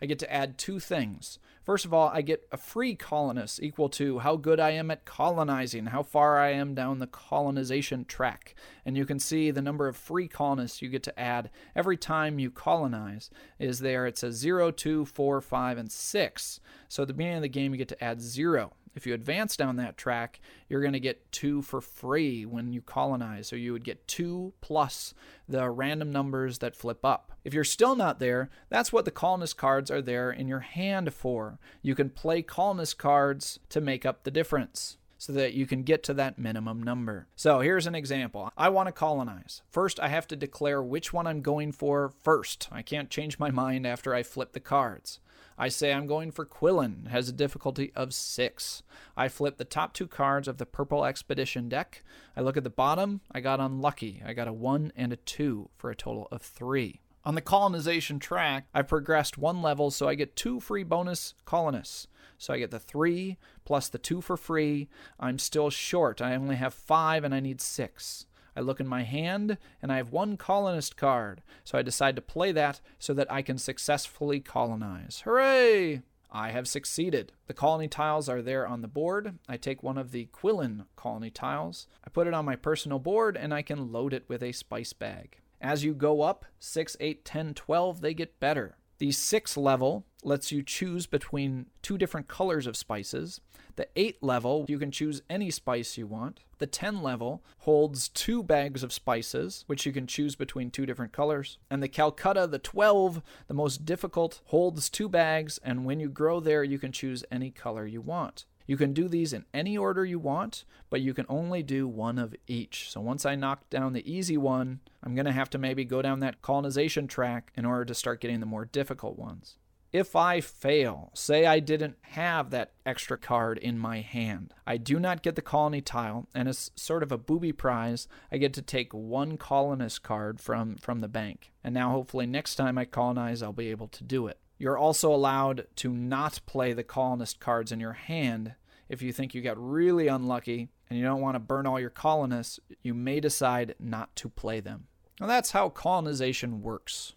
I 0.03 0.07
get 0.07 0.19
to 0.19 0.33
add 0.33 0.59
two 0.59 0.81
things. 0.81 1.39
First 1.67 1.85
of 1.85 1.93
all, 1.93 2.11
I 2.15 2.23
get 2.23 2.47
a 2.53 2.57
free 2.57 2.95
colonist 2.95 3.61
equal 3.61 3.89
to 3.89 4.21
how 4.21 4.37
good 4.37 4.61
I 4.61 4.71
am 4.71 4.89
at 4.93 5.05
colonizing, 5.05 5.87
how 5.87 6.05
far 6.05 6.39
I 6.39 6.53
am 6.53 6.77
down 6.77 7.01
the 7.01 7.09
colonization 7.09 8.05
track. 8.05 8.55
And 8.85 8.97
you 8.97 9.05
can 9.05 9.19
see 9.19 9.51
the 9.51 9.61
number 9.61 9.89
of 9.89 9.97
free 9.97 10.29
colonists 10.29 10.81
you 10.81 10.89
get 10.89 11.03
to 11.03 11.19
add 11.19 11.51
every 11.75 11.97
time 11.97 12.39
you 12.39 12.53
colonize 12.53 13.31
is 13.59 13.81
there. 13.81 14.07
It 14.07 14.17
says 14.17 14.37
0, 14.37 14.71
2, 14.71 15.07
4, 15.07 15.41
5, 15.41 15.79
and 15.79 15.91
6. 15.91 16.61
So 16.89 17.03
at 17.03 17.09
the 17.09 17.15
beginning 17.15 17.39
of 17.39 17.43
the 17.43 17.49
game, 17.49 17.73
you 17.73 17.79
get 17.79 17.89
to 17.89 18.05
add 18.05 18.21
0. 18.23 18.73
If 18.97 19.07
you 19.07 19.15
advance 19.15 19.57
down 19.57 19.77
that 19.77 19.99
track, 19.99 20.41
you're 20.69 20.81
going 20.81 20.95
to 20.95 21.01
get 21.01 21.31
two 21.31 21.63
for 21.63 21.81
free 21.81 22.47
when 22.47 22.73
you 22.73 22.81
colonize. 22.81 23.47
So 23.47 23.55
you 23.55 23.73
would 23.73 23.85
get 23.85 24.09
two 24.09 24.55
plus 24.61 25.15
the 25.49 25.69
random 25.71 26.11
numbers 26.11 26.59
that 26.59 26.75
flip 26.75 27.05
up. 27.05 27.33
If 27.45 27.55
you're 27.55 27.63
still 27.63 27.95
not 27.95 28.19
there, 28.19 28.51
that's 28.71 28.93
what 28.93 29.05
the 29.05 29.11
colonist 29.11 29.57
cards 29.57 29.91
are 29.91 30.03
there 30.03 30.33
in 30.33 30.49
your 30.49 30.61
hand 30.61 31.13
for. 31.13 31.59
You 31.83 31.95
can 31.95 32.11
play 32.11 32.43
colonist 32.43 32.99
cards 32.99 33.61
to 33.69 33.81
make 33.81 34.07
up 34.07 34.25
the 34.25 34.31
difference 34.31 34.97
so 35.19 35.33
that 35.33 35.55
you 35.55 35.67
can 35.67 35.83
get 35.83 36.03
to 36.05 36.15
that 36.15 36.39
minimum 36.39 36.83
number. 36.83 37.27
So 37.37 37.61
here's 37.61 37.87
an 37.87 37.95
example. 37.95 38.51
I 38.57 38.69
want 38.69 38.89
to 38.89 38.93
colonize. 38.93 39.63
First, 39.71 40.01
I 40.01 40.09
have 40.09 40.27
to 40.29 40.37
declare 40.37 40.83
which 40.83 41.13
one 41.13 41.27
I'm 41.27 41.43
going 41.43 41.73
for 41.73 42.11
first. 42.23 42.69
I 42.71 42.83
can't 42.83 43.11
change 43.11 43.39
my 43.39 43.51
mind 43.51 43.87
after 43.87 44.15
I 44.15 44.23
flip 44.23 44.53
the 44.53 44.61
cards. 44.61 45.21
I 45.59 45.69
say 45.69 45.93
I'm 45.93 46.07
going 46.07 46.31
for 46.31 46.45
Quilon, 46.45 47.09
has 47.09 47.29
a 47.29 47.33
difficulty 47.33 47.93
of 47.95 48.13
6. 48.13 48.83
I 49.17 49.29
flip 49.29 49.57
the 49.57 49.65
top 49.65 49.95
two 49.95 50.07
cards 50.07 50.49
of 50.49 50.59
the 50.59 50.67
Purple 50.67 51.05
Expedition 51.05 51.69
deck. 51.69 52.05
I 52.37 52.43
look 52.43 52.57
at 52.57 52.65
the 52.65 52.71
bottom, 52.71 53.23
I 53.33 53.41
got 53.41 53.61
unlucky. 53.61 54.23
I 54.25 54.35
got 54.35 54.49
a 54.49 54.53
1 54.53 54.93
and 54.95 55.13
a 55.13 55.17
2 55.17 55.71
for 55.77 55.91
a 55.91 55.97
total 55.97 56.29
of 56.31 56.43
3. 56.43 57.01
On 57.25 57.35
the 57.35 57.41
colonization 57.41 58.19
track, 58.19 58.69
I've 58.73 58.87
progressed 58.87 59.37
one 59.37 59.61
level, 59.61 59.91
so 59.91 60.07
I 60.07 60.15
get 60.15 60.37
two 60.37 60.61
free 60.61 60.85
bonus 60.85 61.35
colonists. 61.45 62.07
So 62.39 62.55
I 62.55 62.59
get 62.59 62.71
the 62.71 62.79
3 62.79 63.37
plus 63.65 63.89
the 63.89 63.99
2 63.99 64.21
for 64.21 64.37
free. 64.37 64.89
I'm 65.19 65.39
still 65.39 65.71
short. 65.71 66.21
I 66.21 66.37
only 66.37 66.57
have 66.57 66.75
5 66.75 67.25
and 67.25 67.35
I 67.35 67.41
need 67.41 67.61
6. 67.61 68.27
I 68.57 68.61
look 68.61 68.81
in 68.81 68.87
my 68.87 69.03
hand 69.03 69.59
and 69.83 69.93
I 69.93 69.99
have 69.99 70.11
one 70.11 70.37
colonist 70.37 70.97
card, 70.97 71.43
so 71.65 71.77
I 71.77 71.83
decide 71.83 72.17
to 72.17 72.23
play 72.23 72.53
that 72.53 72.81
so 72.99 73.13
that 73.15 73.31
I 73.31 73.43
can 73.43 73.59
successfully 73.59 74.41
colonize. 74.41 75.23
Hooray! 75.25 76.03
I 76.31 76.51
have 76.51 76.67
succeeded. 76.67 77.33
The 77.47 77.55
colony 77.55 77.89
tiles 77.89 78.29
are 78.29 78.43
there 78.43 78.67
on 78.67 78.83
the 78.83 78.89
board. 78.89 79.39
I 79.49 79.57
take 79.57 79.83
one 79.83 79.97
of 79.97 80.11
the 80.11 80.27
Quilon 80.33 80.87
colony 80.97 81.31
tiles, 81.31 81.87
I 82.05 82.11
put 82.11 82.27
it 82.27 82.35
on 82.35 82.45
my 82.45 82.57
personal 82.57 82.99
board, 82.99 83.37
and 83.37 83.55
I 83.55 83.63
can 83.63 83.93
load 83.93 84.13
it 84.13 84.25
with 84.29 84.43
a 84.43 84.53
spice 84.53 84.93
bag. 84.93 85.39
As 85.61 85.85
you 85.85 85.95
go 85.95 86.23
up, 86.23 86.45
6, 86.59 86.97
8, 87.01 87.25
10, 87.25 87.55
12, 87.55 88.01
they 88.01 88.15
get 88.15 88.41
better. 88.41 88.77
The 88.99 89.13
6 89.13 89.57
level 89.57 90.07
lets 90.27 90.51
you 90.51 90.63
choose 90.63 91.07
between 91.07 91.67
two 91.83 91.97
different 91.97 92.27
colors 92.29 92.67
of 92.67 92.77
spices. 92.77 93.41
The 93.77 93.89
8 93.95 94.23
level, 94.23 94.67
you 94.69 94.79
can 94.79 94.91
choose 94.91 95.23
any 95.31 95.51
spice 95.51 95.97
you 95.97 96.07
want. 96.07 96.41
The 96.59 96.67
10 96.67 97.03
level 97.03 97.45
holds 97.59 98.09
two 98.09 98.43
bags 98.43 98.83
of 98.83 98.93
spices, 98.93 99.65
which 99.67 99.87
you 99.87 99.93
can 99.93 100.07
choose 100.07 100.35
between 100.35 100.71
two 100.71 100.87
different 100.87 101.13
colors. 101.13 101.59
And 101.71 101.83
the 101.83 101.89
Calcutta, 101.89 102.47
the 102.47 102.59
12, 102.59 103.23
the 103.47 103.55
most 103.55 103.85
difficult, 103.85 104.41
holds 104.47 104.89
two 104.89 105.09
bags, 105.09 105.59
and 105.63 105.85
when 105.85 106.01
you 106.01 106.09
grow 106.09 106.41
there, 106.41 106.65
you 106.65 106.79
can 106.79 106.91
choose 106.91 107.25
any 107.31 107.51
color 107.51 107.87
you 107.87 108.01
want. 108.01 108.47
You 108.67 108.77
can 108.77 108.93
do 108.93 109.09
these 109.09 109.33
in 109.33 109.45
any 109.55 109.79
order 109.79 110.05
you 110.05 110.19
want, 110.19 110.65
but 110.91 111.01
you 111.01 111.15
can 111.15 111.27
only 111.29 111.63
do 111.63 111.87
one 111.87 112.19
of 112.19 112.35
each. 112.49 112.91
So 112.91 113.01
once 113.01 113.25
I 113.25 113.37
knock 113.37 113.71
down 113.71 113.93
the 113.93 114.11
easy 114.11 114.37
one, 114.37 114.81
I'm 115.05 115.15
going 115.15 115.27
to 115.27 115.33
have 115.33 115.51
to 115.51 115.59
maybe 115.59 115.85
go 115.85 116.03
down 116.03 116.19
that 116.21 116.43
colonization 116.43 117.07
track 117.07 117.53
in 117.57 117.65
order 117.65 117.85
to 117.85 117.95
start 117.95 118.21
getting 118.21 118.41
the 118.41 118.47
more 118.47 118.65
difficult 118.65 119.17
ones. 119.19 119.59
If 119.97 120.15
I 120.15 120.43
fail, 120.43 121.11
say 121.15 121.47
I 121.47 121.59
didn't 121.59 121.97
have 122.03 122.51
that 122.51 122.73
extra 122.85 123.17
card 123.17 123.57
in 123.57 123.79
my 123.79 124.03
hand, 124.03 124.53
I 124.67 124.77
do 124.77 125.01
not 125.01 125.23
get 125.23 125.37
the 125.37 125.41
colony 125.41 125.81
tile, 125.81 126.29
and 126.35 126.51
as 126.51 126.71
sort 126.77 127.03
of 127.03 127.13
a 127.13 127.17
booby 127.17 127.51
prize, 127.51 128.07
I 128.31 128.37
get 128.37 128.53
to 128.53 128.61
take 128.61 128.93
one 128.93 129.39
colonist 129.39 130.03
card 130.03 130.39
from, 130.39 130.77
from 130.77 131.01
the 131.01 131.09
bank. 131.09 131.51
And 131.65 131.73
now, 131.73 131.93
hopefully, 131.93 132.27
next 132.27 132.57
time 132.57 132.77
I 132.77 132.85
colonize, 132.85 133.43
I'll 133.43 133.55
be 133.55 133.71
able 133.71 133.89
to 133.89 134.05
do 134.05 134.27
it. 134.27 134.39
You're 134.59 134.77
also 134.77 135.15
allowed 135.15 135.67
to 135.77 135.95
not 135.95 136.41
play 136.45 136.75
the 136.75 136.85
colonist 136.85 137.41
cards 137.41 137.73
in 137.73 137.81
your 137.81 137.95
hand 137.95 138.55
if 138.91 139.01
you 139.01 139.15
think 139.15 139.35
you 139.35 139.41
got 139.41 139.57
really 139.57 140.09
unlucky 140.09 140.69
and 140.91 140.99
you 140.99 141.07
don't 141.07 141.23
want 141.23 141.37
to 141.37 141.41
burn 141.41 141.67
all 141.67 141.81
your 141.81 141.89
colonists, 141.89 142.61
you 142.83 142.93
may 142.93 143.19
decide 143.19 143.75
not 143.81 144.15
to 144.17 144.29
play 144.29 144.61
them. 144.61 144.89
Now, 145.19 145.27
that's 145.27 145.53
how 145.53 145.71
colonization 145.71 146.61
works. 146.61 147.15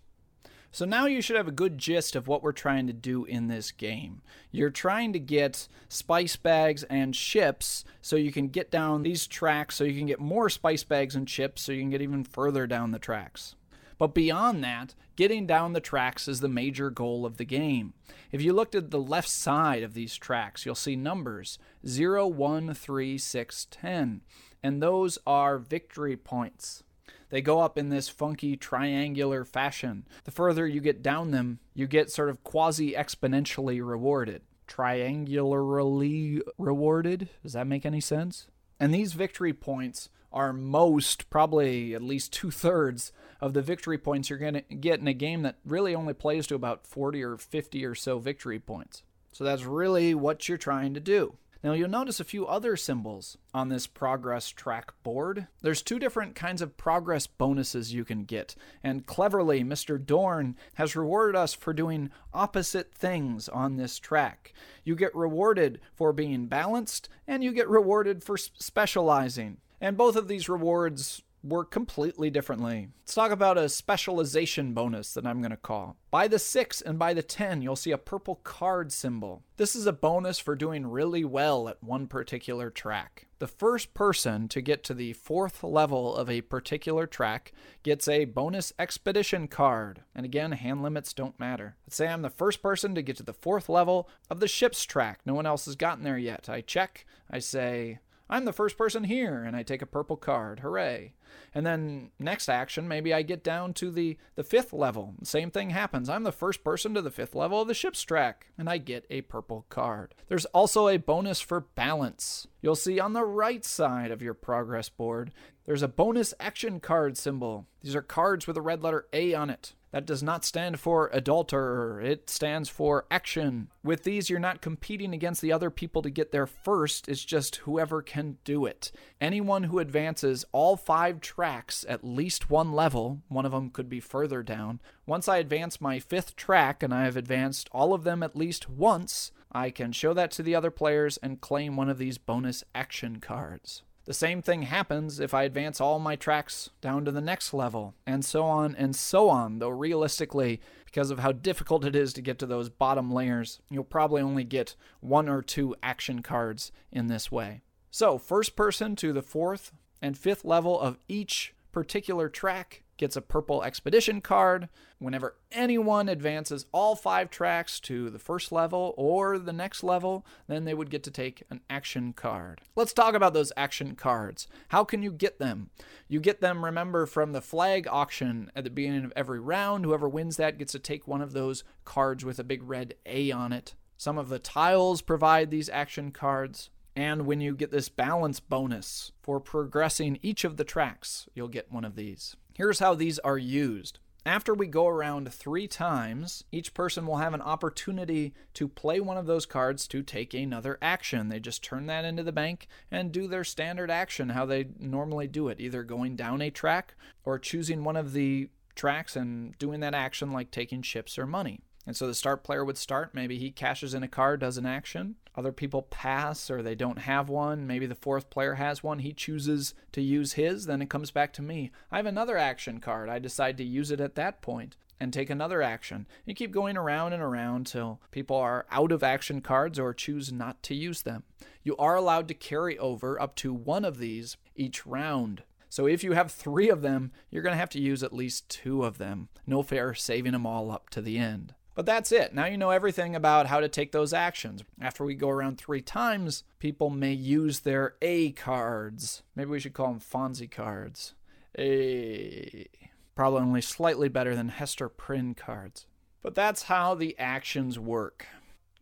So 0.72 0.86
now 0.86 1.08
you 1.08 1.22
should 1.22 1.36
have 1.36 1.48
a 1.48 1.52
good 1.52 1.78
gist 1.78 2.16
of 2.16 2.28
what 2.28 2.44
we're 2.44 2.52
trying 2.52 2.86
to 2.88 2.94
do 2.94 3.26
in 3.26 3.48
this 3.48 3.72
game. 3.72 4.22
You're 4.52 4.70
trying 4.70 5.14
to 5.14 5.20
get 5.20 5.68
spice 5.88 6.36
bags 6.36 6.84
and 6.84 7.14
chips 7.14 7.84
so 8.02 8.16
you 8.16 8.32
can 8.32 8.50
get 8.50 8.70
down 8.70 9.02
these 9.02 9.26
tracks 9.26 9.76
so 9.76 9.84
you 9.84 9.98
can 9.98 10.06
get 10.06 10.20
more 10.20 10.50
spice 10.50 10.84
bags 10.84 11.16
and 11.16 11.28
chips 11.28 11.64
so 11.64 11.72
you 11.72 11.82
can 11.82 11.90
get 11.90 12.02
even 12.02 12.24
further 12.24 12.68
down 12.68 12.92
the 12.92 13.00
tracks. 13.00 13.56
But 13.98 14.14
beyond 14.14 14.64
that, 14.64 14.96
getting 15.18 15.46
down 15.46 15.74
the 15.74 15.82
tracks 15.82 16.28
is 16.28 16.40
the 16.40 16.48
major 16.48 16.90
goal 16.90 17.26
of 17.26 17.38
the 17.38 17.46
game. 17.46 17.94
If 18.32 18.42
you 18.42 18.54
looked 18.54 18.76
at 18.76 18.92
the 18.92 19.02
left 19.02 19.28
side 19.28 19.84
of 19.84 19.94
these 19.94 20.16
tracks, 20.16 20.66
you'll 20.66 20.76
see 20.76 20.96
numbers 20.96 21.60
0, 21.86 22.28
1, 22.28 22.74
3, 22.74 23.18
6, 23.18 23.68
10, 23.70 24.22
and 24.64 24.82
those 24.82 25.18
are 25.28 25.58
victory 25.58 26.16
points. 26.16 26.84
They 27.30 27.42
go 27.42 27.60
up 27.60 27.78
in 27.78 27.90
this 27.90 28.10
funky 28.10 28.58
triangular 28.58 29.46
fashion. 29.46 30.06
The 30.24 30.32
further 30.32 30.68
you 30.68 30.82
get 30.82 31.02
down 31.02 31.32
them, 31.32 31.60
you 31.74 31.88
get 31.88 32.12
sort 32.12 32.30
of 32.30 32.44
quasi 32.44 32.94
exponentially 32.94 33.86
rewarded. 33.86 34.42
Triangularly 34.68 36.42
rewarded? 36.58 37.30
Does 37.44 37.54
that 37.54 37.68
make 37.68 37.86
any 37.86 38.02
sense? 38.02 38.48
And 38.80 38.94
these 38.94 39.14
victory 39.14 39.54
points 39.54 40.10
are 40.32 40.54
most, 40.54 41.30
probably 41.30 41.94
at 41.94 42.04
least 42.04 42.34
two 42.34 42.52
thirds, 42.52 43.12
of 43.42 43.54
the 43.54 43.62
victory 43.62 43.98
points 43.98 44.30
you're 44.30 44.40
going 44.40 44.54
to 44.54 44.62
get 44.62 45.00
in 45.00 45.08
a 45.08 45.14
game 45.14 45.42
that 45.44 45.58
really 45.66 45.96
only 45.96 46.14
plays 46.14 46.46
to 46.48 46.56
about 46.56 46.86
40 46.86 47.24
or 47.24 47.38
50 47.38 47.86
or 47.86 47.96
so 47.96 48.20
victory 48.20 48.60
points. 48.60 49.04
So 49.32 49.44
that's 49.44 49.64
really 49.64 50.14
what 50.14 50.48
you're 50.48 50.58
trying 50.58 50.94
to 50.94 51.00
do. 51.00 51.38
Now 51.62 51.74
you'll 51.74 51.90
notice 51.90 52.22
a 52.22 52.26
few 52.26 52.48
other 52.48 52.78
symbols 52.78 53.38
on 53.54 53.68
this 53.68 53.86
progress 53.86 54.48
track 54.50 54.94
board. 55.04 55.48
There's 55.62 55.82
two 55.82 56.00
different 56.00 56.34
kinds 56.34 56.62
of 56.62 56.78
progress 56.78 57.28
bonuses 57.28 57.94
you 57.94 58.06
can 58.06 58.24
get, 58.24 58.56
and 58.82 59.06
cleverly 59.06 59.62
Mr. 59.64 60.04
Dorn 60.04 60.56
has 60.76 60.96
rewarded 60.96 61.36
us 61.36 61.54
for 61.54 61.74
doing 61.74 62.12
opposite 62.34 62.94
things 62.94 63.50
on 63.50 63.76
this 63.76 64.00
track. 64.00 64.54
You 64.86 64.96
get 64.96 65.14
rewarded 65.14 65.82
for 65.94 66.14
being 66.14 66.46
balanced, 66.46 67.10
and 67.28 67.44
you 67.44 67.52
get 67.52 67.68
rewarded 67.68 68.24
for 68.24 68.38
specializing. 68.38 69.58
And 69.82 69.98
both 69.98 70.16
of 70.16 70.30
these 70.30 70.48
rewards 70.48 71.24
work 71.44 71.72
completely 71.72 72.30
differently. 72.30 72.90
Let's 73.02 73.16
talk 73.16 73.32
about 73.32 73.58
a 73.58 73.70
specialization 73.70 74.74
bonus 74.74 75.14
that 75.14 75.26
I'm 75.26 75.42
going 75.42 75.52
to 75.52 75.58
call. 75.58 75.98
By 76.12 76.28
the 76.28 76.40
6 76.40 76.82
and 76.82 77.00
by 77.00 77.14
the 77.14 77.24
10, 77.24 77.62
you'll 77.62 77.76
see 77.76 77.92
a 77.92 77.98
purple 77.98 78.36
card 78.44 78.92
symbol. 78.92 79.44
This 79.58 79.76
is 79.76 79.86
a 79.86 79.94
bonus 79.94 80.40
for 80.40 80.56
doing 80.56 80.88
really 80.88 81.24
well 81.24 81.70
at 81.70 81.84
one 81.84 82.08
particular 82.08 82.70
track. 82.70 83.28
The 83.40 83.48
first 83.48 83.94
person 83.94 84.48
to 84.50 84.62
get 84.62 84.84
to 84.86 84.94
the 84.94 85.14
fourth 85.14 85.64
level 85.64 86.16
of 86.16 86.30
a 86.30 86.42
particular 86.42 87.08
track 87.08 87.54
gets 87.84 88.08
a 88.08 88.26
bonus 88.26 88.74
expedition 88.78 89.48
card. 89.48 90.02
And 90.14 90.26
again, 90.26 90.52
hand 90.52 90.84
limits 90.84 91.14
don't 91.14 91.40
matter. 91.40 91.78
Let's 91.86 91.96
say 91.96 92.08
I'm 92.08 92.22
the 92.22 92.30
first 92.30 92.62
person 92.62 92.96
to 92.96 93.02
get 93.02 93.16
to 93.18 93.24
the 93.24 93.34
fourth 93.34 93.70
level 93.70 94.10
of 94.30 94.40
the 94.42 94.48
ship's 94.48 94.84
track. 94.84 95.22
No 95.26 95.34
one 95.34 95.46
else 95.46 95.66
has 95.66 95.76
gotten 95.76 96.04
there 96.04 96.18
yet. 96.18 96.50
I 96.50 96.62
check, 96.62 97.06
I 97.32 97.40
say, 97.40 98.00
I'm 98.30 98.46
the 98.46 98.54
first 98.54 98.78
person 98.78 99.06
here, 99.06 99.44
and 99.44 99.56
I 99.56 99.64
take 99.64 99.82
a 99.82 99.88
purple 99.88 100.16
card. 100.16 100.60
Hooray. 100.60 101.14
And 101.54 101.66
then 101.66 102.12
next 102.20 102.48
action, 102.48 102.88
maybe 102.88 103.14
I 103.14 103.24
get 103.24 103.44
down 103.44 103.74
to 103.76 103.90
the, 103.90 104.18
the 104.36 104.44
fifth 104.44 104.72
level. 104.72 105.16
Same 105.24 105.50
thing 105.50 105.72
happens. 105.72 106.10
I'm 106.10 106.24
the 106.24 106.32
first 106.32 106.64
person 106.64 106.94
to 106.94 107.02
the 107.02 107.10
fifth 107.12 107.34
level 107.34 107.62
of 107.62 107.68
the 107.68 107.74
ship's 107.74 108.04
track, 108.04 108.48
and 108.58 108.70
I 108.70 108.78
get 108.78 109.06
a 109.10 109.22
purple 109.22 109.66
card. 109.70 110.14
There's 110.28 110.46
also 110.46 110.88
a 110.88 110.98
bonus 110.98 111.42
for 111.42 111.62
balance. 111.62 112.48
You'll 112.62 112.76
see 112.76 113.00
on 113.00 113.14
the 113.14 113.26
right 113.26 113.66
side 113.66 114.12
of 114.12 114.22
your 114.22 114.36
progress 114.36 114.90
board, 114.90 115.32
there's 115.66 115.84
a 115.84 115.88
bonus 115.88 116.34
action 116.40 116.80
card 116.80 117.18
symbol. 117.18 117.68
These 117.82 117.96
are 117.96 118.02
cards 118.02 118.46
with 118.46 118.58
a 118.58 118.62
red 118.62 118.84
letter 118.84 119.08
A 119.14 119.34
on 119.34 119.50
it. 119.50 119.74
That 119.92 120.06
does 120.06 120.22
not 120.22 120.46
stand 120.46 120.80
for 120.80 121.10
adulterer, 121.12 122.00
it 122.00 122.30
stands 122.30 122.70
for 122.70 123.06
action. 123.10 123.70
With 123.84 124.04
these, 124.04 124.30
you're 124.30 124.40
not 124.40 124.62
competing 124.62 125.14
against 125.14 125.42
the 125.42 125.52
other 125.52 125.72
people 125.72 126.04
to 126.04 126.12
get 126.12 126.32
there 126.32 126.46
first, 126.46 127.10
it's 127.10 127.26
just 127.26 127.58
whoever 127.58 128.04
can 128.04 128.38
do 128.44 128.66
it. 128.66 128.92
Anyone 129.20 129.64
who 129.64 129.80
advances 129.80 130.46
all 130.52 130.78
five 130.78 131.22
tracks 131.22 131.86
at 131.90 132.04
least 132.04 132.52
one 132.52 132.72
level, 132.72 133.22
one 133.30 133.46
of 133.46 133.52
them 133.52 133.72
could 133.72 133.90
be 133.90 134.00
further 134.00 134.44
down. 134.44 134.80
Once 135.08 135.28
I 135.28 135.38
advance 135.38 135.82
my 135.82 135.98
fifth 135.98 136.36
track 136.36 136.84
and 136.84 136.94
I 136.94 137.06
have 137.06 137.18
advanced 137.18 137.68
all 137.72 137.94
of 137.94 138.04
them 138.04 138.22
at 138.22 138.36
least 138.36 138.70
once, 138.70 139.32
I 139.52 139.72
can 139.72 139.92
show 139.92 140.14
that 140.14 140.30
to 140.32 140.44
the 140.44 140.54
other 140.54 140.70
players 140.70 141.18
and 141.18 141.42
claim 141.42 141.76
one 141.76 141.90
of 141.90 141.98
these 141.98 142.20
bonus 142.20 142.64
action 142.76 143.20
cards. 143.20 143.82
The 144.10 144.16
same 144.16 144.42
thing 144.42 144.64
happens 144.64 145.20
if 145.20 145.36
I 145.36 145.44
advance 145.44 145.80
all 145.80 146.00
my 146.00 146.16
tracks 146.16 146.72
down 146.82 147.06
to 147.06 147.12
the 147.12 147.22
next 147.22 147.54
level, 147.54 147.94
and 148.08 148.26
so 148.26 148.44
on 148.44 148.76
and 148.76 148.96
so 148.96 149.30
on. 149.30 149.60
Though 149.60 149.70
realistically, 149.70 150.60
because 150.84 151.12
of 151.12 151.20
how 151.20 151.32
difficult 151.32 151.86
it 151.86 151.96
is 151.96 152.12
to 152.14 152.24
get 152.24 152.40
to 152.40 152.48
those 152.48 152.70
bottom 152.70 153.12
layers, 153.12 153.62
you'll 153.70 153.84
probably 153.84 154.24
only 154.24 154.44
get 154.44 154.76
one 155.00 155.30
or 155.30 155.44
two 155.44 155.76
action 155.84 156.24
cards 156.24 156.72
in 156.92 157.06
this 157.06 157.32
way. 157.32 157.62
So, 157.92 158.18
first 158.18 158.56
person 158.56 158.96
to 158.96 159.14
the 159.14 159.22
fourth 159.22 159.74
and 160.02 160.18
fifth 160.18 160.44
level 160.44 160.80
of 160.80 160.98
each 161.08 161.54
particular 161.72 162.30
track 162.30 162.82
gets 163.00 163.16
a 163.16 163.22
purple 163.22 163.64
expedition 163.64 164.22
card. 164.22 164.70
Whenever 165.00 165.38
anyone 165.52 166.08
advances 166.08 166.68
all 166.72 166.96
five 166.96 167.32
tracks 167.32 167.80
to 167.80 168.10
the 168.12 168.20
first 168.20 168.52
level 168.52 168.94
or 168.98 169.40
the 169.40 169.54
next 169.54 169.82
level, 169.82 170.24
then 170.48 170.66
they 170.66 170.74
would 170.76 170.92
get 170.92 171.02
to 171.04 171.12
take 171.12 171.42
an 171.50 171.62
action 171.70 172.14
card. 172.14 172.62
Let's 172.76 172.94
talk 172.94 173.16
about 173.16 173.34
those 173.34 173.52
action 173.58 173.96
cards. 173.96 174.48
How 174.68 174.84
can 174.84 175.02
you 175.02 175.12
get 175.12 175.40
them? 175.40 175.72
You 176.08 176.20
get 176.20 176.42
them, 176.42 176.64
remember, 176.64 177.08
from 177.08 177.32
the 177.32 177.42
flag 177.42 177.88
auction 177.90 178.52
at 178.56 178.66
the 178.66 178.70
beginning 178.70 179.06
of 179.06 179.14
every 179.16 179.40
round. 179.40 179.86
Whoever 179.86 180.08
wins 180.08 180.38
that 180.38 180.60
gets 180.60 180.74
to 180.74 180.80
take 180.80 181.08
one 181.08 181.22
of 181.22 181.34
those 181.34 181.64
cards 181.86 182.24
with 182.24 182.38
a 182.38 182.44
big 182.44 182.62
red 182.62 182.94
A 183.06 183.32
on 183.32 183.54
it. 183.54 183.74
Some 183.98 184.18
of 184.18 184.30
the 184.30 184.40
tiles 184.40 185.02
provide 185.02 185.50
these 185.50 185.70
action 185.70 186.12
cards. 186.12 186.70
And 186.96 187.26
when 187.26 187.40
you 187.40 187.56
get 187.56 187.72
this 187.72 187.88
balance 187.88 188.42
bonus 188.42 189.14
for 189.22 189.40
progressing 189.40 190.20
each 190.22 190.44
of 190.44 190.58
the 190.58 190.66
tracks, 190.66 191.30
you'll 191.34 191.48
get 191.48 191.72
one 191.72 191.86
of 191.86 191.96
these. 191.96 192.36
Here's 192.60 192.80
how 192.80 192.94
these 192.94 193.20
are 193.20 193.38
used. 193.38 194.00
After 194.26 194.54
we 194.54 194.68
go 194.68 194.86
around 194.86 195.32
three 195.34 195.66
times, 195.66 196.44
each 196.52 196.74
person 196.74 197.08
will 197.08 197.16
have 197.16 197.34
an 197.34 197.40
opportunity 197.40 198.34
to 198.56 198.68
play 198.68 199.00
one 199.00 199.16
of 199.16 199.28
those 199.28 199.46
cards 199.46 199.88
to 199.88 200.04
take 200.04 200.34
another 200.34 200.78
action. 200.82 201.30
They 201.30 201.40
just 201.40 201.64
turn 201.64 201.86
that 201.86 202.04
into 202.04 202.22
the 202.22 202.34
bank 202.34 202.68
and 202.92 203.14
do 203.14 203.30
their 203.30 203.46
standard 203.46 203.90
action 203.90 204.28
how 204.28 204.46
they 204.46 204.68
normally 204.78 205.26
do 205.26 205.48
it, 205.48 205.62
either 205.62 205.84
going 205.84 206.18
down 206.18 206.42
a 206.42 206.50
track 206.50 206.96
or 207.24 207.40
choosing 207.40 207.86
one 207.86 207.96
of 207.96 208.12
the 208.12 208.50
tracks 208.76 209.16
and 209.16 209.58
doing 209.58 209.80
that 209.80 209.96
action 209.96 210.34
like 210.34 210.52
taking 210.52 210.82
chips 210.82 211.18
or 211.18 211.26
money. 211.26 211.62
And 211.90 211.98
so 211.98 212.06
the 212.06 212.14
start 212.14 212.44
player 212.44 212.64
would 212.64 212.78
start. 212.78 213.16
Maybe 213.16 213.40
he 213.40 213.50
cashes 213.50 213.96
in 213.96 214.04
a 214.04 214.08
card, 214.08 214.42
does 214.42 214.60
an 214.60 214.66
action. 214.68 215.16
Other 215.36 215.52
people 215.52 215.82
pass 215.82 216.52
or 216.52 216.62
they 216.62 216.76
don't 216.76 217.00
have 217.00 217.30
one. 217.30 217.66
Maybe 217.66 217.88
the 217.88 217.96
fourth 217.96 218.30
player 218.30 218.54
has 218.54 218.84
one. 218.84 219.00
He 219.00 219.12
chooses 219.12 219.74
to 219.94 220.02
use 220.04 220.34
his. 220.34 220.68
Then 220.68 220.84
it 220.84 220.90
comes 220.92 221.10
back 221.10 221.34
to 221.34 221.42
me. 221.42 221.72
I 221.92 221.98
have 221.98 222.06
another 222.06 222.38
action 222.38 222.80
card. 222.80 223.10
I 223.10 223.18
decide 223.18 223.58
to 223.58 223.64
use 223.64 223.90
it 223.90 224.00
at 224.00 224.14
that 224.14 224.44
point 224.44 224.78
and 225.00 225.12
take 225.12 225.32
another 225.32 225.64
action. 225.64 226.06
You 226.28 226.36
keep 226.36 226.52
going 226.52 226.78
around 226.78 227.14
and 227.14 227.24
around 227.24 227.66
till 227.66 228.00
people 228.12 228.36
are 228.36 228.68
out 228.70 228.92
of 228.92 229.02
action 229.02 229.42
cards 229.42 229.80
or 229.80 229.92
choose 229.92 230.32
not 230.32 230.62
to 230.62 230.76
use 230.76 231.02
them. 231.02 231.24
You 231.64 231.76
are 231.78 231.96
allowed 231.96 232.28
to 232.28 232.36
carry 232.36 232.78
over 232.78 233.20
up 233.20 233.34
to 233.38 233.52
one 233.52 233.84
of 233.84 233.98
these 233.98 234.38
each 234.56 234.86
round. 234.86 235.42
So 235.70 235.88
if 235.88 236.04
you 236.04 236.12
have 236.12 236.32
three 236.32 236.70
of 236.70 236.84
them, 236.84 237.14
you're 237.32 237.42
going 237.42 237.54
to 237.54 237.60
have 237.60 237.70
to 237.70 237.82
use 237.82 238.04
at 238.04 238.14
least 238.14 238.48
two 238.48 238.84
of 238.84 239.00
them. 239.00 239.30
No 239.48 239.64
fair 239.64 239.96
saving 239.96 240.34
them 240.34 240.46
all 240.46 240.70
up 240.70 240.92
to 240.92 241.02
the 241.02 241.18
end. 241.18 241.56
But 241.76 241.86
that's 241.86 242.12
it. 242.12 242.34
Now 242.34 242.46
you 242.46 242.58
know 242.58 242.72
everything 242.72 243.16
about 243.16 243.48
how 243.48 243.60
to 243.60 243.70
take 243.70 243.92
those 243.92 244.14
actions. 244.14 244.64
After 244.82 245.06
we 245.06 245.16
go 245.16 245.30
around 245.30 245.58
three 245.58 245.82
times, 245.82 246.44
people 246.60 246.90
may 246.90 247.14
use 247.14 247.62
their 247.62 247.96
A 248.02 248.32
cards. 248.32 249.24
Maybe 249.36 249.52
we 249.52 249.60
should 249.60 249.74
call 249.74 249.88
them 249.88 250.02
Fonzie 250.02 250.52
cards. 250.52 251.14
A. 251.58 252.68
Probably 253.16 253.42
only 253.42 253.62
slightly 253.62 254.10
better 254.10 254.36
than 254.36 254.50
Hester 254.50 254.90
Prynne 254.90 255.36
cards. 255.36 255.88
But 256.22 256.36
that's 256.36 256.64
how 256.64 256.96
the 256.96 257.18
actions 257.18 257.80
work. 257.80 258.28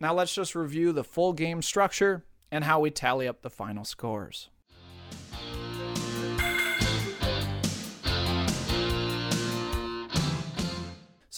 Now 0.00 0.14
let's 0.14 0.34
just 0.34 0.54
review 0.54 0.92
the 0.92 1.04
full 1.04 1.32
game 1.32 1.62
structure 1.62 2.24
and 2.50 2.64
how 2.64 2.80
we 2.80 2.90
tally 2.90 3.28
up 3.28 3.42
the 3.42 3.50
final 3.50 3.84
scores. 3.84 4.48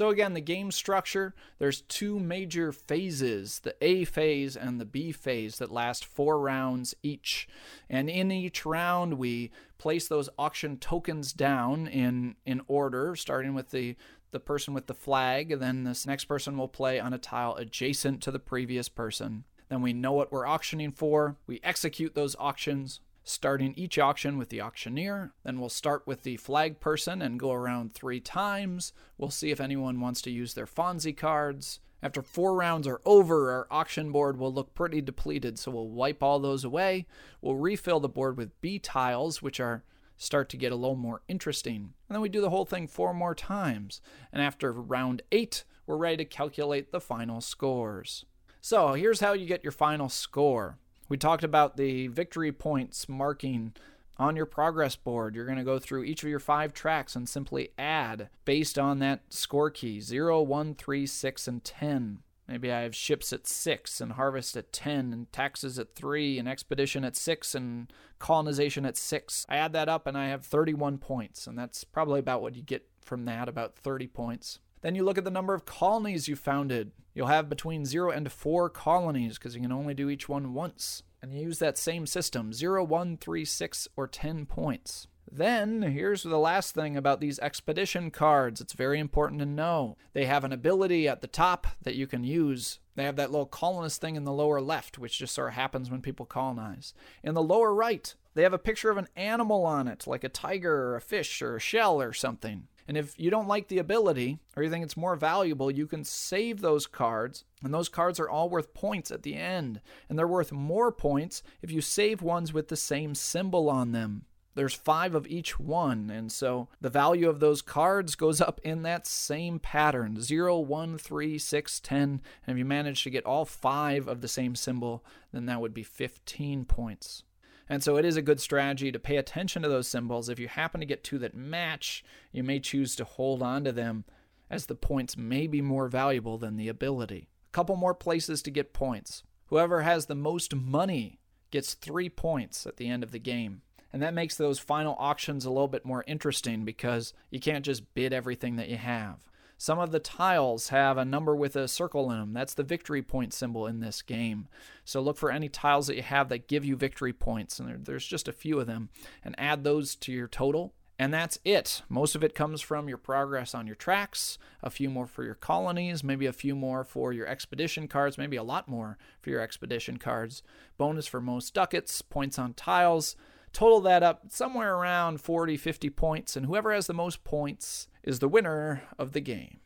So 0.00 0.08
again, 0.08 0.32
the 0.32 0.40
game 0.40 0.70
structure, 0.70 1.34
there's 1.58 1.82
two 1.82 2.18
major 2.18 2.72
phases, 2.72 3.58
the 3.58 3.76
A 3.82 4.06
phase 4.06 4.56
and 4.56 4.80
the 4.80 4.86
B 4.86 5.12
phase 5.12 5.58
that 5.58 5.70
last 5.70 6.06
4 6.06 6.40
rounds 6.40 6.94
each. 7.02 7.46
And 7.90 8.08
in 8.08 8.32
each 8.32 8.64
round 8.64 9.18
we 9.18 9.50
place 9.76 10.08
those 10.08 10.30
auction 10.38 10.78
tokens 10.78 11.34
down 11.34 11.86
in 11.86 12.36
in 12.46 12.62
order, 12.66 13.14
starting 13.14 13.52
with 13.52 13.72
the 13.72 13.94
the 14.30 14.40
person 14.40 14.72
with 14.72 14.86
the 14.86 14.94
flag, 14.94 15.52
and 15.52 15.60
then 15.60 15.84
this 15.84 16.06
next 16.06 16.24
person 16.24 16.56
will 16.56 16.66
play 16.66 16.98
on 16.98 17.12
a 17.12 17.18
tile 17.18 17.56
adjacent 17.56 18.22
to 18.22 18.30
the 18.30 18.38
previous 18.38 18.88
person. 18.88 19.44
Then 19.68 19.82
we 19.82 19.92
know 19.92 20.12
what 20.12 20.32
we're 20.32 20.46
auctioning 20.46 20.92
for. 20.92 21.36
We 21.46 21.60
execute 21.62 22.14
those 22.14 22.34
auctions 22.38 23.00
starting 23.30 23.74
each 23.76 23.98
auction 23.98 24.36
with 24.36 24.48
the 24.48 24.60
auctioneer. 24.60 25.32
Then 25.44 25.60
we'll 25.60 25.68
start 25.68 26.06
with 26.06 26.22
the 26.22 26.36
flag 26.36 26.80
person 26.80 27.22
and 27.22 27.38
go 27.38 27.52
around 27.52 27.92
three 27.92 28.20
times. 28.20 28.92
We'll 29.16 29.30
see 29.30 29.50
if 29.50 29.60
anyone 29.60 30.00
wants 30.00 30.22
to 30.22 30.30
use 30.30 30.54
their 30.54 30.66
Fonzie 30.66 31.16
cards. 31.16 31.80
After 32.02 32.22
four 32.22 32.54
rounds 32.54 32.86
are 32.86 33.00
over, 33.04 33.50
our 33.52 33.66
auction 33.70 34.10
board 34.10 34.38
will 34.38 34.52
look 34.52 34.74
pretty 34.74 35.00
depleted, 35.02 35.58
so 35.58 35.70
we'll 35.70 35.88
wipe 35.88 36.22
all 36.22 36.38
those 36.38 36.64
away. 36.64 37.06
We'll 37.42 37.56
refill 37.56 38.00
the 38.00 38.08
board 38.08 38.36
with 38.36 38.58
B 38.60 38.78
tiles, 38.78 39.42
which 39.42 39.60
are 39.60 39.84
start 40.16 40.48
to 40.50 40.56
get 40.56 40.72
a 40.72 40.76
little 40.76 40.96
more 40.96 41.22
interesting. 41.28 41.94
And 42.08 42.14
then 42.14 42.20
we 42.20 42.28
do 42.28 42.40
the 42.40 42.50
whole 42.50 42.66
thing 42.66 42.86
four 42.86 43.14
more 43.14 43.34
times. 43.34 44.00
And 44.32 44.42
after 44.42 44.72
round 44.72 45.22
eight, 45.32 45.64
we're 45.86 45.96
ready 45.96 46.18
to 46.18 46.24
calculate 46.24 46.92
the 46.92 47.00
final 47.00 47.40
scores. 47.40 48.24
So 48.60 48.92
here's 48.92 49.20
how 49.20 49.32
you 49.32 49.46
get 49.46 49.64
your 49.64 49.72
final 49.72 50.08
score. 50.08 50.78
We 51.10 51.16
talked 51.16 51.42
about 51.42 51.76
the 51.76 52.06
victory 52.06 52.52
points 52.52 53.08
marking 53.08 53.74
on 54.16 54.36
your 54.36 54.46
progress 54.46 54.94
board. 54.94 55.34
You're 55.34 55.44
going 55.44 55.58
to 55.58 55.64
go 55.64 55.80
through 55.80 56.04
each 56.04 56.22
of 56.22 56.28
your 56.28 56.38
five 56.38 56.72
tracks 56.72 57.16
and 57.16 57.28
simply 57.28 57.70
add 57.76 58.28
based 58.44 58.78
on 58.78 59.00
that 59.00 59.22
score 59.28 59.70
key 59.70 60.00
0, 60.00 60.40
1, 60.42 60.74
3, 60.76 61.06
6, 61.06 61.48
and 61.48 61.64
10. 61.64 62.18
Maybe 62.46 62.70
I 62.70 62.82
have 62.82 62.94
ships 62.94 63.32
at 63.32 63.48
6 63.48 64.00
and 64.00 64.12
harvest 64.12 64.56
at 64.56 64.72
10 64.72 65.12
and 65.12 65.32
taxes 65.32 65.80
at 65.80 65.96
3 65.96 66.38
and 66.38 66.48
expedition 66.48 67.04
at 67.04 67.16
6 67.16 67.56
and 67.56 67.92
colonization 68.20 68.86
at 68.86 68.96
6. 68.96 69.46
I 69.48 69.56
add 69.56 69.72
that 69.72 69.88
up 69.88 70.06
and 70.06 70.16
I 70.16 70.28
have 70.28 70.46
31 70.46 70.98
points, 70.98 71.48
and 71.48 71.58
that's 71.58 71.82
probably 71.82 72.20
about 72.20 72.40
what 72.40 72.54
you 72.54 72.62
get 72.62 72.88
from 73.04 73.24
that, 73.24 73.48
about 73.48 73.74
30 73.74 74.06
points. 74.06 74.60
Then 74.82 74.94
you 74.94 75.04
look 75.04 75.18
at 75.18 75.24
the 75.24 75.30
number 75.30 75.54
of 75.54 75.64
colonies 75.64 76.28
you 76.28 76.36
founded. 76.36 76.92
You'll 77.14 77.26
have 77.26 77.48
between 77.48 77.84
0 77.84 78.10
and 78.10 78.30
4 78.30 78.70
colonies 78.70 79.36
because 79.36 79.54
you 79.54 79.60
can 79.60 79.72
only 79.72 79.94
do 79.94 80.08
each 80.08 80.28
one 80.28 80.54
once. 80.54 81.02
And 81.22 81.34
you 81.34 81.40
use 81.40 81.58
that 81.58 81.76
same 81.76 82.06
system 82.06 82.52
0, 82.52 82.84
1, 82.84 83.16
3, 83.18 83.44
6, 83.44 83.88
or 83.96 84.06
10 84.06 84.46
points. 84.46 85.06
Then, 85.30 85.82
here's 85.82 86.24
the 86.24 86.38
last 86.38 86.74
thing 86.74 86.96
about 86.96 87.20
these 87.20 87.38
expedition 87.38 88.10
cards. 88.10 88.60
It's 88.60 88.72
very 88.72 88.98
important 88.98 89.38
to 89.40 89.46
know. 89.46 89.96
They 90.12 90.26
have 90.26 90.42
an 90.44 90.52
ability 90.52 91.06
at 91.06 91.20
the 91.20 91.28
top 91.28 91.68
that 91.82 91.94
you 91.94 92.06
can 92.06 92.24
use 92.24 92.80
They 92.96 93.04
have 93.04 93.16
that 93.16 93.30
little 93.30 93.46
colonist 93.46 94.00
thing 94.00 94.16
in 94.16 94.24
the 94.24 94.32
lower 94.32 94.60
left, 94.60 94.98
which 94.98 95.18
just 95.18 95.34
sort 95.34 95.48
of 95.48 95.54
happens 95.54 95.90
when 95.90 96.02
people 96.02 96.26
colonize. 96.26 96.92
In 97.22 97.34
the 97.34 97.42
lower 97.42 97.72
right, 97.72 98.14
they 98.34 98.42
have 98.42 98.52
a 98.52 98.58
picture 98.58 98.90
of 98.90 98.96
an 98.96 99.08
animal 99.16 99.64
on 99.64 99.88
it, 99.88 100.06
like 100.06 100.24
a 100.24 100.28
tiger 100.28 100.88
or 100.88 100.96
a 100.96 101.00
fish 101.00 101.40
or 101.40 101.56
a 101.56 101.60
shell 101.60 102.00
or 102.00 102.12
something. 102.12 102.66
And 102.88 102.96
if 102.96 103.18
you 103.18 103.30
don't 103.30 103.48
like 103.48 103.68
the 103.68 103.78
ability 103.78 104.38
or 104.56 104.62
you 104.62 104.70
think 104.70 104.84
it's 104.84 104.96
more 104.96 105.16
valuable, 105.16 105.70
you 105.70 105.86
can 105.86 106.04
save 106.04 106.60
those 106.60 106.86
cards. 106.86 107.44
And 107.62 107.72
those 107.72 107.88
cards 107.88 108.18
are 108.18 108.28
all 108.28 108.48
worth 108.48 108.74
points 108.74 109.10
at 109.10 109.22
the 109.22 109.36
end. 109.36 109.80
And 110.08 110.18
they're 110.18 110.26
worth 110.26 110.52
more 110.52 110.90
points 110.90 111.42
if 111.62 111.70
you 111.70 111.80
save 111.80 112.22
ones 112.22 112.52
with 112.52 112.68
the 112.68 112.76
same 112.76 113.14
symbol 113.14 113.68
on 113.68 113.92
them. 113.92 114.24
There's 114.56 114.74
five 114.74 115.14
of 115.14 115.28
each 115.28 115.60
one, 115.60 116.10
and 116.10 116.30
so 116.30 116.68
the 116.80 116.90
value 116.90 117.28
of 117.28 117.38
those 117.38 117.62
cards 117.62 118.16
goes 118.16 118.40
up 118.40 118.60
in 118.64 118.82
that 118.82 119.06
same 119.06 119.60
pattern 119.60 120.20
0, 120.20 120.58
1, 120.58 120.98
3, 120.98 121.38
6, 121.38 121.80
10. 121.80 121.98
And 122.00 122.20
if 122.48 122.58
you 122.58 122.64
manage 122.64 123.04
to 123.04 123.10
get 123.10 123.24
all 123.24 123.44
five 123.44 124.08
of 124.08 124.20
the 124.20 124.28
same 124.28 124.56
symbol, 124.56 125.04
then 125.32 125.46
that 125.46 125.60
would 125.60 125.72
be 125.72 125.84
15 125.84 126.64
points. 126.64 127.22
And 127.70 127.84
so 127.84 127.96
it 127.96 128.04
is 128.04 128.16
a 128.16 128.22
good 128.22 128.40
strategy 128.40 128.90
to 128.90 128.98
pay 128.98 129.16
attention 129.16 129.62
to 129.62 129.68
those 129.68 129.86
symbols. 129.86 130.28
If 130.28 130.40
you 130.40 130.48
happen 130.48 130.80
to 130.80 130.86
get 130.86 131.04
two 131.04 131.18
that 131.20 131.36
match, 131.36 132.04
you 132.32 132.42
may 132.42 132.58
choose 132.58 132.96
to 132.96 133.04
hold 133.04 133.44
on 133.44 133.62
to 133.62 133.70
them 133.70 134.04
as 134.50 134.66
the 134.66 134.74
points 134.74 135.16
may 135.16 135.46
be 135.46 135.62
more 135.62 135.86
valuable 135.86 136.36
than 136.36 136.56
the 136.56 136.66
ability. 136.66 137.28
A 137.48 137.52
couple 137.52 137.76
more 137.76 137.94
places 137.94 138.42
to 138.42 138.50
get 138.50 138.72
points. 138.72 139.22
Whoever 139.46 139.82
has 139.82 140.06
the 140.06 140.16
most 140.16 140.52
money 140.52 141.20
gets 141.52 141.74
three 141.74 142.08
points 142.08 142.66
at 142.66 142.76
the 142.76 142.88
end 142.88 143.04
of 143.04 143.12
the 143.12 143.20
game. 143.20 143.62
And 143.92 144.02
that 144.02 144.14
makes 144.14 144.36
those 144.36 144.58
final 144.58 144.96
auctions 144.98 145.44
a 145.44 145.50
little 145.50 145.68
bit 145.68 145.84
more 145.84 146.02
interesting 146.08 146.64
because 146.64 147.12
you 147.30 147.38
can't 147.38 147.64
just 147.64 147.94
bid 147.94 148.12
everything 148.12 148.56
that 148.56 148.68
you 148.68 148.78
have. 148.78 149.29
Some 149.60 149.78
of 149.78 149.90
the 149.90 149.98
tiles 149.98 150.70
have 150.70 150.96
a 150.96 151.04
number 151.04 151.36
with 151.36 151.54
a 151.54 151.68
circle 151.68 152.10
in 152.10 152.18
them. 152.18 152.32
That's 152.32 152.54
the 152.54 152.62
victory 152.62 153.02
point 153.02 153.34
symbol 153.34 153.66
in 153.66 153.80
this 153.80 154.00
game. 154.00 154.48
So 154.86 155.02
look 155.02 155.18
for 155.18 155.30
any 155.30 155.50
tiles 155.50 155.86
that 155.86 155.96
you 155.96 156.02
have 156.02 156.30
that 156.30 156.48
give 156.48 156.64
you 156.64 156.76
victory 156.76 157.12
points, 157.12 157.60
and 157.60 157.84
there's 157.84 158.06
just 158.06 158.26
a 158.26 158.32
few 158.32 158.58
of 158.58 158.66
them, 158.66 158.88
and 159.22 159.34
add 159.36 159.62
those 159.62 159.94
to 159.96 160.12
your 160.12 160.28
total. 160.28 160.72
And 160.98 161.12
that's 161.12 161.38
it. 161.44 161.82
Most 161.90 162.14
of 162.14 162.24
it 162.24 162.34
comes 162.34 162.62
from 162.62 162.88
your 162.88 162.96
progress 162.96 163.54
on 163.54 163.66
your 163.66 163.76
tracks, 163.76 164.38
a 164.62 164.70
few 164.70 164.88
more 164.88 165.06
for 165.06 165.24
your 165.24 165.34
colonies, 165.34 166.02
maybe 166.02 166.24
a 166.24 166.32
few 166.32 166.56
more 166.56 166.82
for 166.82 167.12
your 167.12 167.26
expedition 167.26 167.86
cards, 167.86 168.16
maybe 168.16 168.38
a 168.38 168.42
lot 168.42 168.66
more 168.66 168.96
for 169.20 169.28
your 169.28 169.42
expedition 169.42 169.98
cards. 169.98 170.42
Bonus 170.78 171.06
for 171.06 171.20
most 171.20 171.52
ducats, 171.52 172.00
points 172.00 172.38
on 172.38 172.54
tiles. 172.54 173.14
Total 173.52 173.80
that 173.80 174.02
up 174.02 174.22
somewhere 174.30 174.74
around 174.74 175.20
40, 175.20 175.58
50 175.58 175.90
points, 175.90 176.34
and 176.34 176.46
whoever 176.46 176.72
has 176.72 176.86
the 176.86 176.94
most 176.94 177.24
points 177.24 177.88
is 178.02 178.18
the 178.18 178.28
winner 178.28 178.82
of 178.98 179.12
the 179.12 179.20
game. 179.20 179.58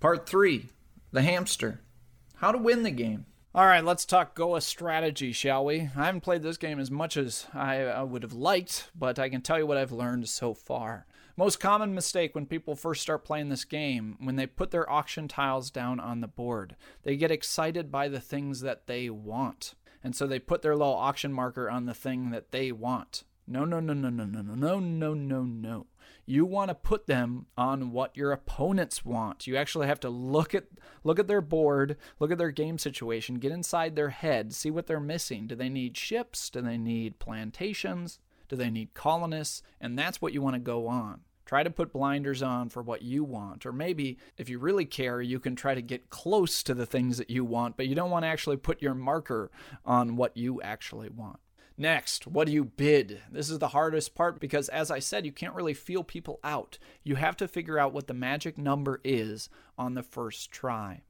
Part 0.00 0.28
3 0.28 0.66
The 1.12 1.22
Hamster. 1.22 1.80
How 2.36 2.52
to 2.52 2.58
win 2.58 2.82
the 2.82 2.90
game. 2.90 3.26
All 3.54 3.66
right, 3.66 3.84
let's 3.84 4.04
talk 4.04 4.34
Goa 4.34 4.60
strategy, 4.60 5.30
shall 5.30 5.64
we? 5.64 5.88
I 5.96 6.06
haven't 6.06 6.22
played 6.22 6.42
this 6.42 6.56
game 6.56 6.80
as 6.80 6.90
much 6.90 7.16
as 7.16 7.46
I, 7.54 7.82
I, 7.82 8.02
would 8.02 8.24
have 8.24 8.32
liked, 8.32 8.90
but 8.96 9.18
I 9.20 9.28
can 9.28 9.42
tell 9.42 9.58
you 9.58 9.66
what 9.66 9.78
I've 9.78 9.92
learned 9.92 10.28
so 10.28 10.54
far. 10.54 11.06
Most 11.36 11.60
common 11.60 11.94
mistake 11.94 12.34
when 12.34 12.46
people 12.46 12.74
first 12.74 13.00
start 13.00 13.24
playing 13.24 13.48
this 13.48 13.64
game, 13.64 14.16
when 14.20 14.34
they 14.36 14.46
put 14.46 14.72
their 14.72 14.90
auction 14.90 15.28
tiles 15.28 15.70
down 15.70 16.00
on 16.00 16.20
the 16.20 16.26
board, 16.26 16.74
they 17.04 17.16
get 17.16 17.30
excited 17.30 17.92
by 17.92 18.08
the 18.08 18.20
things 18.20 18.60
that 18.60 18.88
they 18.88 19.08
want. 19.08 19.74
And 20.04 20.14
so 20.14 20.26
they 20.26 20.38
put 20.38 20.60
their 20.62 20.76
little 20.76 20.94
auction 20.94 21.32
marker 21.32 21.70
on 21.70 21.86
the 21.86 21.94
thing 21.94 22.30
that 22.30 22.52
they 22.52 22.70
want. 22.70 23.24
No, 23.46 23.64
no, 23.64 23.80
no, 23.80 23.94
no, 23.94 24.10
no, 24.10 24.24
no, 24.24 24.42
no, 24.42 24.54
no, 24.54 24.78
no, 24.78 25.14
no, 25.14 25.42
no. 25.42 25.86
You 26.26 26.46
want 26.46 26.68
to 26.68 26.74
put 26.74 27.06
them 27.06 27.46
on 27.58 27.90
what 27.90 28.16
your 28.16 28.32
opponents 28.32 29.04
want. 29.04 29.46
You 29.46 29.56
actually 29.56 29.86
have 29.86 30.00
to 30.00 30.08
look 30.08 30.54
at 30.54 30.64
look 31.02 31.18
at 31.18 31.26
their 31.26 31.42
board, 31.42 31.96
look 32.18 32.30
at 32.30 32.38
their 32.38 32.50
game 32.50 32.78
situation, 32.78 33.38
get 33.38 33.52
inside 33.52 33.96
their 33.96 34.10
head, 34.10 34.54
see 34.54 34.70
what 34.70 34.86
they're 34.86 35.00
missing. 35.00 35.46
Do 35.46 35.54
they 35.54 35.68
need 35.68 35.96
ships? 35.96 36.48
Do 36.48 36.62
they 36.62 36.78
need 36.78 37.18
plantations? 37.18 38.18
Do 38.48 38.56
they 38.56 38.70
need 38.70 38.94
colonists? 38.94 39.62
And 39.80 39.98
that's 39.98 40.22
what 40.22 40.32
you 40.32 40.40
want 40.40 40.54
to 40.54 40.60
go 40.60 40.86
on. 40.86 41.20
Try 41.44 41.62
to 41.62 41.70
put 41.70 41.92
blinders 41.92 42.42
on 42.42 42.68
for 42.68 42.82
what 42.82 43.02
you 43.02 43.22
want. 43.24 43.66
Or 43.66 43.72
maybe, 43.72 44.18
if 44.38 44.48
you 44.48 44.58
really 44.58 44.84
care, 44.84 45.20
you 45.20 45.38
can 45.38 45.56
try 45.56 45.74
to 45.74 45.82
get 45.82 46.10
close 46.10 46.62
to 46.62 46.74
the 46.74 46.86
things 46.86 47.18
that 47.18 47.30
you 47.30 47.44
want, 47.44 47.76
but 47.76 47.86
you 47.86 47.94
don't 47.94 48.10
want 48.10 48.24
to 48.24 48.28
actually 48.28 48.56
put 48.56 48.80
your 48.80 48.94
marker 48.94 49.50
on 49.84 50.16
what 50.16 50.36
you 50.36 50.62
actually 50.62 51.10
want. 51.10 51.38
Next, 51.76 52.26
what 52.26 52.46
do 52.46 52.52
you 52.52 52.64
bid? 52.64 53.20
This 53.30 53.50
is 53.50 53.58
the 53.58 53.68
hardest 53.68 54.14
part 54.14 54.38
because, 54.38 54.68
as 54.68 54.92
I 54.92 55.00
said, 55.00 55.26
you 55.26 55.32
can't 55.32 55.56
really 55.56 55.74
feel 55.74 56.04
people 56.04 56.38
out. 56.44 56.78
You 57.02 57.16
have 57.16 57.36
to 57.38 57.48
figure 57.48 57.78
out 57.80 57.92
what 57.92 58.06
the 58.06 58.14
magic 58.14 58.56
number 58.56 59.00
is 59.02 59.48
on 59.76 59.94
the 59.94 60.04
first 60.04 60.52
try. 60.52 61.02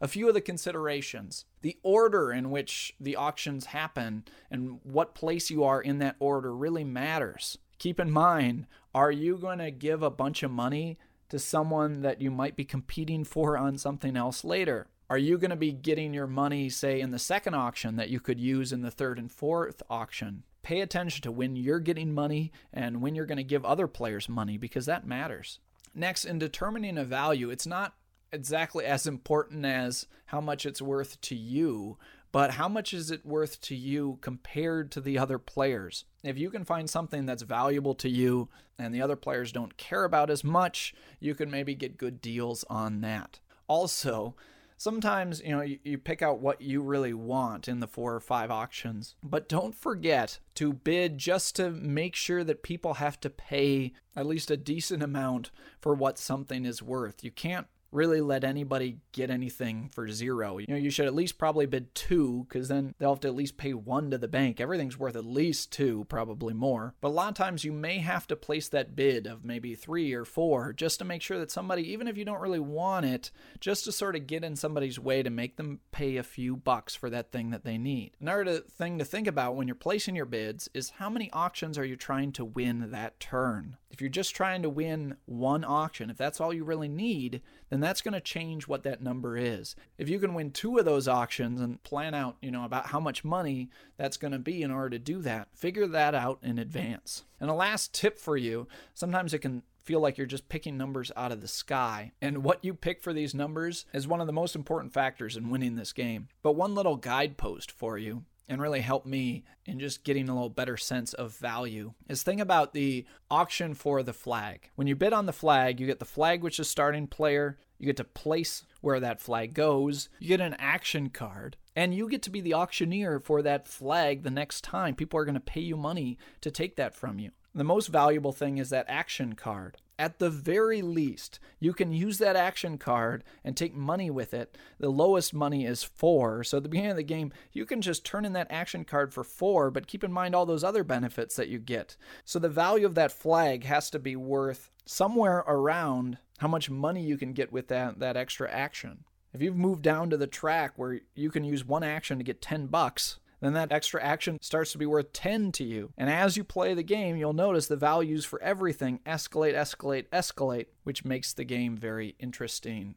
A 0.00 0.08
few 0.08 0.28
of 0.28 0.34
the 0.34 0.40
considerations 0.40 1.44
the 1.60 1.76
order 1.82 2.32
in 2.32 2.50
which 2.50 2.94
the 3.00 3.16
auctions 3.16 3.66
happen 3.66 4.24
and 4.50 4.80
what 4.82 5.14
place 5.14 5.50
you 5.50 5.64
are 5.64 5.80
in 5.80 5.98
that 5.98 6.16
order 6.20 6.54
really 6.54 6.84
matters. 6.84 7.58
Keep 7.78 8.00
in 8.00 8.10
mind, 8.10 8.66
are 8.98 9.12
you 9.12 9.36
going 9.36 9.60
to 9.60 9.70
give 9.70 10.02
a 10.02 10.10
bunch 10.10 10.42
of 10.42 10.50
money 10.50 10.98
to 11.28 11.38
someone 11.38 12.02
that 12.02 12.20
you 12.20 12.32
might 12.32 12.56
be 12.56 12.64
competing 12.64 13.22
for 13.22 13.56
on 13.56 13.78
something 13.78 14.16
else 14.16 14.42
later? 14.42 14.88
Are 15.08 15.16
you 15.16 15.38
going 15.38 15.50
to 15.50 15.56
be 15.56 15.70
getting 15.70 16.12
your 16.12 16.26
money, 16.26 16.68
say, 16.68 17.00
in 17.00 17.12
the 17.12 17.18
second 17.20 17.54
auction 17.54 17.94
that 17.94 18.08
you 18.08 18.18
could 18.18 18.40
use 18.40 18.72
in 18.72 18.82
the 18.82 18.90
third 18.90 19.20
and 19.20 19.30
fourth 19.30 19.84
auction? 19.88 20.42
Pay 20.64 20.80
attention 20.80 21.22
to 21.22 21.30
when 21.30 21.54
you're 21.54 21.78
getting 21.78 22.12
money 22.12 22.50
and 22.72 23.00
when 23.00 23.14
you're 23.14 23.24
going 23.24 23.38
to 23.38 23.44
give 23.44 23.64
other 23.64 23.86
players 23.86 24.28
money 24.28 24.58
because 24.58 24.86
that 24.86 25.06
matters. 25.06 25.60
Next, 25.94 26.24
in 26.24 26.40
determining 26.40 26.98
a 26.98 27.04
value, 27.04 27.50
it's 27.50 27.68
not 27.68 27.94
exactly 28.32 28.84
as 28.84 29.06
important 29.06 29.64
as 29.64 30.08
how 30.26 30.40
much 30.40 30.66
it's 30.66 30.82
worth 30.82 31.20
to 31.20 31.36
you, 31.36 31.98
but 32.38 32.52
how 32.52 32.68
much 32.68 32.94
is 32.94 33.10
it 33.10 33.26
worth 33.26 33.60
to 33.62 33.74
you 33.74 34.16
compared 34.20 34.92
to 34.92 35.00
the 35.00 35.18
other 35.18 35.40
players? 35.40 36.04
If 36.22 36.38
you 36.38 36.50
can 36.50 36.64
find 36.64 36.88
something 36.88 37.26
that's 37.26 37.42
valuable 37.42 37.96
to 37.96 38.08
you 38.08 38.48
and 38.78 38.94
the 38.94 39.02
other 39.02 39.16
players 39.16 39.50
don't 39.50 39.76
care 39.76 40.04
about 40.04 40.30
as 40.30 40.44
much, 40.44 40.94
you 41.18 41.34
can 41.34 41.50
maybe 41.50 41.74
get 41.74 41.98
good 41.98 42.20
deals 42.20 42.64
on 42.70 43.00
that. 43.00 43.40
Also, 43.66 44.36
sometimes 44.76 45.42
you 45.44 45.50
know 45.50 45.62
you, 45.62 45.98
pick 45.98 46.22
out 46.22 46.38
what 46.38 46.60
you 46.60 46.80
really 46.80 47.12
want 47.12 47.66
in 47.66 47.80
the 47.80 47.88
four 47.88 48.14
or 48.14 48.20
five 48.20 48.52
auctions 48.52 49.16
but 49.24 49.48
don't 49.48 49.74
forget 49.74 50.38
to 50.54 50.72
bid 50.72 51.18
just 51.18 51.56
to 51.56 51.72
make 51.72 52.14
sure 52.14 52.44
that 52.44 52.62
people 52.62 52.94
have 52.94 53.18
to 53.18 53.28
pay 53.28 53.92
at 54.14 54.24
least 54.24 54.52
a 54.52 54.56
decent 54.56 55.02
amount 55.02 55.50
for 55.80 55.92
what 55.92 56.16
something 56.16 56.64
is 56.64 56.80
worth 56.80 57.24
you 57.24 57.32
can't 57.32 57.66
really 57.90 58.20
let 58.20 58.44
anybody 58.44 58.98
get 59.12 59.30
anything 59.30 59.88
for 59.88 60.08
zero. 60.08 60.58
You 60.58 60.66
know, 60.68 60.76
you 60.76 60.90
should 60.90 61.06
at 61.06 61.14
least 61.14 61.38
probably 61.38 61.66
bid 61.66 61.94
two 61.94 62.46
because 62.48 62.68
then 62.68 62.94
they'll 62.98 63.10
have 63.14 63.20
to 63.20 63.28
at 63.28 63.34
least 63.34 63.56
pay 63.56 63.74
one 63.74 64.10
to 64.10 64.18
the 64.18 64.28
bank. 64.28 64.60
Everything's 64.60 64.98
worth 64.98 65.16
at 65.16 65.24
least 65.24 65.72
two, 65.72 66.04
probably 66.08 66.54
more. 66.54 66.94
But 67.00 67.08
a 67.08 67.10
lot 67.10 67.28
of 67.28 67.34
times 67.34 67.64
you 67.64 67.72
may 67.72 67.98
have 67.98 68.26
to 68.28 68.36
place 68.36 68.68
that 68.68 68.94
bid 68.94 69.26
of 69.26 69.44
maybe 69.44 69.74
three 69.74 70.12
or 70.12 70.24
four 70.24 70.72
just 70.72 70.98
to 70.98 71.04
make 71.04 71.22
sure 71.22 71.38
that 71.38 71.50
somebody, 71.50 71.90
even 71.92 72.08
if 72.08 72.16
you 72.16 72.24
don't 72.24 72.40
really 72.40 72.58
want 72.58 73.06
it, 73.06 73.30
just 73.60 73.84
to 73.84 73.92
sort 73.92 74.16
of 74.16 74.26
get 74.26 74.44
in 74.44 74.56
somebody's 74.56 74.98
way 74.98 75.22
to 75.22 75.30
make 75.30 75.56
them 75.56 75.80
pay 75.92 76.16
a 76.16 76.22
few 76.22 76.56
bucks 76.56 76.94
for 76.94 77.10
that 77.10 77.32
thing 77.32 77.50
that 77.50 77.64
they 77.64 77.78
need. 77.78 78.12
Another 78.20 78.58
thing 78.58 78.98
to 78.98 79.04
think 79.04 79.26
about 79.26 79.56
when 79.56 79.66
you're 79.66 79.74
placing 79.74 80.16
your 80.16 80.26
bids 80.26 80.68
is 80.74 80.90
how 80.90 81.08
many 81.08 81.30
auctions 81.32 81.78
are 81.78 81.84
you 81.84 81.96
trying 81.96 82.32
to 82.32 82.44
win 82.44 82.90
that 82.90 83.18
turn? 83.20 83.76
If 83.90 84.00
you're 84.00 84.10
just 84.10 84.34
trying 84.34 84.62
to 84.62 84.68
win 84.68 85.16
one 85.24 85.64
auction, 85.64 86.10
if 86.10 86.16
that's 86.16 86.40
all 86.40 86.52
you 86.52 86.64
really 86.64 86.88
need, 86.88 87.40
then 87.70 87.80
that's 87.80 88.02
going 88.02 88.14
to 88.14 88.20
change 88.20 88.68
what 88.68 88.82
that 88.82 89.02
number 89.02 89.36
is. 89.36 89.74
If 89.96 90.08
you 90.08 90.18
can 90.18 90.34
win 90.34 90.50
two 90.50 90.78
of 90.78 90.84
those 90.84 91.08
auctions 91.08 91.60
and 91.60 91.82
plan 91.82 92.14
out, 92.14 92.36
you 92.42 92.50
know, 92.50 92.64
about 92.64 92.86
how 92.86 93.00
much 93.00 93.24
money 93.24 93.70
that's 93.96 94.16
going 94.16 94.32
to 94.32 94.38
be 94.38 94.62
in 94.62 94.70
order 94.70 94.90
to 94.90 94.98
do 94.98 95.22
that, 95.22 95.48
figure 95.54 95.86
that 95.86 96.14
out 96.14 96.38
in 96.42 96.58
advance. 96.58 97.24
And 97.40 97.50
a 97.50 97.54
last 97.54 97.94
tip 97.94 98.18
for 98.18 98.36
you, 98.36 98.68
sometimes 98.94 99.32
it 99.32 99.38
can 99.38 99.62
feel 99.88 100.00
like 100.00 100.18
you're 100.18 100.26
just 100.26 100.50
picking 100.50 100.76
numbers 100.76 101.10
out 101.16 101.32
of 101.32 101.40
the 101.40 101.48
sky. 101.48 102.12
And 102.20 102.44
what 102.44 102.62
you 102.62 102.74
pick 102.74 103.02
for 103.02 103.14
these 103.14 103.34
numbers 103.34 103.86
is 103.94 104.06
one 104.06 104.20
of 104.20 104.26
the 104.26 104.34
most 104.34 104.54
important 104.54 104.92
factors 104.92 105.34
in 105.34 105.48
winning 105.48 105.76
this 105.76 105.94
game. 105.94 106.28
But 106.42 106.56
one 106.56 106.74
little 106.74 106.96
guidepost 106.96 107.70
for 107.72 107.96
you 107.96 108.24
and 108.48 108.60
really 108.60 108.80
help 108.80 109.04
me 109.04 109.44
in 109.66 109.78
just 109.78 110.04
getting 110.04 110.28
a 110.28 110.34
little 110.34 110.48
better 110.48 110.76
sense 110.76 111.12
of 111.12 111.36
value 111.36 111.92
is 112.08 112.22
think 112.22 112.40
about 112.40 112.72
the 112.72 113.04
auction 113.30 113.74
for 113.74 114.02
the 114.02 114.12
flag. 114.12 114.70
When 114.74 114.86
you 114.86 114.96
bid 114.96 115.12
on 115.12 115.26
the 115.26 115.32
flag, 115.32 115.78
you 115.78 115.86
get 115.86 115.98
the 115.98 116.04
flag, 116.04 116.42
which 116.42 116.58
is 116.58 116.68
starting 116.68 117.06
player, 117.06 117.58
you 117.78 117.86
get 117.86 117.96
to 117.98 118.04
place 118.04 118.64
where 118.80 119.00
that 119.00 119.20
flag 119.20 119.54
goes, 119.54 120.08
you 120.18 120.28
get 120.28 120.40
an 120.40 120.56
action 120.58 121.10
card, 121.10 121.56
and 121.76 121.94
you 121.94 122.08
get 122.08 122.22
to 122.22 122.30
be 122.30 122.40
the 122.40 122.54
auctioneer 122.54 123.20
for 123.20 123.42
that 123.42 123.68
flag 123.68 124.22
the 124.22 124.30
next 124.30 124.64
time. 124.64 124.94
People 124.94 125.20
are 125.20 125.24
going 125.24 125.34
to 125.34 125.40
pay 125.40 125.60
you 125.60 125.76
money 125.76 126.18
to 126.40 126.50
take 126.50 126.76
that 126.76 126.94
from 126.94 127.18
you. 127.18 127.30
The 127.54 127.64
most 127.64 127.88
valuable 127.88 128.32
thing 128.32 128.58
is 128.58 128.70
that 128.70 128.86
action 128.88 129.34
card. 129.34 129.76
At 129.98 130.20
the 130.20 130.30
very 130.30 130.80
least, 130.80 131.40
you 131.58 131.72
can 131.72 131.90
use 131.90 132.18
that 132.18 132.36
action 132.36 132.78
card 132.78 133.24
and 133.42 133.56
take 133.56 133.74
money 133.74 134.10
with 134.10 134.32
it. 134.32 134.56
The 134.78 134.90
lowest 134.90 135.34
money 135.34 135.66
is 135.66 135.82
four. 135.82 136.44
So 136.44 136.58
at 136.58 136.62
the 136.62 136.68
beginning 136.68 136.92
of 136.92 136.96
the 136.96 137.02
game, 137.02 137.32
you 137.52 137.66
can 137.66 137.82
just 137.82 138.04
turn 138.04 138.24
in 138.24 138.32
that 138.34 138.46
action 138.48 138.84
card 138.84 139.12
for 139.12 139.24
four, 139.24 139.72
but 139.72 139.88
keep 139.88 140.04
in 140.04 140.12
mind 140.12 140.36
all 140.36 140.46
those 140.46 140.62
other 140.62 140.84
benefits 140.84 141.34
that 141.34 141.48
you 141.48 141.58
get. 141.58 141.96
So 142.24 142.38
the 142.38 142.48
value 142.48 142.86
of 142.86 142.94
that 142.94 143.10
flag 143.10 143.64
has 143.64 143.90
to 143.90 143.98
be 143.98 144.14
worth 144.14 144.70
somewhere 144.86 145.38
around 145.48 146.18
how 146.38 146.48
much 146.48 146.70
money 146.70 147.02
you 147.02 147.18
can 147.18 147.32
get 147.32 147.50
with 147.52 147.66
that, 147.66 147.98
that 147.98 148.16
extra 148.16 148.48
action. 148.48 149.04
If 149.34 149.42
you've 149.42 149.56
moved 149.56 149.82
down 149.82 150.10
to 150.10 150.16
the 150.16 150.28
track 150.28 150.74
where 150.76 151.00
you 151.16 151.30
can 151.30 151.42
use 151.42 151.64
one 151.64 151.82
action 151.82 152.18
to 152.18 152.24
get 152.24 152.40
10 152.40 152.68
bucks, 152.68 153.18
then 153.40 153.52
that 153.54 153.72
extra 153.72 154.02
action 154.02 154.38
starts 154.40 154.72
to 154.72 154.78
be 154.78 154.86
worth 154.86 155.12
10 155.12 155.52
to 155.52 155.64
you. 155.64 155.92
And 155.96 156.10
as 156.10 156.36
you 156.36 156.44
play 156.44 156.74
the 156.74 156.82
game, 156.82 157.16
you'll 157.16 157.32
notice 157.32 157.66
the 157.66 157.76
values 157.76 158.24
for 158.24 158.42
everything 158.42 159.00
escalate, 159.06 159.54
escalate, 159.54 160.08
escalate, 160.08 160.66
which 160.84 161.04
makes 161.04 161.32
the 161.32 161.44
game 161.44 161.76
very 161.76 162.16
interesting. 162.18 162.96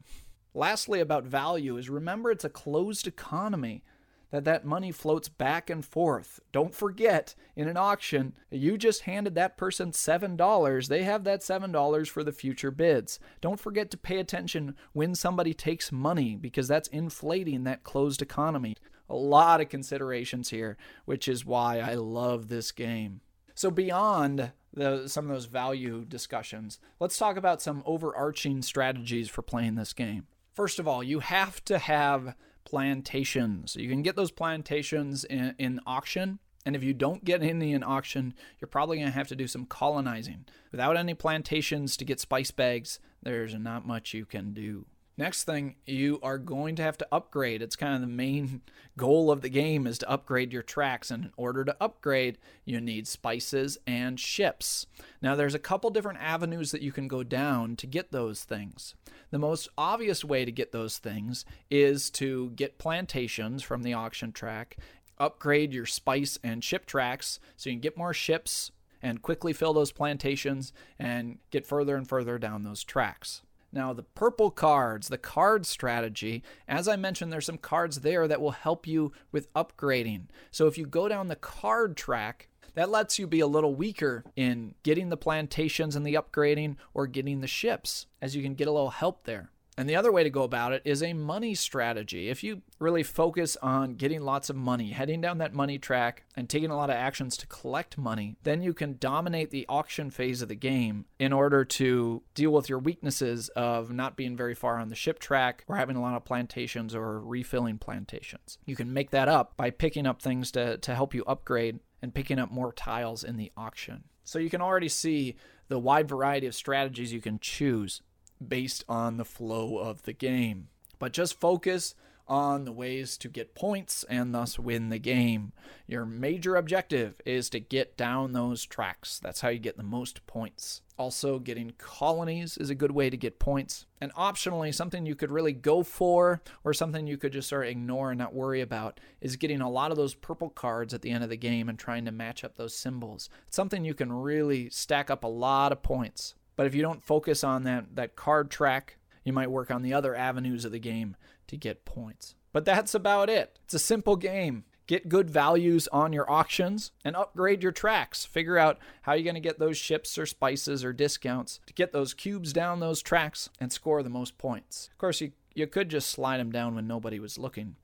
Lastly, 0.53 0.99
about 0.99 1.23
value 1.23 1.77
is 1.77 1.89
remember 1.89 2.31
it's 2.31 2.43
a 2.43 2.49
closed 2.49 3.07
economy 3.07 3.83
that 4.31 4.45
that 4.45 4.65
money 4.65 4.91
floats 4.91 5.29
back 5.29 5.69
and 5.69 5.85
forth. 5.85 6.39
Don't 6.51 6.73
forget, 6.73 7.35
in 7.55 7.67
an 7.67 7.77
auction, 7.77 8.33
you 8.49 8.77
just 8.77 9.01
handed 9.01 9.35
that 9.35 9.57
person 9.57 9.91
$7. 9.91 10.87
They 10.87 11.03
have 11.03 11.23
that 11.25 11.41
$7 11.41 12.07
for 12.09 12.23
the 12.23 12.31
future 12.31 12.71
bids. 12.71 13.19
Don't 13.41 13.59
forget 13.59 13.91
to 13.91 13.97
pay 13.97 14.19
attention 14.19 14.75
when 14.93 15.15
somebody 15.15 15.53
takes 15.53 15.91
money 15.91 16.35
because 16.35 16.67
that's 16.67 16.87
inflating 16.89 17.65
that 17.65 17.83
closed 17.83 18.21
economy. 18.21 18.75
A 19.11 19.15
lot 19.15 19.59
of 19.59 19.67
considerations 19.67 20.49
here, 20.49 20.77
which 21.03 21.27
is 21.27 21.45
why 21.45 21.79
I 21.79 21.95
love 21.95 22.47
this 22.47 22.71
game. 22.71 23.19
So, 23.53 23.69
beyond 23.69 24.53
the, 24.73 25.09
some 25.09 25.25
of 25.25 25.31
those 25.31 25.45
value 25.45 26.05
discussions, 26.05 26.79
let's 26.99 27.17
talk 27.17 27.35
about 27.35 27.61
some 27.61 27.83
overarching 27.85 28.61
strategies 28.61 29.29
for 29.29 29.41
playing 29.41 29.75
this 29.75 29.91
game. 29.91 30.27
First 30.53 30.79
of 30.79 30.87
all, 30.87 31.03
you 31.03 31.19
have 31.19 31.63
to 31.65 31.77
have 31.77 32.35
plantations. 32.63 33.75
You 33.75 33.89
can 33.89 34.01
get 34.01 34.15
those 34.15 34.31
plantations 34.31 35.25
in, 35.25 35.55
in 35.57 35.81
auction. 35.85 36.39
And 36.65 36.75
if 36.75 36.83
you 36.83 36.93
don't 36.93 37.25
get 37.25 37.41
any 37.41 37.73
in 37.73 37.83
auction, 37.83 38.33
you're 38.59 38.67
probably 38.67 38.97
going 38.97 39.09
to 39.09 39.13
have 39.13 39.27
to 39.29 39.35
do 39.35 39.47
some 39.47 39.65
colonizing. 39.65 40.45
Without 40.71 40.95
any 40.95 41.15
plantations 41.15 41.97
to 41.97 42.05
get 42.05 42.19
spice 42.19 42.51
bags, 42.51 42.99
there's 43.21 43.55
not 43.55 43.85
much 43.85 44.13
you 44.13 44.25
can 44.25 44.53
do. 44.53 44.85
Next 45.21 45.43
thing, 45.43 45.75
you 45.85 46.19
are 46.23 46.39
going 46.39 46.75
to 46.77 46.81
have 46.81 46.97
to 46.97 47.07
upgrade. 47.11 47.61
It's 47.61 47.75
kind 47.75 47.93
of 47.93 48.01
the 48.01 48.07
main 48.07 48.61
goal 48.97 49.29
of 49.29 49.41
the 49.41 49.49
game 49.49 49.85
is 49.85 49.99
to 49.99 50.09
upgrade 50.09 50.51
your 50.51 50.63
tracks. 50.63 51.11
And 51.11 51.25
in 51.25 51.31
order 51.37 51.63
to 51.63 51.77
upgrade, 51.79 52.39
you 52.65 52.81
need 52.81 53.07
spices 53.07 53.77
and 53.85 54.19
ships. 54.19 54.87
Now, 55.21 55.35
there's 55.35 55.53
a 55.53 55.59
couple 55.59 55.91
different 55.91 56.23
avenues 56.23 56.71
that 56.71 56.81
you 56.81 56.91
can 56.91 57.07
go 57.07 57.21
down 57.21 57.75
to 57.75 57.85
get 57.85 58.11
those 58.11 58.43
things. 58.43 58.95
The 59.29 59.37
most 59.37 59.69
obvious 59.77 60.25
way 60.25 60.43
to 60.43 60.51
get 60.51 60.71
those 60.71 60.97
things 60.97 61.45
is 61.69 62.09
to 62.13 62.49
get 62.55 62.79
plantations 62.79 63.61
from 63.61 63.83
the 63.83 63.93
auction 63.93 64.31
track, 64.31 64.77
upgrade 65.19 65.71
your 65.71 65.85
spice 65.85 66.39
and 66.43 66.63
ship 66.63 66.87
tracks 66.87 67.39
so 67.57 67.69
you 67.69 67.75
can 67.75 67.81
get 67.81 67.95
more 67.95 68.15
ships 68.15 68.71
and 69.03 69.21
quickly 69.21 69.53
fill 69.53 69.73
those 69.73 69.91
plantations 69.91 70.73
and 70.97 71.37
get 71.51 71.67
further 71.67 71.95
and 71.95 72.09
further 72.09 72.39
down 72.39 72.63
those 72.63 72.83
tracks. 72.83 73.43
Now, 73.73 73.93
the 73.93 74.03
purple 74.03 74.51
cards, 74.51 75.07
the 75.07 75.17
card 75.17 75.65
strategy, 75.65 76.43
as 76.67 76.87
I 76.87 76.97
mentioned, 76.97 77.31
there's 77.31 77.45
some 77.45 77.57
cards 77.57 78.01
there 78.01 78.27
that 78.27 78.41
will 78.41 78.51
help 78.51 78.85
you 78.85 79.13
with 79.31 79.53
upgrading. 79.53 80.23
So 80.51 80.67
if 80.67 80.77
you 80.77 80.85
go 80.85 81.07
down 81.07 81.27
the 81.27 81.35
card 81.35 81.95
track, 81.95 82.49
that 82.73 82.89
lets 82.89 83.19
you 83.19 83.27
be 83.27 83.39
a 83.39 83.47
little 83.47 83.75
weaker 83.75 84.23
in 84.35 84.75
getting 84.83 85.09
the 85.09 85.17
plantations 85.17 85.95
and 85.95 86.05
the 86.05 86.15
upgrading 86.15 86.77
or 86.93 87.07
getting 87.07 87.41
the 87.41 87.47
ships, 87.47 88.07
as 88.21 88.35
you 88.35 88.41
can 88.43 88.55
get 88.55 88.67
a 88.67 88.71
little 88.71 88.91
help 88.91 89.23
there. 89.23 89.51
And 89.77 89.89
the 89.89 89.95
other 89.95 90.11
way 90.11 90.23
to 90.23 90.29
go 90.29 90.43
about 90.43 90.73
it 90.73 90.81
is 90.83 91.01
a 91.01 91.13
money 91.13 91.55
strategy. 91.55 92.29
If 92.29 92.43
you 92.43 92.61
really 92.77 93.03
focus 93.03 93.55
on 93.61 93.95
getting 93.95 94.21
lots 94.21 94.49
of 94.49 94.55
money, 94.55 94.91
heading 94.91 95.21
down 95.21 95.37
that 95.37 95.53
money 95.53 95.77
track, 95.77 96.25
and 96.35 96.49
taking 96.49 96.69
a 96.69 96.75
lot 96.75 96.89
of 96.89 96.97
actions 96.97 97.37
to 97.37 97.47
collect 97.47 97.97
money, 97.97 98.35
then 98.43 98.61
you 98.61 98.73
can 98.73 98.97
dominate 98.99 99.49
the 99.49 99.65
auction 99.69 100.09
phase 100.09 100.41
of 100.41 100.49
the 100.49 100.55
game 100.55 101.05
in 101.19 101.31
order 101.31 101.63
to 101.63 102.21
deal 102.35 102.51
with 102.51 102.67
your 102.67 102.79
weaknesses 102.79 103.49
of 103.49 103.91
not 103.91 104.17
being 104.17 104.35
very 104.35 104.53
far 104.53 104.77
on 104.77 104.89
the 104.89 104.95
ship 104.95 105.19
track 105.19 105.63
or 105.67 105.77
having 105.77 105.95
a 105.95 106.01
lot 106.01 106.15
of 106.15 106.25
plantations 106.25 106.93
or 106.93 107.21
refilling 107.21 107.77
plantations. 107.77 108.57
You 108.65 108.75
can 108.75 108.93
make 108.93 109.11
that 109.11 109.29
up 109.29 109.55
by 109.55 109.69
picking 109.69 110.05
up 110.05 110.21
things 110.21 110.51
to, 110.51 110.77
to 110.77 110.95
help 110.95 111.13
you 111.13 111.23
upgrade 111.25 111.79
and 112.01 112.13
picking 112.13 112.39
up 112.39 112.51
more 112.51 112.73
tiles 112.73 113.23
in 113.23 113.37
the 113.37 113.51
auction. 113.55 114.03
So 114.23 114.37
you 114.39 114.49
can 114.49 114.61
already 114.61 114.89
see 114.89 115.35
the 115.67 115.79
wide 115.79 116.07
variety 116.07 116.47
of 116.47 116.55
strategies 116.55 117.13
you 117.13 117.21
can 117.21 117.39
choose 117.39 118.01
based 118.47 118.83
on 118.87 119.17
the 119.17 119.25
flow 119.25 119.77
of 119.77 120.03
the 120.03 120.13
game. 120.13 120.67
But 120.99 121.13
just 121.13 121.39
focus 121.39 121.95
on 122.27 122.63
the 122.63 122.71
ways 122.71 123.17
to 123.17 123.27
get 123.27 123.55
points 123.55 124.05
and 124.09 124.33
thus 124.33 124.57
win 124.57 124.87
the 124.87 124.97
game. 124.97 125.51
Your 125.85 126.05
major 126.05 126.55
objective 126.55 127.15
is 127.25 127.49
to 127.49 127.59
get 127.59 127.97
down 127.97 128.31
those 128.31 128.63
tracks. 128.63 129.19
That's 129.19 129.41
how 129.41 129.49
you 129.49 129.59
get 129.59 129.75
the 129.75 129.83
most 129.83 130.25
points. 130.27 130.81
Also, 130.97 131.39
getting 131.39 131.73
colonies 131.77 132.57
is 132.57 132.69
a 132.69 132.75
good 132.75 132.91
way 132.91 133.09
to 133.09 133.17
get 133.17 133.39
points. 133.39 133.85
And 133.99 134.13
optionally, 134.13 134.73
something 134.73 135.05
you 135.05 135.15
could 135.15 135.31
really 135.31 135.51
go 135.51 135.83
for 135.83 136.41
or 136.63 136.73
something 136.73 137.05
you 137.05 137.17
could 137.17 137.33
just 137.33 137.49
sort 137.49 137.65
of 137.65 137.69
ignore 137.71 138.11
and 138.11 138.19
not 138.19 138.33
worry 138.33 138.61
about 138.61 139.01
is 139.19 139.35
getting 139.35 139.59
a 139.59 139.69
lot 139.69 139.91
of 139.91 139.97
those 139.97 140.13
purple 140.13 140.49
cards 140.49 140.93
at 140.93 141.01
the 141.01 141.09
end 141.09 141.25
of 141.25 141.29
the 141.29 141.37
game 141.37 141.67
and 141.67 141.77
trying 141.77 142.05
to 142.05 142.11
match 142.11 142.45
up 142.45 142.55
those 142.55 142.77
symbols. 142.77 143.29
It's 143.47 143.57
something 143.57 143.83
you 143.83 143.93
can 143.93 144.13
really 144.13 144.69
stack 144.69 145.09
up 145.09 145.25
a 145.25 145.27
lot 145.27 145.73
of 145.73 145.83
points. 145.83 146.35
But 146.61 146.67
if 146.67 146.75
you 146.75 146.83
don't 146.83 147.03
focus 147.03 147.43
on 147.43 147.63
that, 147.63 147.95
that 147.95 148.15
card 148.15 148.51
track, 148.51 148.97
you 149.23 149.33
might 149.33 149.49
work 149.49 149.71
on 149.71 149.81
the 149.81 149.95
other 149.95 150.13
avenues 150.13 150.63
of 150.63 150.71
the 150.71 150.77
game 150.77 151.15
to 151.47 151.57
get 151.57 151.85
points. 151.85 152.35
But 152.53 152.65
that's 152.65 152.93
about 152.93 153.31
it. 153.31 153.57
It's 153.63 153.73
a 153.73 153.79
simple 153.79 154.15
game. 154.15 154.65
Get 154.85 155.09
good 155.09 155.27
values 155.27 155.87
on 155.87 156.13
your 156.13 156.29
auctions 156.29 156.91
and 157.03 157.15
upgrade 157.15 157.63
your 157.63 157.71
tracks. 157.71 158.25
Figure 158.25 158.59
out 158.59 158.77
how 159.01 159.13
you're 159.13 159.23
going 159.23 159.33
to 159.33 159.39
get 159.39 159.57
those 159.57 159.75
ships 159.75 160.19
or 160.19 160.27
spices 160.27 160.85
or 160.85 160.93
discounts 160.93 161.59
to 161.65 161.73
get 161.73 161.93
those 161.93 162.13
cubes 162.13 162.53
down 162.53 162.79
those 162.79 163.01
tracks 163.01 163.49
and 163.59 163.71
score 163.71 164.03
the 164.03 164.09
most 164.11 164.37
points. 164.37 164.89
Of 164.91 164.99
course, 164.99 165.19
you, 165.19 165.31
you 165.55 165.65
could 165.65 165.89
just 165.89 166.11
slide 166.11 166.37
them 166.37 166.51
down 166.51 166.75
when 166.75 166.85
nobody 166.85 167.19
was 167.19 167.39
looking, 167.39 167.75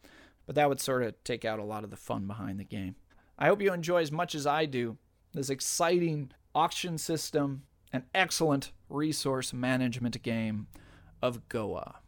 but 0.46 0.54
that 0.54 0.70
would 0.70 0.80
sort 0.80 1.02
of 1.02 1.16
take 1.24 1.46
out 1.46 1.58
a 1.58 1.64
lot 1.64 1.84
of 1.84 1.90
the 1.90 1.98
fun 1.98 2.28
behind 2.28 2.60
the 2.60 2.64
game. 2.64 2.94
I 3.40 3.48
hope 3.48 3.60
you 3.60 3.74
enjoy 3.74 4.02
as 4.02 4.12
much 4.12 4.36
as 4.36 4.46
I 4.46 4.68
do 4.68 5.00
this 5.34 5.50
exciting 5.50 6.30
auction 6.54 7.00
system 7.00 7.64
an 7.92 8.04
excellent 8.14 8.72
resource 8.90 9.54
management 9.54 10.22
game 10.22 10.68
of 11.22 11.48
Goa. 11.50 12.00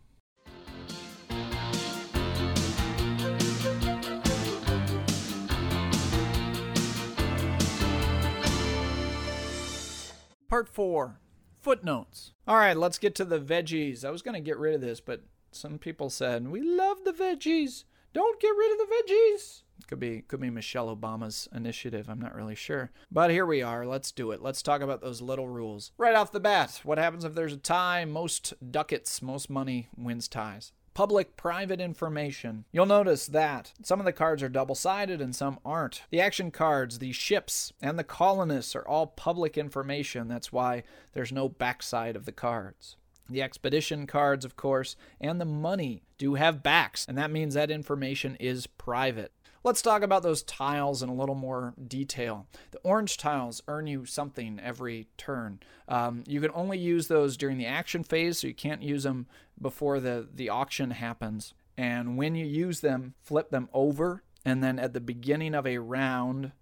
Part 10.50 10.68
4 10.68 11.20
Footnotes. 11.62 12.32
All 12.48 12.56
right, 12.56 12.76
let's 12.76 12.98
get 12.98 13.14
to 13.16 13.26
the 13.26 13.40
veggies. 13.40 14.04
I 14.04 14.10
was 14.10 14.22
going 14.22 14.34
to 14.34 14.40
get 14.40 14.58
rid 14.58 14.74
of 14.74 14.82
this, 14.82 15.00
but 15.00 15.24
some 15.52 15.78
people 15.78 16.10
said, 16.10 16.48
We 16.48 16.62
love 16.62 17.04
the 17.04 17.12
veggies. 17.12 17.84
Don't 18.14 18.40
get 18.40 18.50
rid 18.50 18.72
of 18.72 18.78
the 18.78 18.96
veggies. 18.96 19.62
Could 19.88 20.00
be 20.00 20.22
could 20.22 20.40
be 20.40 20.50
Michelle 20.50 20.96
Obama's 20.96 21.48
initiative. 21.54 22.10
I'm 22.10 22.20
not 22.20 22.36
really 22.36 22.56
sure. 22.56 22.92
But 23.12 23.32
here 23.32 23.46
we 23.46 23.62
are. 23.62 23.86
Let's 23.86 24.12
do 24.12 24.32
it. 24.32 24.42
Let's 24.42 24.62
talk 24.62 24.82
about 24.82 25.02
those 25.02 25.22
little 25.22 25.48
rules. 25.48 25.92
Right 25.98 26.16
off 26.16 26.32
the 26.32 26.40
bat, 26.40 26.82
what 26.84 26.98
happens 26.98 27.26
if 27.26 27.34
there's 27.34 27.54
a 27.54 27.58
tie? 27.58 28.06
Most 28.06 28.54
ducats, 28.72 29.22
most 29.22 29.50
money 29.50 29.90
wins 29.98 30.28
ties. 30.28 30.72
Public 30.94 31.38
private 31.38 31.80
information. 31.80 32.66
You'll 32.72 32.86
notice 32.86 33.28
that 33.28 33.72
some 33.82 34.00
of 34.00 34.06
the 34.06 34.12
cards 34.12 34.44
are 34.44 34.50
double 34.50 34.76
sided 34.76 35.22
and 35.22 35.34
some 35.36 35.60
aren't. 35.64 36.04
The 36.10 36.20
action 36.20 36.52
cards, 36.52 37.00
the 37.00 37.14
ships, 37.14 37.72
and 37.82 37.98
the 37.98 38.04
colonists 38.04 38.76
are 38.76 38.88
all 38.88 39.08
public 39.08 39.58
information. 39.58 40.28
That's 40.28 40.52
why 40.52 40.84
there's 41.14 41.32
no 41.32 41.48
backside 41.48 42.16
of 42.18 42.26
the 42.26 42.34
cards. 42.34 42.98
The 43.30 43.42
expedition 43.44 44.08
cards, 44.08 44.44
of 44.44 44.56
course, 44.56 44.96
and 45.22 45.40
the 45.40 45.46
money 45.46 46.02
do 46.18 46.34
have 46.34 46.64
backs, 46.64 47.06
and 47.08 47.18
that 47.18 47.32
means 47.32 47.54
that 47.54 47.70
information 47.70 48.36
is 48.40 48.66
private. 48.66 49.32
Let's 49.64 49.82
talk 49.82 50.04
about 50.04 50.24
those 50.24 50.44
tiles 50.44 51.04
in 51.04 51.10
a 51.10 51.14
little 51.14 51.36
more 51.36 51.74
detail. 51.86 52.48
The 52.72 52.80
orange 52.80 53.18
tiles 53.18 53.62
earn 53.68 53.88
you 53.88 54.06
something 54.06 54.60
every 54.64 55.10
turn. 55.18 55.60
Um, 55.88 56.24
you 56.28 56.40
can 56.40 56.52
only 56.54 56.78
use 56.78 57.08
those 57.08 57.36
during 57.36 57.58
the 57.58 57.66
action 57.66 58.04
phase, 58.04 58.40
so 58.40 58.48
you 58.48 58.54
can't 58.54 58.82
use 58.82 59.04
them 59.04 59.28
before 59.62 60.00
the, 60.00 60.30
the 60.34 60.50
auction 60.50 60.92
happens. 60.92 61.54
And 61.78 62.18
when 62.18 62.36
you 62.36 62.46
use 62.46 62.80
them, 62.80 63.16
flip 63.22 63.50
them 63.50 63.70
over, 63.74 64.24
and 64.46 64.64
then 64.64 64.80
at 64.80 64.94
the 64.94 65.02
beginning 65.02 65.54
of 65.54 65.68
a 65.68 65.78
round, 65.80 66.54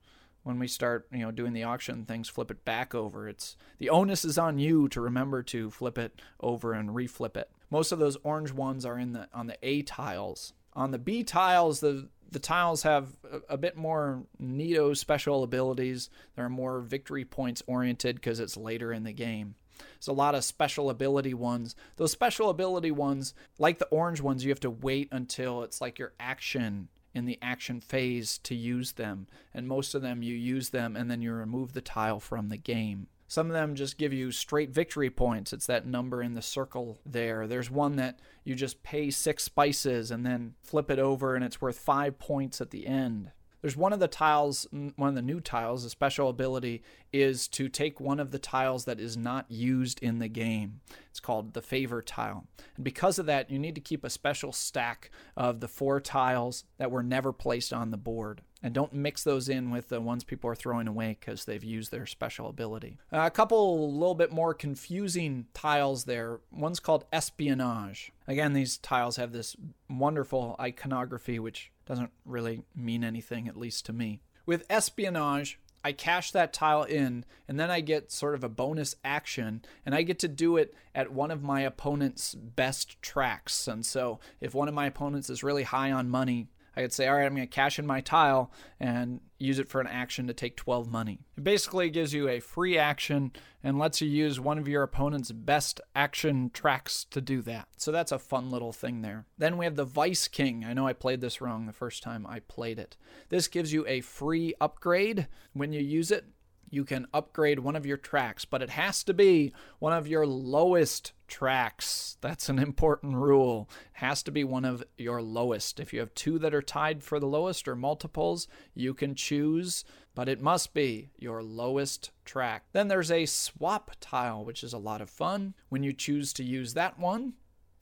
when 0.47 0.59
we 0.59 0.67
start, 0.67 1.07
you 1.11 1.19
know, 1.19 1.31
doing 1.31 1.53
the 1.53 1.63
auction 1.63 2.05
things, 2.05 2.29
flip 2.29 2.49
it 2.49 2.63
back 2.63 2.95
over. 2.95 3.27
It's 3.27 3.57
the 3.79 3.89
onus 3.89 4.23
is 4.23 4.37
on 4.37 4.57
you 4.57 4.87
to 4.89 5.01
remember 5.01 5.43
to 5.43 5.69
flip 5.69 5.97
it 5.97 6.21
over 6.39 6.73
and 6.73 6.91
reflip 6.91 7.35
it. 7.35 7.51
Most 7.69 7.91
of 7.91 7.99
those 7.99 8.17
orange 8.23 8.53
ones 8.53 8.85
are 8.85 8.97
in 8.97 9.11
the 9.11 9.27
on 9.33 9.47
the 9.47 9.57
A 9.61 9.81
tiles. 9.81 10.53
On 10.71 10.91
the 10.91 10.99
B 10.99 11.23
tiles, 11.23 11.81
the 11.81 12.07
the 12.31 12.39
tiles 12.39 12.83
have 12.83 13.09
a, 13.31 13.53
a 13.53 13.57
bit 13.57 13.75
more 13.75 14.23
neato 14.41 14.95
special 14.95 15.43
abilities. 15.43 16.09
They're 16.35 16.49
more 16.49 16.81
victory 16.81 17.25
points 17.25 17.63
oriented 17.67 18.15
because 18.15 18.39
it's 18.39 18.57
later 18.57 18.91
in 18.91 19.03
the 19.03 19.13
game. 19.13 19.55
There's 19.77 20.07
a 20.07 20.13
lot 20.13 20.35
of 20.35 20.43
special 20.43 20.89
ability 20.89 21.33
ones. 21.33 21.75
Those 21.97 22.11
special 22.11 22.49
ability 22.49 22.91
ones, 22.91 23.33
like 23.59 23.79
the 23.79 23.87
orange 23.87 24.21
ones, 24.21 24.43
you 24.43 24.49
have 24.49 24.59
to 24.61 24.69
wait 24.69 25.09
until 25.11 25.63
it's 25.63 25.81
like 25.81 25.99
your 25.99 26.13
action 26.19 26.89
in 27.13 27.25
the 27.25 27.39
action 27.41 27.81
phase 27.81 28.37
to 28.39 28.55
use 28.55 28.93
them. 28.93 29.27
And 29.53 29.67
most 29.67 29.95
of 29.95 30.01
them, 30.01 30.21
you 30.21 30.35
use 30.35 30.69
them 30.69 30.95
and 30.95 31.09
then 31.09 31.21
you 31.21 31.31
remove 31.31 31.73
the 31.73 31.81
tile 31.81 32.19
from 32.19 32.49
the 32.49 32.57
game. 32.57 33.07
Some 33.27 33.47
of 33.47 33.53
them 33.53 33.75
just 33.75 33.97
give 33.97 34.13
you 34.13 34.31
straight 34.31 34.69
victory 34.69 35.09
points. 35.09 35.51
It's 35.51 35.67
that 35.67 35.85
number 35.85 36.21
in 36.21 36.33
the 36.33 36.41
circle 36.41 36.99
there. 37.05 37.45
There's 37.45 37.69
one 37.69 37.97
that 37.97 38.19
you 38.45 38.55
just 38.55 38.83
pay 38.83 39.09
six 39.11 39.43
spices 39.43 40.11
and 40.11 40.25
then 40.25 40.53
flip 40.61 40.89
it 40.89 40.99
over 40.99 41.35
and 41.35 41.43
it's 41.43 41.61
worth 41.61 41.77
five 41.77 42.19
points 42.19 42.61
at 42.61 42.69
the 42.71 42.87
end. 42.87 43.31
There's 43.61 43.75
one 43.75 43.91
of 43.91 43.99
the 43.99 44.07
tiles, 44.07 44.67
one 44.71 45.09
of 45.09 45.15
the 45.15 45.21
new 45.21 45.41
tiles, 45.41 45.83
a 45.83 45.89
special 45.89 46.29
ability 46.29 46.83
is 47.13 47.47
to 47.49 47.69
take 47.69 47.99
one 47.99 48.19
of 48.19 48.31
the 48.31 48.39
tiles 48.39 48.85
that 48.85 48.99
is 48.99 49.17
not 49.17 49.45
used 49.49 50.01
in 50.01 50.19
the 50.19 50.27
game. 50.27 50.81
It's 51.09 51.19
called 51.19 51.53
the 51.53 51.61
favor 51.61 52.01
tile. 52.01 52.45
And 52.75 52.85
because 52.85 53.17
of 53.19 53.25
that, 53.25 53.49
you 53.49 53.57
need 53.59 53.75
to 53.75 53.81
keep 53.81 54.03
a 54.03 54.09
special 54.09 54.51
stack 54.51 55.09
of 55.35 55.59
the 55.59 55.67
four 55.67 55.99
tiles 55.99 56.63
that 56.77 56.91
were 56.91 57.03
never 57.03 57.33
placed 57.33 57.73
on 57.73 57.91
the 57.91 57.97
board. 57.97 58.41
And 58.63 58.73
don't 58.73 58.93
mix 58.93 59.23
those 59.23 59.49
in 59.49 59.69
with 59.69 59.89
the 59.89 60.01
ones 60.01 60.23
people 60.23 60.49
are 60.49 60.55
throwing 60.55 60.87
away 60.87 61.17
because 61.19 61.45
they've 61.45 61.63
used 61.63 61.91
their 61.91 62.05
special 62.05 62.49
ability. 62.49 62.97
Uh, 63.11 63.21
a 63.25 63.31
couple, 63.31 63.91
little 63.91 64.15
bit 64.15 64.31
more 64.31 64.53
confusing 64.53 65.45
tiles 65.53 66.05
there. 66.05 66.39
One's 66.51 66.79
called 66.79 67.05
espionage. 67.13 68.11
Again, 68.27 68.53
these 68.53 68.77
tiles 68.77 69.17
have 69.17 69.31
this 69.31 69.55
wonderful 69.89 70.55
iconography, 70.59 71.39
which 71.39 71.71
doesn't 71.85 72.11
really 72.25 72.63
mean 72.75 73.03
anything, 73.03 73.47
at 73.47 73.57
least 73.57 73.85
to 73.85 73.93
me. 73.93 74.21
With 74.45 74.65
espionage, 74.69 75.59
I 75.83 75.91
cash 75.91 76.31
that 76.31 76.53
tile 76.53 76.83
in, 76.83 77.25
and 77.47 77.59
then 77.59 77.71
I 77.71 77.81
get 77.81 78.11
sort 78.11 78.35
of 78.35 78.43
a 78.43 78.49
bonus 78.49 78.95
action, 79.03 79.61
and 79.85 79.95
I 79.95 80.01
get 80.01 80.19
to 80.19 80.27
do 80.27 80.57
it 80.57 80.73
at 80.93 81.11
one 81.11 81.31
of 81.31 81.43
my 81.43 81.61
opponent's 81.61 82.35
best 82.35 83.01
tracks. 83.01 83.67
And 83.67 83.85
so, 83.85 84.19
if 84.41 84.53
one 84.53 84.67
of 84.67 84.73
my 84.73 84.87
opponents 84.87 85.29
is 85.29 85.43
really 85.43 85.63
high 85.63 85.91
on 85.91 86.09
money, 86.09 86.47
I 86.77 86.81
could 86.81 86.93
say, 86.93 87.07
all 87.07 87.15
right, 87.15 87.25
I'm 87.25 87.33
going 87.33 87.47
to 87.47 87.53
cash 87.53 87.79
in 87.79 87.87
my 87.87 88.01
tile 88.01 88.51
and 88.79 89.19
use 89.39 89.57
it 89.57 89.67
for 89.67 89.81
an 89.81 89.87
action 89.87 90.27
to 90.27 90.33
take 90.33 90.55
12 90.55 90.91
money. 90.91 91.17
It 91.35 91.43
basically 91.43 91.89
gives 91.89 92.13
you 92.13 92.29
a 92.29 92.39
free 92.39 92.77
action 92.77 93.31
and 93.63 93.79
lets 93.79 93.99
you 93.99 94.07
use 94.07 94.39
one 94.39 94.59
of 94.59 94.67
your 94.67 94.83
opponent's 94.83 95.31
best 95.31 95.81
action 95.95 96.51
tracks 96.53 97.03
to 97.05 97.19
do 97.19 97.41
that. 97.41 97.67
So 97.77 97.91
that's 97.91 98.11
a 98.11 98.19
fun 98.19 98.51
little 98.51 98.71
thing 98.71 99.01
there. 99.01 99.25
Then 99.39 99.57
we 99.57 99.65
have 99.65 99.75
the 99.75 99.85
Vice 99.85 100.27
King. 100.27 100.63
I 100.65 100.73
know 100.73 100.85
I 100.85 100.93
played 100.93 101.19
this 101.19 101.41
wrong 101.41 101.65
the 101.65 101.73
first 101.73 102.03
time 102.03 102.27
I 102.27 102.41
played 102.41 102.77
it. 102.77 102.95
This 103.29 103.47
gives 103.47 103.73
you 103.73 103.83
a 103.87 104.01
free 104.01 104.53
upgrade 104.61 105.27
when 105.53 105.73
you 105.73 105.81
use 105.81 106.11
it 106.11 106.25
you 106.69 106.83
can 106.83 107.07
upgrade 107.13 107.59
one 107.59 107.75
of 107.75 107.85
your 107.85 107.97
tracks, 107.97 108.45
but 108.45 108.61
it 108.61 108.71
has 108.71 109.03
to 109.03 109.13
be 109.13 109.53
one 109.79 109.93
of 109.93 110.07
your 110.07 110.25
lowest 110.25 111.13
tracks. 111.27 112.17
That's 112.21 112.49
an 112.49 112.59
important 112.59 113.15
rule. 113.15 113.69
It 113.93 113.99
has 113.99 114.23
to 114.23 114.31
be 114.31 114.43
one 114.43 114.65
of 114.65 114.83
your 114.97 115.21
lowest. 115.21 115.79
If 115.79 115.93
you 115.93 115.99
have 115.99 116.13
two 116.13 116.39
that 116.39 116.53
are 116.53 116.61
tied 116.61 117.03
for 117.03 117.19
the 117.19 117.27
lowest 117.27 117.67
or 117.67 117.75
multiples, 117.75 118.47
you 118.73 118.93
can 118.93 119.15
choose, 119.15 119.85
but 120.15 120.29
it 120.29 120.41
must 120.41 120.73
be 120.73 121.09
your 121.17 121.41
lowest 121.41 122.11
track. 122.25 122.65
Then 122.73 122.87
there's 122.87 123.11
a 123.11 123.25
swap 123.25 123.91
tile, 123.99 124.43
which 124.43 124.63
is 124.63 124.73
a 124.73 124.77
lot 124.77 125.01
of 125.01 125.09
fun. 125.09 125.53
When 125.69 125.83
you 125.83 125.93
choose 125.93 126.33
to 126.33 126.43
use 126.43 126.73
that 126.73 126.99
one, 126.99 127.33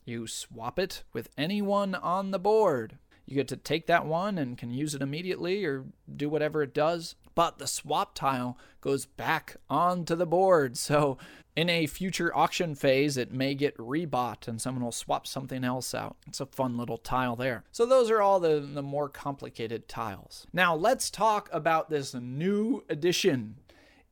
you 0.06 0.28
swap 0.28 0.78
it 0.78 1.04
with 1.14 1.30
anyone 1.38 1.96
on 1.96 2.32
the 2.32 2.40
board. 2.40 3.00
You 3.26 3.36
get 3.36 3.48
to 3.48 3.58
take 3.58 3.88
that 3.88 4.06
one 4.06 4.38
and 4.38 4.56
can 4.56 4.70
use 4.70 4.94
it 4.94 5.02
immediately 5.02 5.66
or 5.66 5.86
do 6.16 6.30
whatever 6.30 6.62
it 6.62 6.76
does 6.76 7.16
but 7.36 7.60
the 7.60 7.68
swap 7.68 8.16
tile 8.16 8.58
goes 8.82 9.06
back 9.06 9.58
onto 9.70 10.16
the 10.16 10.26
board. 10.26 10.78
So 10.78 11.18
in 11.56 11.70
a 11.70 11.86
future 11.86 12.36
auction 12.36 12.76
phase, 12.76 13.18
it 13.18 13.32
may 13.32 13.54
get 13.56 13.78
rebought 13.78 14.48
and 14.48 14.60
someone 14.62 14.84
will 14.84 14.92
swap 14.92 15.28
something 15.28 15.64
else 15.64 15.94
out. 15.94 16.18
It's 16.28 16.42
a 16.42 16.46
fun 16.46 16.78
little 16.78 16.98
tile 16.98 17.36
there. 17.36 17.64
So 17.72 17.86
those 17.86 18.10
are 18.10 18.22
all 18.22 18.40
the, 18.40 18.60
the 18.60 18.82
more 18.82 19.10
complicated 19.10 19.88
tiles. 19.88 20.48
Now 20.54 20.76
let's 20.76 21.10
talk 21.10 21.50
about 21.52 21.90
this 21.90 22.14
new 22.14 22.84
edition. 22.90 23.58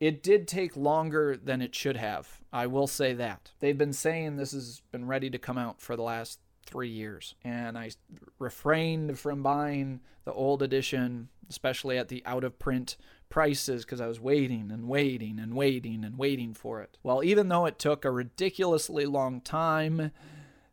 It 0.00 0.22
did 0.22 0.46
take 0.48 0.76
longer 0.76 1.36
than 1.36 1.62
it 1.62 1.74
should 1.74 1.96
have. 1.96 2.40
I 2.52 2.66
will 2.66 2.86
say 2.86 3.14
that. 3.14 3.52
They've 3.60 3.78
been 3.78 3.92
saying 3.92 4.36
this 4.36 4.52
has 4.52 4.82
been 4.92 5.06
ready 5.06 5.30
to 5.30 5.38
come 5.38 5.58
out 5.58 5.80
for 5.80 5.96
the 5.96 6.02
last 6.02 6.40
three 6.66 6.88
years. 6.88 7.34
And 7.44 7.78
I 7.78 7.90
refrained 8.38 9.18
from 9.18 9.42
buying 9.42 10.00
the 10.24 10.32
old 10.32 10.62
edition, 10.62 11.28
especially 11.48 11.98
at 11.98 12.08
the 12.08 12.22
out 12.26 12.44
of 12.44 12.58
print 12.58 12.96
prices, 13.28 13.84
because 13.84 14.00
I 14.00 14.06
was 14.06 14.20
waiting 14.20 14.70
and 14.70 14.88
waiting 14.88 15.38
and 15.38 15.54
waiting 15.54 16.04
and 16.04 16.18
waiting 16.18 16.54
for 16.54 16.80
it. 16.82 16.98
Well, 17.02 17.22
even 17.24 17.48
though 17.48 17.66
it 17.66 17.78
took 17.78 18.04
a 18.04 18.10
ridiculously 18.10 19.06
long 19.06 19.40
time, 19.40 20.12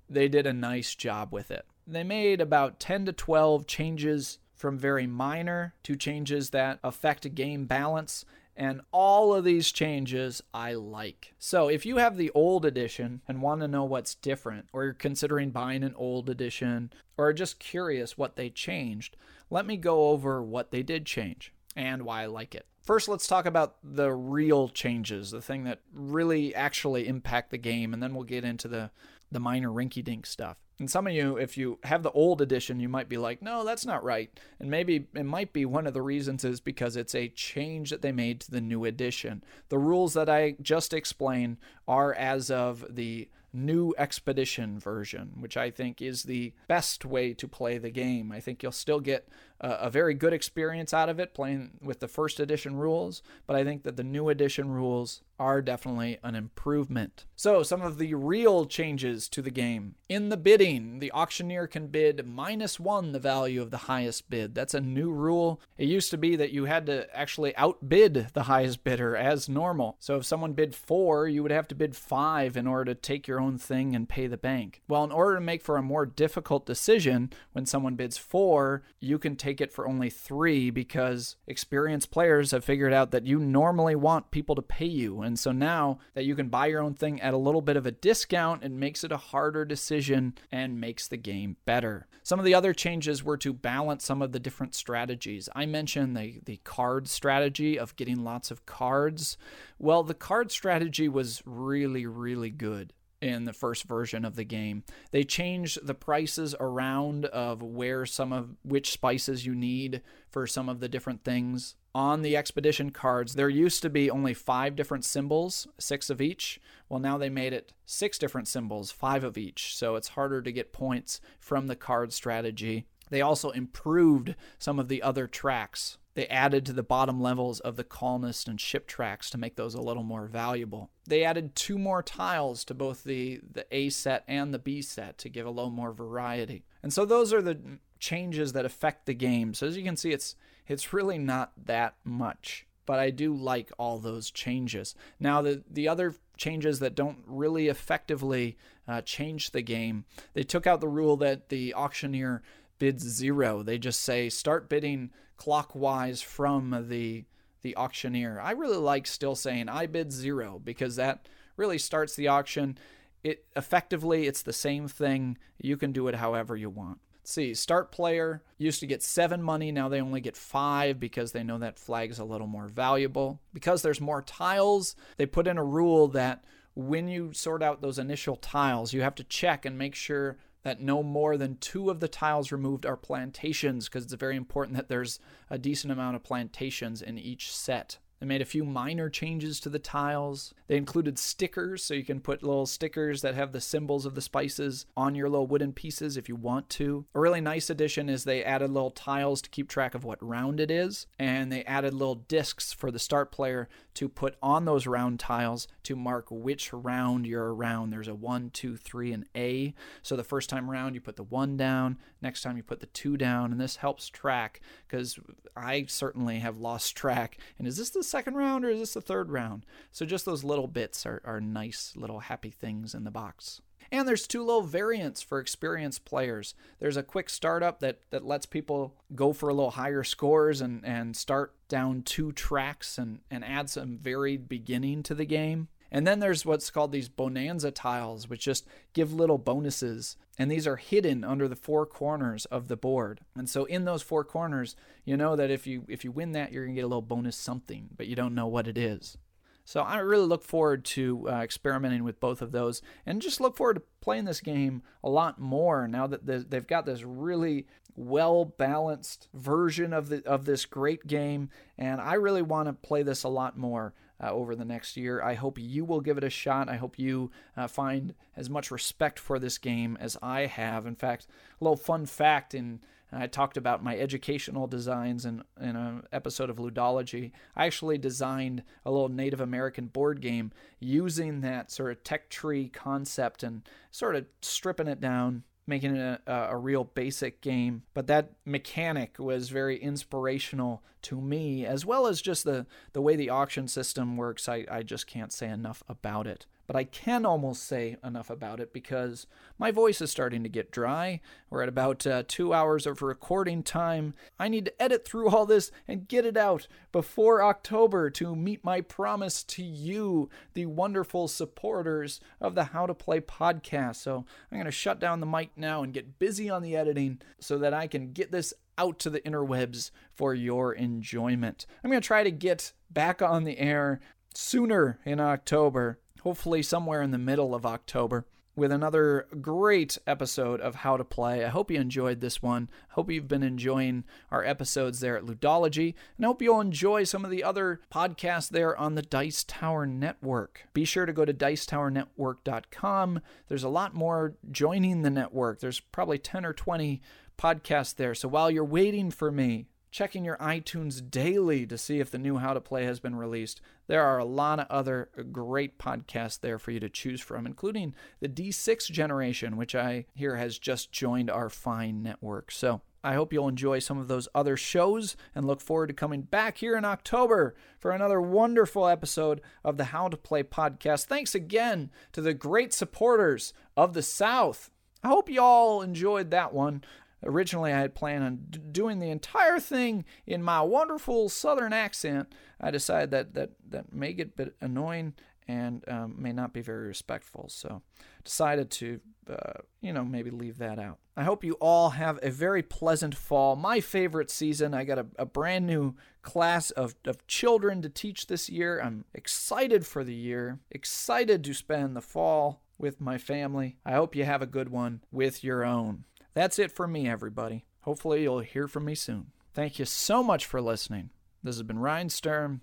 they 0.10 0.28
did 0.28 0.46
a 0.46 0.54
nice 0.54 0.96
job 0.96 1.32
with 1.32 1.52
it. 1.52 1.66
They 1.88 2.04
made 2.04 2.42
about 2.42 2.80
10 2.80 3.06
to 3.06 3.14
12 3.14 3.66
changes 3.68 4.40
from 4.56 4.78
very 4.78 5.08
minor 5.08 5.74
to 5.84 5.96
changes 5.96 6.52
that 6.52 6.80
affect 6.84 7.34
game 7.34 7.66
balance 7.66 8.26
and 8.56 8.82
all 8.92 9.34
of 9.34 9.44
these 9.44 9.72
changes 9.72 10.44
I 10.54 10.74
like. 10.74 11.34
So 11.40 11.68
if 11.68 11.86
you 11.86 11.98
have 11.98 12.18
the 12.18 12.30
old 12.36 12.66
edition 12.66 13.22
and 13.28 13.42
want 13.42 13.62
to 13.62 13.68
know 13.68 13.86
what's 13.86 14.14
different, 14.14 14.68
or 14.72 14.84
you're 14.84 14.94
considering 14.94 15.50
buying 15.50 15.84
an 15.84 15.96
old 15.96 16.30
edition, 16.30 16.92
or 17.18 17.30
are 17.30 17.34
just 17.34 17.60
curious 17.60 18.18
what 18.18 18.36
they 18.36 18.50
changed, 18.50 19.18
let 19.50 19.66
me 19.66 19.78
go 19.78 20.10
over 20.10 20.44
what 20.44 20.72
they 20.72 20.84
did 20.84 21.06
change 21.06 21.54
and 21.76 22.04
why 22.04 22.24
I 22.24 22.26
like 22.28 22.56
it. 22.56 22.66
First, 22.82 23.08
let's 23.08 23.28
talk 23.28 23.46
about 23.46 23.76
the 23.84 24.12
real 24.12 24.68
changes, 24.70 25.32
the 25.32 25.42
thing 25.42 25.66
that 25.66 25.80
really 25.94 26.54
actually 26.56 27.08
impact 27.08 27.52
the 27.52 27.58
game, 27.58 27.94
and 27.94 28.02
then 28.02 28.16
we'll 28.16 28.24
get 28.24 28.44
into 28.44 28.68
the, 28.68 28.92
the 29.32 29.40
minor 29.40 29.70
rinky 29.70 30.04
dink 30.04 30.26
stuff. 30.26 30.58
And 30.80 30.90
some 30.90 31.06
of 31.06 31.14
you, 31.14 31.38
if 31.38 31.60
you 31.60 31.78
have 31.84 32.02
the 32.02 32.10
old 32.10 32.42
edition, 32.42 32.80
you 32.80 32.90
might 32.90 33.08
be 33.08 33.18
like, 33.18 33.40
no, 33.44 33.64
that's 33.64 33.86
not 33.86 34.04
right. 34.04 34.32
And 34.60 34.72
maybe 34.72 35.06
it 35.14 35.26
might 35.26 35.54
be 35.54 35.64
one 35.64 35.86
of 35.86 35.94
the 35.94 36.02
reasons 36.02 36.44
is 36.44 36.60
because 36.60 36.96
it's 36.96 37.14
a 37.14 37.30
change 37.30 37.92
that 37.92 38.02
they 38.02 38.12
made 38.12 38.42
to 38.42 38.52
the 38.52 38.62
new 38.62 38.86
edition. 38.86 39.44
The 39.70 39.78
rules 39.78 40.16
that 40.16 40.28
I 40.28 40.56
just 40.60 40.92
explained 40.92 41.58
are 41.88 42.16
as 42.16 42.50
of 42.50 42.84
the 42.90 43.30
new 43.54 43.94
expedition 43.98 44.80
version, 44.80 45.34
which 45.40 45.56
I 45.56 45.70
think 45.70 46.02
is 46.02 46.24
the 46.24 46.54
best 46.68 47.06
way 47.06 47.36
to 47.36 47.48
play 47.48 47.78
the 47.78 47.92
game. 47.92 48.32
I 48.32 48.40
think 48.40 48.64
you'll 48.64 48.72
still 48.72 49.00
get 49.00 49.28
a, 49.62 49.90
very 49.90 50.14
good 50.14 50.34
experience 50.34 50.94
out 50.94 51.10
of 51.10 51.20
it 51.20 51.34
playing 51.34 51.72
with 51.82 52.00
the 52.00 52.08
first 52.08 52.40
edition 52.40 52.76
rules, 52.76 53.22
but 53.46 53.56
I 53.56 53.64
think 53.64 53.84
that 53.84 53.96
the 53.96 54.04
new 54.04 54.30
edition 54.30 54.72
rules 54.72 55.22
are 55.42 55.62
definitely 55.62 56.20
an 56.24 56.36
improvement. 56.36 57.26
So, 57.36 57.64
some 57.64 57.82
of 57.82 57.98
the 57.98 58.14
real 58.14 58.66
changes 58.66 59.28
to 59.30 59.42
the 59.42 59.50
game. 59.50 59.96
In 60.08 60.30
the 60.30 60.38
bidding, 60.38 61.00
the 61.00 61.12
auctioneer 61.12 61.66
can 61.66 61.88
bid 61.88 62.28
minus 62.28 62.80
one 62.80 63.12
the 63.12 63.20
value 63.20 63.60
of 63.60 63.72
the 63.72 63.78
highest 63.78 64.30
bid. 64.30 64.54
That's 64.54 64.76
a 64.76 64.82
new 64.82 65.10
rule. 65.10 65.60
It 65.80 65.88
used 65.88 66.12
to 66.12 66.18
be 66.18 66.36
that 66.36 66.52
you 66.52 66.66
had 66.66 66.86
to 66.86 67.08
actually 67.18 67.56
outbid 67.58 68.28
the 68.34 68.44
highest 68.44 68.84
bidder 68.84 69.16
as 69.16 69.50
normal. 69.50 69.96
So, 70.00 70.18
if 70.18 70.26
someone 70.26 70.54
bid 70.54 70.76
four, 70.76 71.28
you 71.28 71.42
would 71.42 71.52
have 71.52 71.68
to 71.70 71.76
bid 71.76 71.96
five 71.96 72.56
in 72.56 72.68
order 72.68 72.94
to 72.94 73.00
take 73.00 73.28
your 73.28 73.42
own 73.42 73.58
thing 73.58 73.96
and 73.96 74.08
pay 74.08 74.28
the 74.28 74.38
bank. 74.38 74.84
Well, 74.88 75.04
in 75.04 75.12
order 75.12 75.36
to 75.36 75.42
make 75.42 75.64
for 75.64 75.78
a 75.78 75.82
more 75.82 76.06
difficult 76.06 76.68
decision, 76.68 77.32
when 77.54 77.66
someone 77.66 77.96
bids 77.96 78.18
four, 78.20 78.84
you 79.00 79.18
can 79.18 79.36
take 79.36 79.51
it 79.60 79.74
for 79.74 79.88
only 79.88 80.10
three 80.10 80.70
because 80.70 81.36
experienced 81.48 82.12
players 82.12 82.52
have 82.52 82.64
figured 82.64 82.94
out 82.94 83.12
that 83.12 83.26
you 83.26 83.40
normally 83.40 83.96
want 83.96 84.32
people 84.32 84.56
to 84.56 84.62
pay 84.62 84.86
you. 84.86 85.22
And 85.22 85.38
so 85.38 85.52
now 85.52 86.00
that 86.14 86.24
you 86.24 86.36
can 86.36 86.48
buy 86.48 86.68
your 86.68 86.82
own 86.82 86.94
thing 86.94 87.20
at 87.20 87.34
a 87.34 87.38
little 87.38 87.62
bit 87.62 87.76
of 87.76 87.86
a 87.86 87.92
discount, 87.92 88.64
it 88.64 88.72
makes 88.72 89.04
it 89.04 89.12
a 89.12 89.18
harder 89.18 89.66
decision 89.66 90.36
and 90.52 90.80
makes 90.80 91.08
the 91.08 91.18
game 91.18 91.58
better. 91.66 92.08
Some 92.24 92.40
of 92.40 92.46
the 92.46 92.54
other 92.54 92.74
changes 92.74 93.24
were 93.24 93.38
to 93.38 93.52
balance 93.52 94.06
some 94.06 94.22
of 94.22 94.32
the 94.32 94.40
different 94.40 94.76
strategies. 94.76 95.50
I 95.56 95.66
mentioned 95.66 96.16
the, 96.16 96.40
the 96.46 96.62
card 96.64 97.08
strategy 97.08 97.80
of 97.80 97.96
getting 97.96 98.24
lots 98.24 98.52
of 98.52 98.66
cards. 98.66 99.38
Well, 99.80 100.04
the 100.04 100.14
card 100.14 100.52
strategy 100.52 101.10
was 101.10 101.42
really, 101.46 102.06
really 102.06 102.52
good 102.52 102.94
in 103.22 103.46
the 103.46 103.54
first 103.54 103.84
version 103.84 104.26
of 104.26 104.36
the 104.36 104.44
game. 104.44 104.84
They 105.12 105.24
changed 105.24 105.86
the 105.86 105.94
prices 105.94 106.56
around 106.60 107.26
of 107.26 107.62
where 107.62 108.06
some 108.06 108.34
of 108.34 108.56
which 108.64 108.92
spices 108.92 109.46
you 109.46 109.54
need 109.54 110.02
for 110.30 110.48
some 110.48 110.68
of 110.68 110.80
the 110.80 110.90
different 110.90 111.24
things. 111.24 111.76
On 111.94 112.22
the 112.22 112.38
expedition 112.38 112.92
cards, 112.92 113.36
there 113.36 113.50
used 113.50 113.82
to 113.82 113.90
be 113.90 114.10
only 114.10 114.34
five 114.34 114.76
different 114.76 115.04
symbols, 115.04 115.68
six 115.78 116.10
of 116.10 116.22
each. 116.22 116.60
Well, 116.88 117.02
now 117.02 117.18
they 117.18 117.30
made 117.30 117.54
it 117.54 117.74
six 117.86 118.18
different 118.18 118.48
symbols, 118.48 118.92
five 118.92 119.24
of 119.24 119.38
each. 119.38 119.76
So 119.76 119.96
it's 119.96 120.10
harder 120.10 120.42
to 120.42 120.52
get 120.52 120.74
points 120.74 121.20
from 121.40 121.68
the 121.68 121.76
card 121.76 122.14
strategy. 122.14 122.86
They 123.12 123.22
also 123.22 123.52
improved 123.52 124.34
some 124.58 124.80
of 124.80 124.88
the 124.88 125.04
other 125.04 125.28
tracks 125.28 126.00
they 126.14 126.28
added 126.28 126.66
to 126.66 126.74
the 126.74 126.84
bottom 126.84 127.22
levels 127.22 127.62
of 127.62 127.78
the 127.78 127.86
colonist 127.86 128.50
and 128.50 128.60
ship 128.60 128.86
tracks 128.86 129.30
to 129.30 129.38
make 129.38 129.56
those 129.56 129.76
a 129.76 129.82
little 129.82 130.04
more 130.04 130.26
valuable. 130.26 130.90
They 131.08 131.24
added 131.24 131.56
two 131.56 131.78
more 131.78 132.04
tiles 132.04 132.66
to 132.66 132.74
both 132.74 133.06
the, 133.06 133.40
the 133.50 133.66
A 133.72 133.88
set 133.90 134.26
and 134.28 134.54
the 134.54 134.60
B 134.60 134.82
set 134.82 135.18
to 135.20 135.30
give 135.30 135.46
a 135.46 135.52
little 135.52 135.72
more 135.72 135.94
variety. 135.94 136.66
And 136.84 136.92
so 136.92 137.06
those 137.06 137.32
are 137.32 137.42
the 137.42 137.58
changes 138.00 138.52
that 138.52 138.66
affect 138.66 139.06
the 139.06 139.14
game. 139.14 139.54
So 139.54 139.68
as 139.68 139.78
you 139.78 139.84
can 139.84 139.96
see, 139.96 140.12
it's 140.12 140.36
it's 140.68 140.92
really 140.92 141.18
not 141.18 141.54
that 141.66 141.96
much. 142.04 142.66
but 142.86 143.00
I 143.00 143.10
do 143.10 143.34
like 143.34 143.72
all 143.78 144.00
those 144.00 144.32
changes. 144.32 144.96
Now, 145.20 145.42
the, 145.42 145.64
the 145.70 145.88
other 145.88 146.16
changes 146.36 146.80
that 146.80 146.96
don't 146.96 147.20
really 147.26 147.68
effectively 147.68 148.58
uh, 148.88 149.02
change 149.02 149.52
the 149.52 149.62
game, 149.62 150.04
they 150.34 150.44
took 150.44 150.68
out 150.68 150.82
the 150.82 150.88
rule 150.90 151.16
that 151.18 151.50
the 151.50 151.74
auctioneer 151.74 152.42
bids 152.82 153.04
zero. 153.04 153.62
They 153.62 153.78
just 153.78 154.02
say 154.02 154.28
start 154.28 154.68
bidding 154.68 155.12
clockwise 155.38 156.20
from 156.24 156.88
the 156.90 157.26
the 157.62 157.78
auctioneer. 157.78 158.40
I 158.42 158.52
really 158.54 158.78
like 158.78 159.06
still 159.06 159.36
saying 159.36 159.70
I 159.70 159.86
bid 159.86 160.12
zero 160.12 160.60
because 160.64 160.96
that 160.96 161.28
really 161.58 161.78
starts 161.78 162.16
the 162.16 162.28
auction. 162.30 162.80
It 163.24 163.46
effectively 163.56 164.26
it's 164.26 164.42
the 164.42 164.52
same 164.52 164.88
thing. 164.88 165.38
You 165.60 165.78
can 165.78 165.92
do 165.92 166.08
it 166.08 166.16
however 166.16 166.56
you 166.56 166.72
want. 166.72 166.98
See, 167.24 167.54
start 167.54 167.92
player 167.92 168.42
used 168.58 168.80
to 168.80 168.88
get 168.88 169.04
seven 169.04 169.44
money, 169.44 169.72
now 169.72 169.88
they 169.88 170.02
only 170.02 170.20
get 170.20 170.36
five 170.36 171.00
because 171.00 171.34
they 171.34 171.44
know 171.44 171.60
that 171.60 171.78
flag 171.78 172.10
is 172.10 172.18
a 172.18 172.26
little 172.26 172.48
more 172.48 172.68
valuable. 172.68 173.42
Because 173.54 173.84
there's 173.84 174.02
more 174.02 174.24
tiles, 174.24 174.96
they 175.18 175.28
put 175.28 175.46
in 175.46 175.60
a 175.60 175.64
rule 175.64 176.08
that 176.08 176.44
when 176.74 177.08
you 177.08 177.32
sort 177.34 177.62
out 177.62 177.84
those 177.84 178.00
initial 178.00 178.38
tiles, 178.38 178.92
you 178.92 179.04
have 179.04 179.14
to 179.16 179.24
check 179.24 179.66
and 179.66 179.78
make 179.78 179.94
sure 179.94 180.40
that 180.64 180.82
no 180.82 181.02
more 181.02 181.38
than 181.38 181.58
two 181.58 181.90
of 181.90 182.00
the 182.00 182.08
tiles 182.08 182.52
removed 182.52 182.86
are 182.86 182.98
plantations 182.98 183.88
because 183.88 184.04
it's 184.04 184.14
very 184.14 184.36
important 184.36 184.78
that 184.78 184.90
there's 184.90 185.20
a 185.50 185.58
decent 185.58 185.92
amount 185.92 186.16
of 186.16 186.24
plantations 186.24 187.02
in 187.02 187.18
each 187.18 187.52
set. 187.52 187.98
They 188.22 188.28
made 188.28 188.42
a 188.42 188.46
few 188.46 188.64
minor 188.64 189.10
changes 189.10 189.60
to 189.62 189.70
the 189.70 189.80
tiles. 189.80 190.54
They 190.68 190.78
included 190.78 191.18
stickers, 191.18 191.84
so 191.84 191.96
you 191.96 192.06
can 192.06 192.22
put 192.22 192.44
little 192.44 192.68
stickers 192.68 193.24
that 193.24 193.34
have 193.34 193.52
the 193.52 193.60
symbols 193.60 194.06
of 194.06 194.14
the 194.14 194.22
spices 194.22 194.86
on 194.96 195.16
your 195.16 195.28
little 195.28 195.48
wooden 195.48 195.74
pieces 195.74 196.18
if 196.18 196.30
you 196.30 196.36
want 196.36 196.70
to. 196.70 197.06
A 197.16 197.20
really 197.20 197.42
nice 197.42 197.72
addition 197.72 198.10
is 198.10 198.24
they 198.24 198.44
added 198.44 198.70
little 198.70 198.92
tiles 198.92 199.42
to 199.42 199.50
keep 199.50 199.68
track 199.68 199.96
of 199.96 200.04
what 200.04 200.24
round 200.24 200.60
it 200.60 200.70
is, 200.70 201.08
and 201.18 201.52
they 201.52 201.64
added 201.64 201.96
little 201.96 202.14
discs 202.14 202.72
for 202.72 202.92
the 202.92 203.00
start 203.00 203.32
player 203.32 203.68
to 203.96 204.08
put 204.08 204.38
on 204.42 204.66
those 204.66 204.86
round 204.86 205.20
tiles 205.20 205.68
to 205.84 205.96
mark 205.96 206.28
which 206.30 206.72
round 206.72 207.26
you're 207.26 207.54
around. 207.54 207.90
There's 207.90 208.08
a 208.08 208.14
one, 208.14 208.52
two, 208.52 208.78
three, 208.78 209.12
and 209.12 209.26
A. 209.36 209.74
So 210.04 210.16
the 210.16 210.24
first 210.24 210.48
time 210.48 210.70
around, 210.70 210.94
you 210.94 211.02
put 211.02 211.16
the 211.16 211.24
one 211.24 211.58
down, 211.58 211.98
next 212.22 212.44
time, 212.44 212.56
you 212.56 212.64
put 212.64 212.82
the 212.82 212.86
two 212.86 213.18
down, 213.18 213.52
and 213.52 213.60
this 213.60 213.78
helps 213.78 214.10
track 214.10 214.62
because 214.88 215.20
I 215.58 215.86
certainly 215.88 216.38
have 216.40 216.60
lost 216.60 216.96
track. 216.96 217.40
And 217.58 217.68
is 217.68 217.78
this 217.78 217.90
the 217.90 218.04
second 218.12 218.36
round 218.36 218.64
or 218.66 218.70
is 218.70 218.80
this 218.80 218.94
the 218.94 219.02
third 219.02 219.32
round? 219.32 219.66
So 219.92 220.06
just 220.06 220.26
those 220.26 220.44
little 220.44 220.68
bits 220.68 221.06
are, 221.06 221.22
are 221.26 221.42
nice 221.42 221.94
little 221.96 222.20
happy 222.20 222.52
things 222.52 222.94
in 222.94 223.04
the 223.04 223.12
box. 223.12 223.62
And 223.92 224.08
there's 224.08 224.28
two 224.28 224.44
little 224.44 224.62
variants 224.62 225.22
for 225.22 225.40
experienced 225.40 226.06
players. 226.06 226.54
There's 226.80 226.98
a 226.98 227.04
quick 227.04 227.30
startup 227.30 227.80
that, 227.80 228.00
that 228.12 228.26
lets 228.26 228.46
people 228.46 228.96
go 229.16 229.34
for 229.34 229.50
a 229.50 229.54
little 229.54 229.72
higher 229.72 230.04
scores 230.04 230.62
and, 230.62 230.86
and 230.86 231.16
start 231.16 231.54
down 231.68 232.04
two 232.04 232.32
tracks 232.32 232.98
and, 232.98 233.20
and 233.30 233.44
add 233.44 233.70
some 233.70 233.98
varied 233.98 234.48
beginning 234.48 235.04
to 235.04 235.16
the 235.16 235.26
game. 235.26 235.68
And 235.92 236.08
then 236.08 236.20
there's 236.20 236.46
what's 236.46 236.72
called 236.72 236.92
these 236.92 237.10
bonanza 237.10 237.70
tiles, 237.70 238.30
which 238.30 238.46
just 238.46 238.66
give 238.94 239.14
little 239.14 239.38
bonuses. 239.38 240.16
And 240.38 240.50
these 240.50 240.66
are 240.66 240.78
hidden 240.78 241.24
under 241.24 241.48
the 241.48 241.56
four 241.56 241.86
corners 241.86 242.46
of 242.46 242.70
the 242.70 242.78
board. 242.78 243.22
And 243.36 243.50
so 243.50 243.66
in 243.66 243.84
those 243.84 244.02
four 244.02 244.24
corners, 244.24 244.76
you 245.04 245.18
know 245.18 245.36
that 245.36 245.52
if 245.52 245.68
you 245.68 245.86
if 245.90 246.04
you 246.04 246.12
win 246.12 246.32
that, 246.32 246.52
you're 246.52 246.66
gonna 246.66 246.76
get 246.76 246.86
a 246.86 246.88
little 246.88 247.02
bonus 247.02 247.36
something, 247.36 247.90
but 247.96 248.08
you 248.08 248.16
don't 248.16 248.36
know 248.36 248.48
what 248.48 248.68
it 248.68 248.78
is. 248.78 249.18
So 249.64 249.82
I 249.82 249.98
really 249.98 250.26
look 250.26 250.44
forward 250.44 250.84
to 250.86 251.30
uh, 251.30 251.42
experimenting 251.42 252.04
with 252.04 252.20
both 252.20 252.42
of 252.42 252.52
those, 252.52 252.82
and 253.06 253.22
just 253.22 253.40
look 253.40 253.56
forward 253.56 253.76
to 253.76 253.84
playing 254.02 254.26
this 254.26 254.42
game 254.42 254.82
a 255.04 255.10
lot 255.10 255.40
more 255.40 255.88
now 255.88 256.08
that 256.08 256.26
they've 256.26 256.68
got 256.68 256.86
this 256.86 257.04
really 257.04 257.68
well 257.96 258.46
balanced 258.46 259.28
version 259.34 259.94
of 259.94 260.10
the 260.10 260.26
of 260.26 260.46
this 260.46 260.66
great 260.66 261.06
game. 261.06 261.50
And 261.78 262.02
I 262.02 262.14
really 262.14 262.42
want 262.42 262.70
to 262.70 262.74
play 262.74 263.04
this 263.04 263.24
a 263.24 263.30
lot 263.30 263.58
more 263.58 263.94
uh, 264.22 264.32
over 264.32 264.56
the 264.56 264.66
next 264.66 264.98
year. 264.98 265.22
I 265.22 265.34
hope 265.34 265.58
you 265.58 265.86
will 265.86 266.02
give 266.02 266.18
it 266.18 266.24
a 266.24 266.30
shot. 266.30 266.70
I 266.70 266.76
hope 266.76 267.00
you 267.00 267.32
uh, 267.58 267.68
find 267.68 268.14
as 268.36 268.50
much 268.50 268.72
respect 268.72 269.20
for 269.20 269.40
this 269.40 269.58
game 269.58 269.98
as 270.00 270.18
I 270.22 270.46
have. 270.46 270.86
In 270.86 270.96
fact, 270.96 271.28
a 271.60 271.64
little 271.64 271.78
fun 271.78 272.06
fact 272.06 272.54
in 272.54 272.82
I 273.14 273.28
talked 273.28 273.58
about 273.58 273.84
my 273.84 273.98
educational 273.98 274.68
designs 274.68 275.26
in, 275.26 275.44
in 275.60 275.76
an 275.76 276.04
episode 276.14 276.50
of 276.50 276.58
Ludology. 276.58 277.32
I 277.56 277.66
actually 277.66 277.98
designed 277.98 278.64
a 278.86 278.92
little 278.92 279.10
Native 279.10 279.42
American 279.42 279.88
board 279.88 280.22
game 280.22 280.52
using 280.80 281.42
that 281.42 281.72
sort 281.72 281.92
of 281.92 282.04
tech 282.04 282.30
tree 282.30 282.70
concept 282.70 283.44
and 283.44 283.68
sort 283.92 284.16
of 284.16 284.28
stripping 284.42 284.88
it 284.88 285.02
down 285.02 285.44
making 285.68 285.96
it 285.96 286.22
a, 286.26 286.50
a, 286.50 286.58
real 286.58 286.84
basic 286.84 287.40
game. 287.40 287.84
But 287.94 288.08
that 288.08 288.34
mechanic 288.46 289.18
was 289.20 289.50
very 289.50 289.78
inspirational 289.78 290.84
to 291.04 291.20
me, 291.20 291.66
as 291.66 291.86
well 291.86 292.08
as 292.08 292.22
just 292.22 292.44
the, 292.44 292.66
the 292.94 293.02
way 293.02 293.16
the 293.16 293.30
auction 293.30 293.68
system 293.68 294.18
works. 294.18 294.48
I, 294.48 294.66
I 294.70 294.84
just 294.84 295.08
can't 295.08 295.34
say 295.34 295.50
enough 295.50 295.84
about 295.88 296.28
it 296.28 296.46
but 296.72 296.80
I 296.80 296.86
can 296.86 297.26
almost 297.26 297.64
say 297.64 297.98
enough 298.02 298.30
about 298.30 298.62
it 298.62 298.72
because 298.72 299.28
my 299.60 299.72
voice 299.72 300.00
is 300.00 300.10
starting 300.10 300.42
to 300.44 300.48
get 300.48 300.72
dry. 300.72 301.20
We're 301.50 301.64
at 301.64 301.68
about 301.68 302.08
uh, 302.08 302.24
two 302.26 302.54
hours 302.54 302.88
of 302.88 303.02
recording 303.02 303.62
time. 303.62 304.14
I 304.40 304.48
need 304.48 304.64
to 304.64 304.82
edit 304.82 305.04
through 305.04 305.28
all 305.28 305.46
this 305.46 305.70
and 305.86 306.08
get 306.08 306.26
it 306.26 306.38
out 306.38 306.70
before 306.94 307.44
October 307.44 308.10
to 308.12 308.38
meet 308.38 308.64
my 308.64 308.80
promise 308.80 309.44
to 309.44 309.62
you, 309.62 310.30
the 310.54 310.66
wonderful 310.66 311.28
supporters 311.28 312.22
of 312.40 312.56
the 312.56 312.64
How 312.64 312.86
to 312.86 312.94
Play 312.94 313.20
podcast. 313.20 313.98
So 313.98 314.24
I'm 314.50 314.58
going 314.58 314.64
to 314.64 314.72
shut 314.72 314.98
down 314.98 315.20
the 315.20 315.26
mic 315.26 315.50
now 315.58 315.84
and 315.84 315.94
get 315.94 316.20
busy 316.20 316.50
on 316.50 316.62
the 316.62 316.78
editing 316.78 317.20
so 317.38 317.58
that 317.58 317.74
I 317.74 317.88
can 317.88 318.14
get 318.14 318.32
this 318.32 318.54
out 318.82 318.98
to 319.00 319.10
the 319.10 319.22
interwebs 319.22 319.92
for 320.14 320.34
your 320.34 320.74
enjoyment. 320.74 321.68
I'm 321.84 321.92
going 321.92 322.02
to 322.02 322.08
try 322.08 322.24
to 322.24 322.32
get 322.32 322.74
back 322.90 323.22
on 323.22 323.44
the 323.44 323.60
air 323.60 324.00
sooner 324.34 325.00
in 325.06 325.20
October 325.20 326.00
hopefully 326.22 326.64
somewhere 326.64 327.02
in 327.02 327.12
the 327.12 327.18
middle 327.18 327.54
of 327.54 327.66
October 327.66 328.26
with 328.56 328.72
another 328.72 329.28
great 329.40 329.98
episode 330.06 330.60
of 330.60 330.76
How 330.76 330.98
to 330.98 331.06
Play. 331.06 331.46
I 331.46 331.50
hope 331.50 331.72
you 331.72 331.80
enjoyed 331.80 332.20
this 332.20 332.42
one. 332.42 332.70
I 332.90 332.94
hope 332.96 333.10
you've 333.10 333.28
been 333.28 333.44
enjoying 333.44 334.04
our 334.30 334.44
episodes 334.44 335.00
there 335.00 335.18
at 335.18 335.24
Ludology, 335.24 335.96
and 336.18 336.26
I 336.26 336.28
hope 336.28 336.42
you'll 336.42 336.60
enjoy 336.60 337.06
some 337.06 337.24
of 337.24 337.32
the 337.32 337.44
other 337.44 337.80
podcasts 337.92 338.50
there 338.50 338.78
on 338.78 338.96
the 338.96 339.02
Dice 339.02 339.44
Tower 339.46 339.86
Network. 339.86 340.68
Be 340.74 340.84
sure 340.86 341.06
to 341.06 341.14
go 341.14 341.24
to 341.24 341.34
dicetowernetwork.com. 341.34 343.22
There's 343.48 343.64
a 343.64 343.70
lot 343.70 343.96
more 343.96 344.36
joining 344.52 345.02
the 345.02 345.10
network. 345.10 345.60
There's 345.60 345.80
probably 345.80 346.18
10 346.18 346.46
or 346.46 346.54
20 346.54 347.02
podcasts 347.42 347.96
there. 347.96 348.14
So 348.14 348.28
while 348.28 348.52
you're 348.52 348.64
waiting 348.64 349.10
for 349.10 349.32
me, 349.32 349.68
checking 349.92 350.24
your 350.24 350.38
iTunes 350.38 351.02
daily 351.10 351.66
to 351.68 351.78
see 351.78 352.00
if 352.00 352.12
the 352.12 352.18
new 352.18 352.38
How 352.38 352.54
to 352.54 352.62
Play 352.62 352.86
has 352.86 353.00
been 353.00 353.16
released. 353.16 353.60
There 353.88 354.04
are 354.04 354.20
a 354.20 354.26
lot 354.26 354.60
of 354.60 354.68
other 354.70 355.10
great 355.32 355.78
podcasts 355.78 356.40
there 356.40 356.58
for 356.58 356.72
you 356.72 356.80
to 356.80 356.90
choose 356.90 357.20
from, 357.20 357.46
including 357.46 357.94
the 358.22 358.30
D6 358.30 358.90
generation, 358.90 359.58
which 359.58 359.76
I 359.76 360.06
hear 360.14 360.38
has 360.38 360.58
just 360.58 360.92
joined 360.92 361.30
our 361.30 361.50
fine 361.50 362.02
network. 362.02 362.52
So 362.52 362.82
I 363.04 363.16
hope 363.16 363.34
you'll 363.34 363.50
enjoy 363.50 363.80
some 363.80 363.98
of 363.98 364.08
those 364.08 364.30
other 364.34 364.56
shows 364.56 365.18
and 365.36 365.46
look 365.46 365.60
forward 365.60 365.88
to 365.88 365.94
coming 365.94 366.22
back 366.22 366.60
here 366.60 366.78
in 366.78 366.86
October 366.86 367.56
for 367.80 367.92
another 367.92 368.22
wonderful 368.22 368.88
episode 368.88 369.42
of 369.64 369.76
the 369.76 369.86
How 369.86 370.08
to 370.08 370.18
Play 370.18 370.44
podcast. 370.44 371.06
Thanks 371.06 371.36
again 371.36 371.92
to 372.14 372.22
the 372.22 372.34
great 372.34 372.74
supporters 372.74 373.54
of 373.76 373.94
the 373.94 374.04
South. 374.04 374.72
I 375.04 375.08
hope 375.08 375.30
you 375.30 375.42
all 375.42 375.82
enjoyed 375.82 376.30
that 376.32 376.54
one. 376.54 376.84
Originally, 377.24 377.72
I 377.72 377.80
had 377.80 377.96
planned 377.96 378.24
on 378.24 378.40
d- 378.50 378.60
doing 378.72 379.00
the 379.00 379.10
entire 379.10 379.60
thing 379.60 380.06
in 380.26 380.42
my 380.42 380.62
wonderful 380.62 381.30
Southern 381.30 381.74
accent. 381.74 382.34
I 382.60 382.72
decided 382.72 383.12
that 383.12 383.34
that 383.34 383.52
that 383.70 383.94
may 383.94 384.14
get 384.14 384.28
a 384.28 384.32
bit 384.32 384.56
annoying 384.62 385.14
and 385.48 385.84
um, 385.88 386.16
may 386.18 386.32
not 386.32 386.54
be 386.54 386.62
very 386.62 386.88
respectful, 386.88 387.50
so 387.50 387.82
decided 388.24 388.72
to 388.72 389.00
uh, 389.30 389.60
you 389.82 389.94
know 389.94 390.04
maybe 390.04 390.30
leave 390.30 390.58
that 390.58 390.80
out. 390.80 390.98
I 391.16 391.24
hope 391.24 391.44
you 391.44 391.54
all 391.54 391.92
have 391.92 392.20
a 392.24 392.32
very 392.32 392.64
pleasant 392.64 393.16
fall. 393.16 393.56
My 393.56 393.80
favorite 393.80 394.32
season. 394.32 394.74
I 394.74 394.84
got 394.84 394.98
a, 394.98 395.06
a 395.18 395.26
brand 395.26 395.68
new 395.68 395.96
class 396.22 396.72
of, 396.72 396.96
of 397.06 397.28
children 397.28 397.82
to 397.82 397.90
teach 397.90 398.28
this 398.28 398.50
year. 398.50 398.82
I'm 398.82 399.06
excited 399.14 399.86
for 399.86 400.04
the 400.04 400.16
year. 400.16 400.60
Excited 400.72 401.44
to 401.44 401.54
spend 401.54 401.96
the 401.96 402.02
fall 402.02 402.62
with 402.78 403.02
my 403.02 403.18
family. 403.18 403.78
I 403.86 403.92
hope 403.92 404.16
you 404.16 404.24
have 404.24 404.42
a 404.42 404.48
good 404.48 404.70
one 404.70 405.04
with 405.12 405.44
your 405.44 405.64
own. 405.64 406.06
That's 406.34 406.60
it 406.60 406.72
for 406.72 406.88
me, 406.88 407.10
everybody. 407.10 407.66
Hopefully, 407.82 408.24
you'll 408.24 408.40
hear 408.40 408.68
from 408.68 408.86
me 408.86 408.96
soon. 408.96 409.28
Thank 409.54 409.80
you 409.80 409.86
so 409.86 410.24
much 410.24 410.46
for 410.46 410.62
listening. 410.62 411.10
This 411.44 411.56
has 411.56 411.64
been 411.64 411.80
Ryan 411.80 412.10
Sturm 412.10 412.62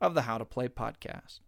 of 0.00 0.14
the 0.14 0.22
How 0.22 0.38
to 0.38 0.44
Play 0.44 0.68
podcast. 0.68 1.40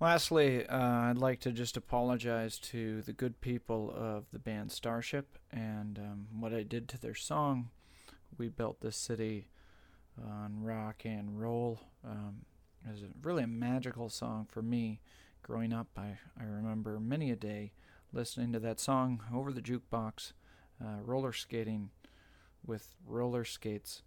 Lastly, 0.00 0.66
uh, 0.66 0.78
I'd 0.78 1.18
like 1.18 1.40
to 1.40 1.52
just 1.52 1.76
apologize 1.76 2.58
to 2.58 3.02
the 3.02 3.12
good 3.12 3.42
people 3.42 3.92
of 3.94 4.24
the 4.32 4.38
band 4.38 4.72
Starship 4.72 5.38
and 5.52 5.98
um, 5.98 6.26
what 6.40 6.54
I 6.54 6.62
did 6.62 6.88
to 6.88 6.98
their 6.98 7.14
song. 7.14 7.68
We 8.38 8.48
built 8.48 8.80
this 8.80 8.96
city 8.96 9.48
on 10.26 10.62
rock 10.62 11.02
and 11.04 11.38
roll. 11.38 11.80
Um, 12.02 12.46
it 12.88 12.92
was 12.92 13.02
a, 13.02 13.08
really 13.22 13.42
a 13.42 13.46
magical 13.46 14.08
song 14.08 14.46
for 14.50 14.62
me. 14.62 15.00
Growing 15.42 15.72
up, 15.72 15.88
I, 15.98 16.18
I 16.38 16.44
remember 16.44 16.98
many 16.98 17.30
a 17.30 17.36
day 17.36 17.72
listening 18.10 18.52
to 18.52 18.60
that 18.60 18.80
song 18.80 19.22
over 19.34 19.52
the 19.52 19.60
jukebox, 19.60 20.32
uh, 20.82 21.00
roller 21.04 21.32
skating 21.32 21.90
with 22.66 22.94
roller 23.06 23.44
skates 23.44 24.02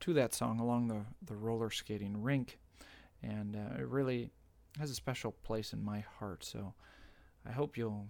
to 0.00 0.12
that 0.14 0.34
song 0.34 0.58
along 0.58 0.88
the, 0.88 1.00
the 1.24 1.36
roller 1.36 1.70
skating 1.70 2.22
rink. 2.22 2.58
And 3.22 3.56
uh, 3.56 3.80
it 3.80 3.86
really 3.86 4.30
has 4.78 4.90
a 4.90 4.94
special 4.94 5.32
place 5.32 5.72
in 5.72 5.84
my 5.84 6.04
heart. 6.18 6.44
So 6.44 6.74
I 7.46 7.52
hope 7.52 7.76
you'll 7.76 8.06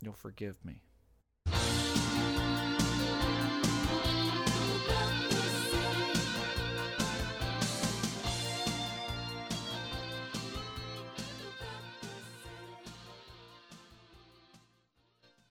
you'll 0.00 0.14
forgive 0.14 0.64
me. 0.64 0.82